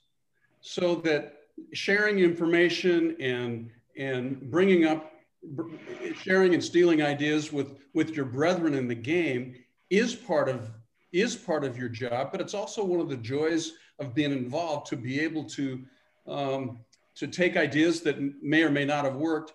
so 0.62 0.96
that 0.96 1.36
sharing 1.74 2.20
information 2.20 3.16
and 3.20 3.70
and 3.98 4.40
bringing 4.50 4.86
up 4.86 5.12
sharing 6.16 6.54
and 6.54 6.64
stealing 6.64 7.02
ideas 7.02 7.52
with 7.52 7.78
with 7.94 8.16
your 8.16 8.26
brethren 8.26 8.74
in 8.74 8.88
the 8.88 8.96
game 8.96 9.56
is 9.90 10.16
part 10.16 10.50
of 10.50 10.72
is 11.14 11.36
part 11.36 11.64
of 11.64 11.78
your 11.78 11.88
job 11.88 12.32
but 12.32 12.42
it's 12.42 12.54
also 12.54 12.84
one 12.84 13.00
of 13.00 13.10
the 13.10 13.18
joys 13.18 13.74
of 14.00 14.14
being 14.14 14.32
involved 14.32 14.88
to 14.88 14.98
be 14.98 15.20
able 15.20 15.44
to 15.46 15.82
um, 16.28 16.80
to 17.16 17.28
take 17.28 17.56
ideas 17.56 18.02
that 18.02 18.18
may 18.44 18.64
or 18.64 18.70
may 18.70 18.86
not 18.86 19.06
have 19.06 19.16
worked 19.16 19.54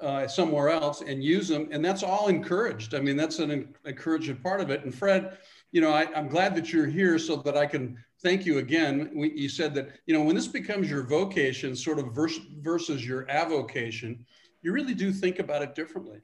uh, 0.00 0.28
somewhere 0.28 0.68
else 0.68 1.00
and 1.00 1.24
use 1.24 1.48
them. 1.48 1.68
And 1.72 1.84
that's 1.84 2.02
all 2.02 2.28
encouraged. 2.28 2.94
I 2.94 3.00
mean, 3.00 3.16
that's 3.16 3.38
an 3.38 3.74
encouraging 3.84 4.36
part 4.36 4.60
of 4.60 4.70
it. 4.70 4.84
And 4.84 4.94
Fred, 4.94 5.38
you 5.72 5.80
know, 5.80 5.90
I, 5.90 6.02
am 6.16 6.28
glad 6.28 6.54
that 6.54 6.72
you're 6.72 6.86
here 6.86 7.18
so 7.18 7.36
that 7.36 7.56
I 7.56 7.66
can 7.66 7.98
thank 8.22 8.46
you 8.46 8.58
again. 8.58 9.10
We, 9.14 9.32
you 9.32 9.48
said 9.48 9.74
that, 9.74 9.90
you 10.06 10.14
know, 10.14 10.22
when 10.22 10.36
this 10.36 10.46
becomes 10.46 10.90
your 10.90 11.02
vocation, 11.02 11.74
sort 11.74 11.98
of 11.98 12.14
versus, 12.14 12.44
versus 12.60 13.06
your 13.06 13.28
avocation, 13.30 14.24
you 14.62 14.72
really 14.72 14.94
do 14.94 15.12
think 15.12 15.38
about 15.38 15.62
it 15.62 15.74
differently. 15.74 16.20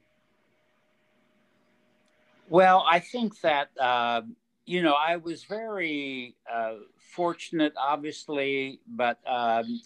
Well, 2.47 2.85
I 2.87 2.99
think 2.99 3.39
that, 3.41 3.69
uh, 3.79 4.21
you 4.65 4.81
know, 4.81 4.93
I 4.93 5.17
was 5.17 5.43
very 5.43 6.35
uh, 6.51 6.75
fortunate, 6.97 7.73
obviously, 7.77 8.79
but 8.87 9.19
um, 9.27 9.79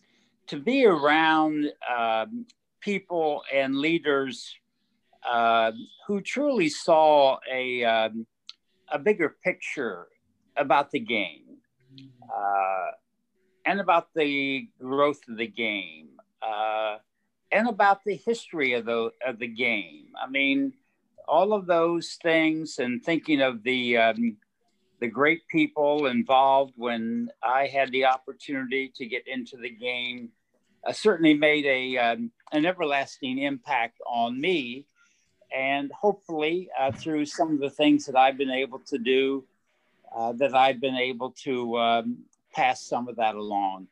to 0.48 0.58
be 0.58 0.86
around 0.86 1.72
um, 1.98 2.46
people 2.80 3.44
and 3.54 3.76
leaders 3.76 4.56
uh, 5.30 5.74
who 6.08 6.22
truly 6.22 6.69
saw 6.69 7.40
a, 7.52 7.84
um, 7.84 8.25
a 8.92 8.98
bigger 8.98 9.36
picture 9.44 10.08
about 10.56 10.92
the 10.92 11.00
game 11.00 11.58
uh, 12.34 12.92
and 13.65 13.82
about 13.82 14.08
the 14.15 14.69
growth 14.80 15.19
of 15.27 15.38
the 15.38 15.48
game 15.48 16.08
uh, 16.42 16.96
and 17.52 17.67
about 17.67 18.06
the 18.06 18.15
history 18.15 18.73
of 18.73 18.86
the, 18.86 19.12
of 19.27 19.40
the 19.40 19.48
game. 19.48 20.08
I 20.21 20.30
mean, 20.30 20.71
all 21.27 21.52
of 21.54 21.65
those 21.65 22.17
things 22.23 22.80
and 22.80 23.04
thinking 23.04 23.42
of 23.42 23.62
the, 23.63 23.98
um, 23.98 24.38
the 25.00 25.08
great 25.08 25.47
people 25.47 26.08
involved 26.08 26.73
when 26.75 27.29
I 27.43 27.67
had 27.67 27.91
the 27.91 28.06
opportunity 28.06 28.91
to 28.95 29.06
get 29.06 29.27
into 29.27 29.58
the 29.58 29.69
game 29.69 30.29
uh, 30.85 30.93
certainly 30.93 31.33
made 31.33 31.65
a 31.65 31.97
um, 31.97 32.31
an 32.52 32.65
everlasting 32.65 33.39
impact 33.39 34.00
on 34.08 34.39
me, 34.39 34.85
and 35.56 35.91
hopefully 35.91 36.69
uh, 36.79 36.91
through 36.91 37.25
some 37.25 37.54
of 37.54 37.60
the 37.60 37.69
things 37.69 38.06
that 38.06 38.15
I've 38.15 38.37
been 38.37 38.52
able 38.52 38.79
to 38.87 38.97
do, 38.97 39.43
uh, 40.15 40.33
that 40.33 40.56
I've 40.56 40.79
been 40.79 40.95
able 40.95 41.31
to 41.43 41.77
um, 41.77 42.17
pass 42.54 42.81
some 42.81 43.08
of 43.08 43.17
that 43.17 43.35
along. 43.35 43.87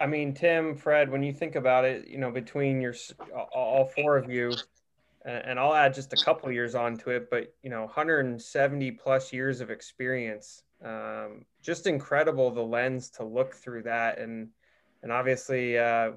I 0.00 0.06
mean, 0.06 0.34
Tim, 0.34 0.76
Fred, 0.76 1.10
when 1.10 1.22
you 1.22 1.32
think 1.32 1.56
about 1.56 1.84
it, 1.84 2.08
you 2.08 2.18
know, 2.18 2.30
between 2.30 2.80
your 2.80 2.94
all 3.52 3.86
four 3.86 4.16
of 4.16 4.30
you, 4.30 4.52
and 5.24 5.58
I'll 5.58 5.74
add 5.74 5.94
just 5.94 6.12
a 6.12 6.24
couple 6.24 6.50
years 6.52 6.74
onto 6.74 7.10
it, 7.10 7.30
but 7.30 7.54
you 7.62 7.70
know, 7.70 7.82
170 7.82 8.90
plus 8.92 9.32
years 9.32 9.60
of 9.60 9.70
experience 9.70 10.62
um, 10.84 11.44
just 11.62 11.86
incredible 11.86 12.50
the 12.50 12.62
lens 12.62 13.08
to 13.10 13.24
look 13.24 13.54
through 13.54 13.82
that. 13.84 14.18
And 14.18 14.48
and 15.02 15.12
obviously 15.12 15.78
uh, 15.78 16.12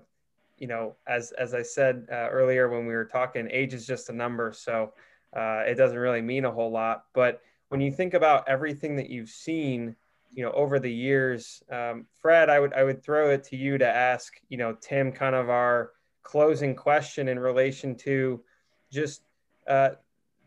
you 0.58 0.68
know 0.68 0.96
as 1.08 1.32
as 1.34 1.54
i 1.54 1.62
said 1.62 2.08
uh, 2.12 2.30
earlier 2.30 2.68
when 2.70 2.88
we 2.88 2.94
were 2.94 3.06
talking 3.06 3.48
age 3.52 3.74
is 3.74 3.86
just 3.86 4.10
a 4.10 4.14
number 4.14 4.52
so 4.52 4.92
uh, 5.36 5.62
it 5.68 5.76
doesn't 5.76 5.98
really 5.98 6.22
mean 6.22 6.46
a 6.46 6.52
whole 6.52 6.72
lot. 6.72 7.04
But 7.14 7.42
when 7.70 7.82
you 7.82 7.92
think 7.92 8.14
about 8.14 8.48
everything 8.48 8.96
that 8.96 9.10
you've 9.10 9.30
seen 9.30 9.96
you 10.34 10.44
know 10.44 10.52
over 10.52 10.80
the 10.80 10.92
years 10.92 11.64
um, 11.72 12.06
fred 12.22 12.50
i 12.50 12.60
would 12.60 12.74
i 12.74 12.84
would 12.84 13.02
throw 13.02 13.30
it 13.30 13.44
to 13.46 13.56
you 13.56 13.78
to 13.78 13.88
ask 13.88 14.34
you 14.50 14.58
know 14.58 14.76
tim 14.82 15.12
kind 15.12 15.36
of 15.36 15.50
our 15.50 15.92
closing 16.22 16.76
question 16.76 17.30
in 17.30 17.40
relation 17.40 17.96
to 17.96 18.42
just 18.92 19.22
uh, 19.68 19.92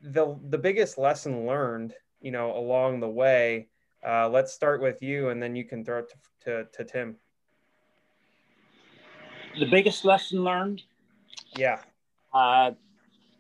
the 0.03 0.39
the 0.49 0.59
biggest 0.59 0.99
lesson 0.99 1.47
learned 1.47 1.95
you 2.21 2.31
know 2.31 2.57
along 2.57 3.01
the 3.01 3.09
way 3.09 3.69
uh, 4.07 4.29
let's 4.29 4.53
start 4.53 4.81
with 4.81 5.03
you, 5.03 5.29
and 5.29 5.43
then 5.43 5.55
you 5.55 5.65
can 5.65 5.85
throw 5.85 5.99
it 5.99 6.09
to, 6.09 6.17
to, 6.45 6.69
to 6.73 6.85
Tim. 6.85 7.17
The 9.59 9.67
biggest 9.67 10.05
lesson 10.05 10.43
learned? 10.43 10.83
Yeah. 11.57 11.81
Uh, 12.33 12.73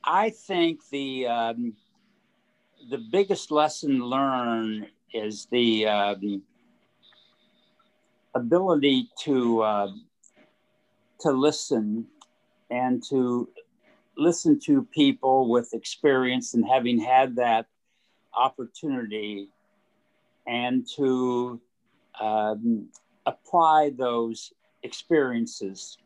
I 0.04 0.30
think 0.30 0.80
the 0.90 1.26
um, 1.26 1.74
the 2.90 2.98
biggest 2.98 3.50
lesson 3.50 4.00
learned 4.00 4.88
is 5.14 5.46
the 5.50 5.86
um, 5.86 6.42
ability 8.34 9.08
to 9.20 9.62
uh, 9.62 9.88
to 11.20 11.30
listen 11.30 12.06
and 12.70 13.02
to 13.08 13.48
listen 14.20 14.60
to 14.60 14.86
people 14.92 15.48
with 15.48 15.72
experience 15.72 16.54
and 16.54 16.64
having 16.66 16.98
had 17.00 17.36
that 17.36 17.66
opportunity 18.36 19.48
and 20.46 20.86
to 20.96 21.60
um, 22.20 22.88
apply 23.26 23.90
those 23.96 24.52
experiences 24.82 25.98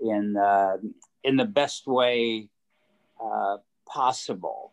in 0.00 0.36
uh, 0.36 0.76
in 1.24 1.36
the 1.36 1.44
best 1.44 1.86
way 1.86 2.48
uh, 3.22 3.56
possible. 3.86 4.72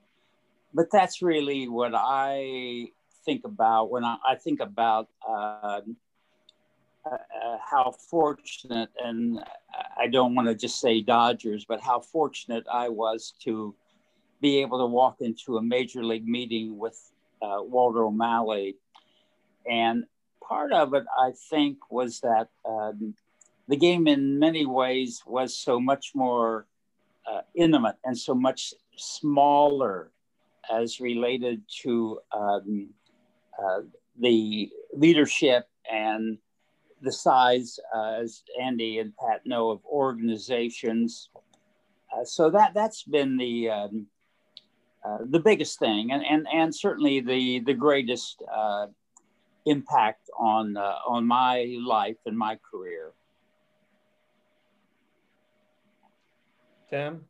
But 0.73 0.87
that's 0.91 1.21
really 1.21 1.67
what 1.67 1.93
I 1.95 2.87
think 3.25 3.43
about 3.43 3.91
when 3.91 4.03
I, 4.03 4.17
I 4.27 4.35
think 4.35 4.59
about 4.59 5.09
uh, 5.27 5.81
uh, 7.05 7.57
how 7.63 7.91
fortunate, 8.09 8.89
and 9.03 9.39
I 9.97 10.07
don't 10.07 10.35
want 10.35 10.47
to 10.47 10.55
just 10.55 10.79
say 10.79 11.01
Dodgers, 11.01 11.65
but 11.65 11.81
how 11.81 11.99
fortunate 11.99 12.65
I 12.71 12.89
was 12.89 13.33
to 13.43 13.75
be 14.41 14.61
able 14.61 14.79
to 14.79 14.85
walk 14.85 15.17
into 15.21 15.57
a 15.57 15.61
major 15.61 16.03
league 16.03 16.27
meeting 16.27 16.77
with 16.77 16.99
uh, 17.41 17.61
Walter 17.61 18.03
O'Malley. 18.03 18.75
And 19.69 20.05
part 20.43 20.73
of 20.73 20.93
it, 20.93 21.03
I 21.17 21.31
think, 21.49 21.91
was 21.91 22.19
that 22.21 22.49
um, 22.67 23.15
the 23.67 23.77
game 23.77 24.07
in 24.07 24.39
many 24.39 24.65
ways 24.65 25.23
was 25.25 25.55
so 25.55 25.79
much 25.79 26.11
more 26.15 26.65
uh, 27.31 27.41
intimate 27.55 27.95
and 28.03 28.17
so 28.17 28.33
much 28.33 28.73
smaller 28.97 30.11
as 30.71 30.99
related 30.99 31.61
to 31.83 32.19
um, 32.31 32.89
uh, 33.61 33.81
the 34.19 34.69
leadership 34.93 35.67
and 35.91 36.37
the 37.01 37.11
size, 37.11 37.79
uh, 37.95 38.19
as 38.21 38.43
Andy 38.61 38.99
and 38.99 39.13
Pat 39.17 39.45
know, 39.45 39.71
of 39.71 39.79
organizations. 39.85 41.29
Uh, 42.13 42.23
so 42.23 42.49
that 42.49 42.73
that's 42.73 43.03
been 43.03 43.37
the 43.37 43.69
um, 43.69 44.07
uh, 45.03 45.19
the 45.29 45.39
biggest 45.39 45.79
thing, 45.79 46.11
and 46.11 46.23
and 46.25 46.47
and 46.53 46.75
certainly 46.75 47.21
the 47.21 47.59
the 47.61 47.73
greatest 47.73 48.43
uh, 48.53 48.87
impact 49.65 50.29
on 50.37 50.77
uh, 50.77 50.95
on 51.07 51.25
my 51.25 51.75
life 51.83 52.17
and 52.25 52.37
my 52.37 52.57
career. 52.69 53.11
Tim, 56.89 57.23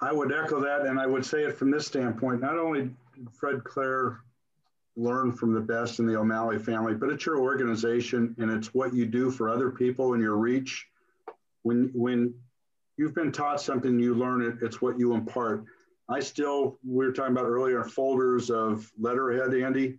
I 0.00 0.12
would 0.12 0.32
echo 0.32 0.60
that, 0.60 0.86
and 0.86 0.98
I 0.98 1.06
would 1.06 1.26
say 1.26 1.42
it 1.42 1.56
from 1.56 1.70
this 1.70 1.86
standpoint. 1.86 2.40
Not 2.40 2.56
only 2.56 2.90
Fred 3.32 3.64
Claire 3.64 4.20
learn 4.96 5.32
from 5.32 5.54
the 5.54 5.60
best 5.60 5.98
in 5.98 6.06
the 6.06 6.18
O'Malley 6.18 6.58
family, 6.58 6.94
but 6.94 7.10
it's 7.10 7.24
your 7.24 7.38
organization 7.38 8.34
and 8.38 8.50
it's 8.50 8.74
what 8.74 8.94
you 8.94 9.06
do 9.06 9.30
for 9.30 9.48
other 9.48 9.70
people 9.70 10.12
and 10.14 10.22
your 10.22 10.36
reach. 10.36 10.86
When 11.62 11.90
when 11.94 12.34
you've 12.96 13.14
been 13.14 13.32
taught 13.32 13.60
something, 13.60 13.98
you 13.98 14.14
learn 14.14 14.42
it. 14.42 14.56
It's 14.60 14.82
what 14.82 14.98
you 14.98 15.14
impart. 15.14 15.64
I 16.08 16.20
still, 16.20 16.78
we 16.84 17.06
were 17.06 17.12
talking 17.12 17.32
about 17.32 17.46
earlier, 17.46 17.84
folders 17.84 18.50
of 18.50 18.90
letterhead, 18.98 19.54
Andy. 19.54 19.98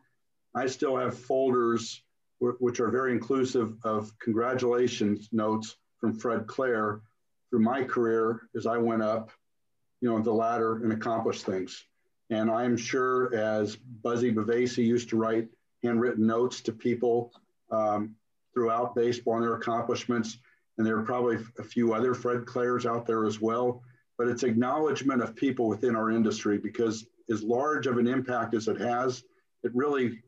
I 0.55 0.67
still 0.67 0.95
have 0.97 1.17
folders 1.17 2.03
which 2.39 2.81
are 2.81 2.89
very 2.89 3.13
inclusive 3.13 3.73
of 3.83 4.11
congratulations 4.19 5.29
notes 5.31 5.77
from 5.99 6.13
Fred 6.13 6.45
Claire 6.45 6.99
through 7.49 7.61
my 7.61 7.83
career 7.83 8.49
as 8.55 8.67
I 8.67 8.77
went 8.77 9.01
up, 9.01 9.31
you 10.01 10.09
know, 10.09 10.19
the 10.19 10.33
ladder 10.33 10.83
and 10.83 10.91
accomplished 10.91 11.45
things. 11.45 11.85
And 12.29 12.49
I'm 12.49 12.77
sure 12.77 13.33
as 13.35 13.75
Buzzy 13.75 14.31
Bavasi 14.31 14.85
used 14.85 15.09
to 15.09 15.17
write 15.17 15.47
handwritten 15.83 16.25
notes 16.25 16.61
to 16.61 16.71
people 16.71 17.31
um, 17.69 18.15
throughout 18.53 18.95
baseball 18.95 19.35
and 19.35 19.43
their 19.43 19.55
accomplishments, 19.55 20.37
and 20.77 20.87
there 20.87 20.97
are 20.97 21.03
probably 21.03 21.37
a 21.59 21.63
few 21.63 21.93
other 21.93 22.13
Fred 22.13 22.45
Claires 22.45 22.85
out 22.85 23.05
there 23.05 23.25
as 23.25 23.39
well. 23.41 23.83
But 24.17 24.27
it's 24.27 24.43
acknowledgement 24.43 25.21
of 25.21 25.35
people 25.35 25.67
within 25.67 25.95
our 25.95 26.11
industry 26.11 26.57
because 26.57 27.05
as 27.29 27.43
large 27.43 27.87
of 27.87 27.97
an 27.97 28.07
impact 28.07 28.53
as 28.53 28.67
it 28.67 28.79
has, 28.79 29.23
it 29.63 29.73
really 29.73 30.21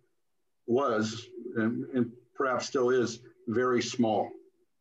was 0.68 1.28
and, 1.56 1.86
and 1.94 2.12
perhaps 2.34 2.68
still 2.68 2.90
is 2.90 3.20
very 3.48 3.82
small. 3.82 4.32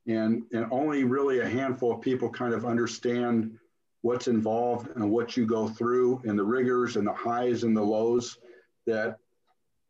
And, 0.06 0.42
and 0.52 0.66
only 0.70 1.04
really 1.04 1.40
a 1.40 1.48
handful 1.48 1.92
of 1.92 2.00
people 2.00 2.28
kind 2.28 2.52
of 2.52 2.66
understand 2.66 3.58
what's 4.04 4.28
involved 4.28 4.94
and 4.96 5.10
what 5.10 5.34
you 5.34 5.46
go 5.46 5.66
through 5.66 6.20
and 6.26 6.38
the 6.38 6.44
rigors 6.44 6.96
and 6.96 7.06
the 7.06 7.12
highs 7.14 7.62
and 7.62 7.74
the 7.74 7.82
lows 7.82 8.36
that 8.86 9.16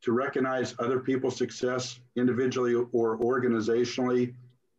to 0.03 0.13
recognize 0.13 0.73
other 0.79 1.01
people's 1.01 1.37
success 1.37 1.99
individually 2.15 2.77
or 2.93 3.19
organizationally 3.19 4.33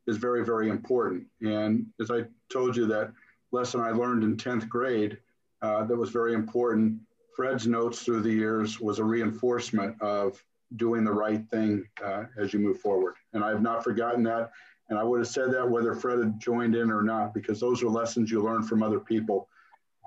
is 0.08 0.16
very, 0.16 0.46
very 0.46 0.70
important. 0.70 1.26
And 1.42 1.86
as 2.00 2.12
I 2.12 2.24
told 2.50 2.78
you, 2.78 2.86
that 2.86 3.12
lesson 3.52 3.82
I 3.82 3.92
learned 3.92 4.24
in 4.24 4.38
10th 4.38 4.70
grade 4.70 5.18
uh, 5.62 5.84
that 5.84 5.98
was 5.98 6.12
very 6.12 6.34
important. 6.34 6.98
Fred's 7.36 7.68
notes 7.68 8.04
through 8.04 8.22
the 8.22 8.32
years 8.32 8.80
was 8.80 9.00
a 9.00 9.04
reinforcement 9.04 10.02
of 10.02 10.42
doing 10.78 11.04
the 11.04 11.12
right 11.12 11.46
thing 11.50 11.86
uh, 12.02 12.24
as 12.38 12.54
you 12.54 12.60
move 12.60 12.80
forward. 12.80 13.16
And 13.34 13.44
I 13.44 13.50
have 13.50 13.62
not 13.62 13.84
forgotten 13.84 14.24
that. 14.24 14.52
And 14.90 15.00
I 15.00 15.04
would 15.04 15.20
have 15.20 15.28
said 15.28 15.52
that 15.52 15.70
whether 15.70 15.96
Fred 15.96 16.20
had 16.20 16.40
joined 16.40 16.76
in 16.76 16.92
or 16.92 17.02
not, 17.02 17.34
because 17.34 17.60
those 17.60 17.82
are 17.82 17.90
lessons 17.90 18.30
you 18.30 18.42
learn 18.42 18.64
from 18.64 18.84
other 18.84 19.00
people. 19.00 19.50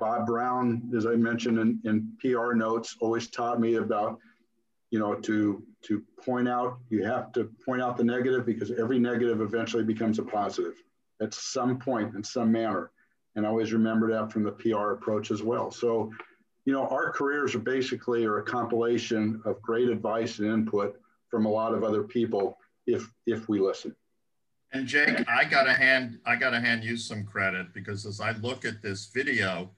Bob 0.00 0.26
Brown, 0.26 0.90
as 0.96 1.06
I 1.06 1.16
mentioned 1.16 1.58
in, 1.58 1.80
in 1.84 2.12
PR 2.20 2.52
notes, 2.52 2.96
always 3.00 3.28
taught 3.28 3.60
me 3.60 3.74
about 3.74 4.20
you 4.90 4.98
know, 4.98 5.14
to 5.14 5.62
to 5.82 6.02
point 6.24 6.48
out, 6.48 6.78
you 6.90 7.04
have 7.04 7.32
to 7.32 7.50
point 7.64 7.82
out 7.82 7.96
the 7.96 8.04
negative 8.04 8.44
because 8.44 8.70
every 8.72 8.98
negative 8.98 9.40
eventually 9.40 9.84
becomes 9.84 10.18
a 10.18 10.22
positive 10.22 10.82
at 11.20 11.34
some 11.34 11.78
point 11.78 12.14
in 12.14 12.24
some 12.24 12.50
manner. 12.50 12.90
And 13.36 13.46
I 13.46 13.48
always 13.48 13.72
remember 13.72 14.10
that 14.10 14.32
from 14.32 14.42
the 14.42 14.52
PR 14.52 14.92
approach 14.92 15.30
as 15.30 15.42
well. 15.42 15.70
So, 15.70 16.10
you 16.64 16.72
know, 16.72 16.88
our 16.88 17.12
careers 17.12 17.54
are 17.54 17.60
basically 17.60 18.24
are 18.24 18.38
a 18.38 18.42
compilation 18.42 19.40
of 19.44 19.62
great 19.62 19.88
advice 19.88 20.38
and 20.38 20.50
input 20.50 20.98
from 21.28 21.46
a 21.46 21.50
lot 21.50 21.74
of 21.74 21.84
other 21.84 22.02
people 22.02 22.58
if 22.86 23.08
if 23.26 23.48
we 23.48 23.60
listen. 23.60 23.94
And 24.72 24.86
Jake, 24.86 25.26
I 25.28 25.44
gotta 25.44 25.72
hand 25.72 26.18
I 26.26 26.36
gotta 26.36 26.60
hand 26.60 26.84
you 26.84 26.96
some 26.96 27.24
credit 27.24 27.72
because 27.72 28.04
as 28.04 28.20
I 28.20 28.32
look 28.32 28.64
at 28.64 28.82
this 28.82 29.06
video, 29.06 29.70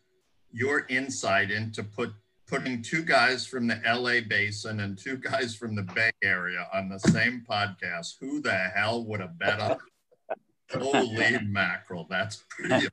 your 0.52 0.86
insight 0.88 1.50
into 1.50 1.84
put 1.84 2.12
putting 2.48 2.82
two 2.82 3.02
guys 3.02 3.46
from 3.46 3.68
the 3.68 3.80
LA 3.86 4.20
basin 4.28 4.80
and 4.80 4.98
two 4.98 5.16
guys 5.16 5.54
from 5.54 5.76
the 5.76 5.84
Bay 5.94 6.10
Area 6.24 6.66
on 6.74 6.88
the 6.88 6.98
same 6.98 7.44
podcast. 7.48 8.16
Who 8.20 8.40
the 8.40 8.52
hell 8.52 9.04
would 9.04 9.20
have 9.20 9.38
bet 9.38 9.60
on? 9.60 9.78
Holy 10.72 11.38
mackerel, 11.44 12.06
that's 12.10 12.44
pretty. 12.48 12.88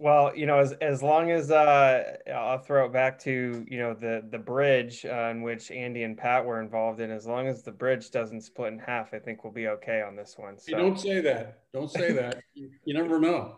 Well, 0.00 0.34
you 0.36 0.46
know, 0.46 0.58
as, 0.58 0.72
as 0.74 1.02
long 1.02 1.32
as 1.32 1.50
uh, 1.50 2.18
I'll 2.32 2.58
throw 2.58 2.86
it 2.86 2.92
back 2.92 3.18
to 3.20 3.66
you 3.68 3.78
know 3.78 3.94
the 3.94 4.24
the 4.30 4.38
bridge 4.38 5.04
uh, 5.04 5.28
in 5.30 5.42
which 5.42 5.72
Andy 5.72 6.04
and 6.04 6.16
Pat 6.16 6.44
were 6.44 6.60
involved 6.60 7.00
in, 7.00 7.10
as 7.10 7.26
long 7.26 7.48
as 7.48 7.62
the 7.62 7.72
bridge 7.72 8.12
doesn't 8.12 8.42
split 8.42 8.72
in 8.72 8.78
half, 8.78 9.12
I 9.12 9.18
think 9.18 9.42
we'll 9.42 9.52
be 9.52 9.66
okay 9.68 10.02
on 10.02 10.14
this 10.14 10.36
one. 10.38 10.56
So. 10.56 10.76
don't 10.76 11.00
say 11.00 11.20
that. 11.22 11.62
Don't 11.72 11.90
say 11.90 12.12
that. 12.12 12.42
you 12.54 12.94
never 12.94 13.18
know. 13.18 13.56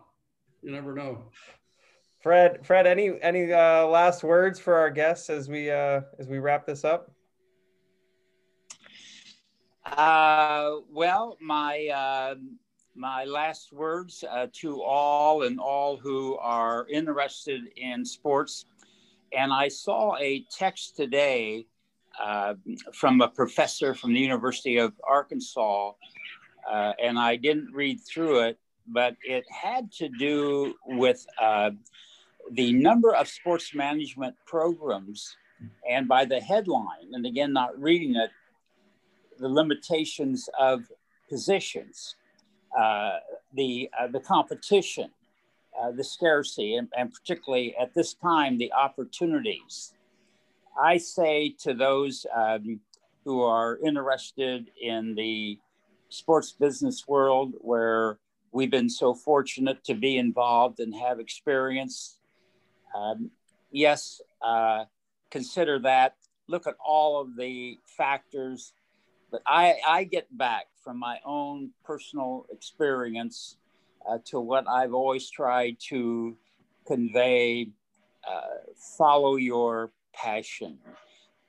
You 0.63 0.73
never 0.73 0.95
know. 0.95 1.25
Fred, 2.23 2.67
Fred, 2.67 2.87
any 2.87 3.13
any 3.21 3.53
uh, 3.53 3.87
last 3.87 4.23
words 4.25 4.59
for 4.59 4.77
our 4.77 4.91
guests 4.91 5.29
as 5.29 5.47
we 5.47 5.71
uh, 5.71 6.01
as 6.19 6.27
we 6.27 6.39
wrap 6.39 6.67
this 6.67 6.85
up? 6.85 7.11
Uh, 9.85 10.77
well, 10.91 11.37
my 11.41 11.89
uh, 11.89 12.35
my 13.01 13.25
last 13.25 13.73
words 13.73 14.23
uh, 14.31 14.47
to 14.53 14.83
all 14.83 15.45
and 15.45 15.59
all 15.59 15.97
who 15.97 16.37
are 16.37 16.87
interested 16.91 17.63
in 17.77 18.05
sports. 18.05 18.67
And 19.33 19.53
I 19.53 19.69
saw 19.69 20.19
a 20.19 20.45
text 20.51 20.97
today 20.97 21.67
uh, 22.23 22.55
from 22.93 23.23
a 23.23 23.29
professor 23.29 23.95
from 23.95 24.13
the 24.13 24.21
University 24.21 24.77
of 24.77 24.93
Arkansas, 25.03 25.93
uh, 26.71 26.93
and 27.03 27.19
I 27.19 27.37
didn't 27.37 27.73
read 27.73 28.01
through 28.01 28.41
it, 28.41 28.59
but 28.87 29.17
it 29.23 29.45
had 29.51 29.91
to 29.93 30.11
do 30.11 30.75
with 30.87 31.25
uh, 31.41 31.71
the 32.53 32.73
number 32.75 33.15
of 33.15 33.29
sports 33.29 33.75
management 33.75 34.35
programs, 34.45 35.37
and 35.89 36.07
by 36.07 36.27
the 36.27 36.41
headline, 36.41 37.09
and 37.13 37.25
again, 37.25 37.55
not 37.55 37.81
reading 37.81 38.17
it, 38.17 38.31
the 39.39 39.49
limitations 39.49 40.51
of 40.59 40.83
positions, 41.31 42.17
the 43.55 43.91
uh, 43.99 44.07
the 44.09 44.21
competition, 44.21 45.11
uh, 45.81 45.91
the 45.91 46.05
scarcity, 46.05 46.77
and, 46.77 46.89
and 46.97 47.13
particularly 47.13 47.75
at 47.77 47.95
this 47.95 48.15
time, 48.15 48.59
the 48.59 48.73
opportunities. 48.73 49.95
I 50.81 50.99
say 50.99 51.55
to 51.61 51.75
those 51.75 52.27
um, 52.35 52.81
who 53.25 53.43
are 53.43 53.79
interested 53.85 54.71
in 54.81 55.15
the 55.15 55.59
sports 56.09 56.53
business 56.53 57.07
world, 57.07 57.55
where 57.61 58.19
we've 58.53 58.71
been 58.71 58.89
so 58.89 59.15
fortunate 59.15 59.85
to 59.85 59.95
be 59.95 60.17
involved 60.17 60.81
and 60.81 60.95
have 60.95 61.21
experience, 61.21 62.19
um, 62.95 63.31
yes, 63.71 64.21
uh, 64.43 64.85
consider 65.31 65.79
that. 65.81 66.17
Look 66.49 66.67
at 66.67 66.75
all 66.85 67.21
of 67.21 67.37
the 67.37 67.79
factors. 67.85 68.73
But 69.31 69.43
I, 69.47 69.77
I 69.87 70.05
get 70.05 70.27
back 70.37 70.67
from 70.83 70.99
my 70.99 71.19
own 71.25 71.71
personal 71.85 72.47
experience 72.51 73.57
uh, 74.09 74.19
to 74.27 74.41
what 74.41 74.69
I've 74.69 74.95
always 74.95 75.31
tried 75.31 75.77
to 75.89 76.37
convey 76.87 77.71
uh, 78.29 78.41
follow 78.97 79.37
your 79.37 79.93
passion, 80.15 80.79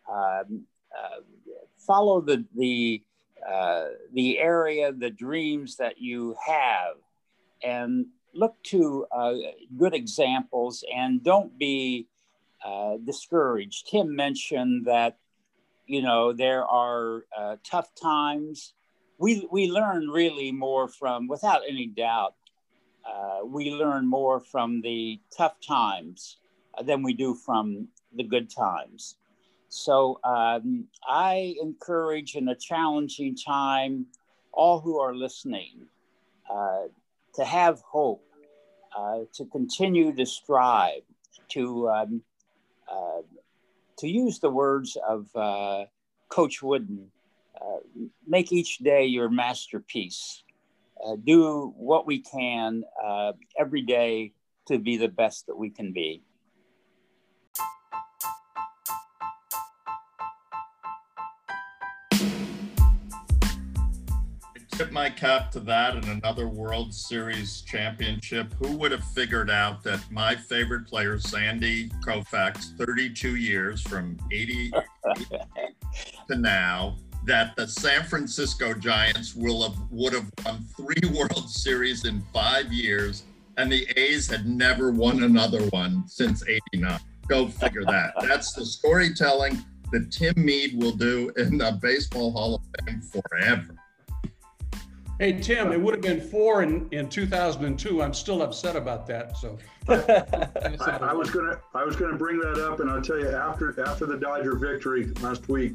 um, 0.09 0.63
uh, 0.91 1.21
follow 1.77 2.21
the, 2.21 2.45
the, 2.55 3.01
uh, 3.49 3.85
the 4.13 4.39
area, 4.39 4.91
the 4.91 5.09
dreams 5.09 5.75
that 5.77 5.99
you 5.99 6.35
have, 6.45 6.95
and 7.63 8.05
look 8.33 8.55
to 8.63 9.05
uh, 9.11 9.33
good 9.77 9.93
examples 9.93 10.83
and 10.95 11.23
don't 11.23 11.57
be 11.57 12.07
uh, 12.65 12.95
discouraged. 13.03 13.87
Tim 13.89 14.15
mentioned 14.15 14.85
that 14.85 15.17
you 15.87 16.01
know 16.01 16.31
there 16.31 16.63
are 16.63 17.23
tough 17.69 17.93
times 17.95 18.73
we 19.21 19.47
we 19.51 19.69
learn 19.69 20.09
really 20.09 20.51
more 20.51 20.87
from 20.87 21.27
without 21.27 21.61
any 21.69 21.85
doubt 21.85 22.33
uh, 23.05 23.39
we 23.45 23.71
learn 23.71 24.07
more 24.07 24.39
from 24.39 24.81
the 24.81 25.19
tough 25.35 25.55
times 25.65 26.37
than 26.83 27.03
we 27.03 27.13
do 27.13 27.33
from 27.33 27.87
the 28.15 28.23
good 28.23 28.49
times. 28.49 29.17
So 29.69 30.19
um, 30.23 30.85
I 31.07 31.55
encourage 31.61 32.35
in 32.35 32.49
a 32.49 32.55
challenging 32.55 33.35
time 33.35 34.07
all 34.51 34.79
who 34.79 34.99
are 34.99 35.15
listening 35.15 35.85
uh, 36.49 36.85
to 37.35 37.45
have 37.45 37.81
hope, 37.81 38.23
uh, 38.97 39.19
to 39.33 39.45
continue 39.45 40.13
to 40.13 40.25
strive, 40.25 41.03
to 41.49 41.89
um, 41.89 42.21
uh, 42.91 43.21
to 43.97 44.07
use 44.07 44.39
the 44.39 44.49
words 44.49 44.97
of 45.07 45.27
uh, 45.35 45.85
Coach 46.27 46.61
Wooden, 46.61 47.11
make 48.27 48.51
each 48.51 48.77
day 48.79 49.05
your 49.05 49.29
masterpiece 49.29 50.43
uh, 51.05 51.15
do 51.23 51.73
what 51.77 52.05
we 52.05 52.19
can 52.21 52.83
uh, 53.03 53.33
every 53.57 53.81
day 53.81 54.33
to 54.67 54.77
be 54.77 54.97
the 54.97 55.07
best 55.07 55.47
that 55.47 55.55
we 55.55 55.69
can 55.69 55.91
be. 55.91 56.23
I 64.53 64.59
tip 64.69 64.91
my 64.91 65.09
cap 65.09 65.51
to 65.51 65.59
that 65.61 65.95
and 65.95 66.05
another 66.05 66.47
World 66.47 66.93
Series 66.93 67.61
championship. 67.61 68.53
Who 68.59 68.77
would 68.77 68.91
have 68.91 69.03
figured 69.03 69.49
out 69.49 69.83
that 69.83 69.99
my 70.11 70.35
favorite 70.35 70.87
player, 70.87 71.17
Sandy 71.19 71.89
Koufax, 72.05 72.77
32 72.77 73.35
years 73.35 73.81
from 73.81 74.17
80 74.31 74.71
to 76.27 76.35
now, 76.35 76.97
that 77.25 77.55
the 77.55 77.67
San 77.67 78.03
Francisco 78.03 78.73
Giants 78.73 79.35
will 79.35 79.63
have 79.63 79.77
would 79.91 80.13
have 80.13 80.29
won 80.45 80.65
three 80.75 81.09
World 81.17 81.49
Series 81.49 82.05
in 82.05 82.21
five 82.33 82.71
years, 82.71 83.23
and 83.57 83.71
the 83.71 83.87
A's 83.99 84.27
had 84.27 84.47
never 84.47 84.91
won 84.91 85.23
another 85.23 85.63
one 85.67 86.03
since 86.07 86.43
'89. 86.47 86.99
Go 87.27 87.47
figure 87.47 87.85
that. 87.85 88.13
That's 88.21 88.53
the 88.53 88.65
storytelling 88.65 89.63
that 89.91 90.11
Tim 90.11 90.33
Mead 90.37 90.81
will 90.81 90.93
do 90.93 91.31
in 91.37 91.57
the 91.57 91.77
Baseball 91.81 92.31
Hall 92.31 92.55
of 92.55 92.85
Fame 92.85 93.01
forever. 93.01 93.75
Hey 95.19 95.39
Tim, 95.39 95.71
it 95.71 95.79
would 95.79 95.93
have 95.93 96.01
been 96.01 96.19
four 96.19 96.63
in, 96.63 96.87
in 96.89 97.07
2002. 97.07 98.01
I'm 98.01 98.11
still 98.11 98.41
upset 98.41 98.75
about 98.75 99.05
that. 99.05 99.37
So 99.37 99.55
I, 99.87 100.97
I 100.99 101.13
was 101.13 101.29
gonna 101.29 101.59
I 101.75 101.83
was 101.83 101.95
gonna 101.95 102.17
bring 102.17 102.39
that 102.39 102.57
up, 102.57 102.79
and 102.79 102.89
I'll 102.89 103.03
tell 103.03 103.19
you 103.19 103.29
after 103.29 103.79
after 103.85 104.07
the 104.07 104.17
Dodger 104.17 104.55
victory 104.55 105.13
last 105.21 105.47
week, 105.47 105.73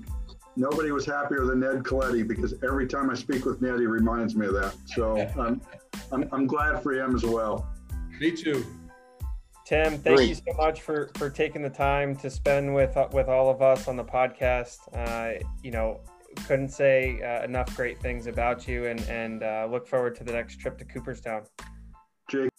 nobody 0.56 0.90
was 0.90 1.06
happier 1.06 1.44
than 1.44 1.60
Ned 1.60 1.82
Colletti 1.82 2.26
because 2.26 2.54
every 2.62 2.86
time 2.86 3.10
I 3.10 3.14
speak 3.14 3.44
with 3.44 3.62
Ned, 3.62 3.78
he 3.78 3.86
reminds 3.86 4.34
me 4.34 4.46
of 4.46 4.54
that. 4.54 4.74
So 4.86 5.16
I'm, 5.38 5.60
I'm, 6.12 6.28
I'm 6.32 6.46
glad 6.46 6.82
for 6.82 6.92
him 6.92 7.14
as 7.14 7.24
well. 7.24 7.68
Me 8.20 8.32
too. 8.32 8.64
Tim, 9.66 9.98
thank 9.98 10.16
Great. 10.16 10.28
you 10.28 10.34
so 10.36 10.56
much 10.56 10.80
for 10.80 11.10
for 11.16 11.28
taking 11.28 11.60
the 11.60 11.70
time 11.70 12.14
to 12.16 12.30
spend 12.30 12.72
with 12.72 12.96
with 13.12 13.28
all 13.28 13.50
of 13.50 13.62
us 13.62 13.88
on 13.88 13.96
the 13.96 14.04
podcast. 14.04 14.78
Uh, 14.94 15.42
you 15.62 15.72
know, 15.72 16.00
couldn't 16.46 16.68
say 16.68 17.20
uh, 17.20 17.44
enough 17.44 17.74
great 17.76 18.00
things 18.00 18.28
about 18.28 18.68
you, 18.68 18.86
and 18.86 19.00
and 19.08 19.42
uh, 19.42 19.66
look 19.68 19.88
forward 19.88 20.14
to 20.16 20.24
the 20.24 20.32
next 20.32 20.60
trip 20.60 20.78
to 20.78 20.84
Cooperstown. 20.84 21.42
Jake. 22.30 22.50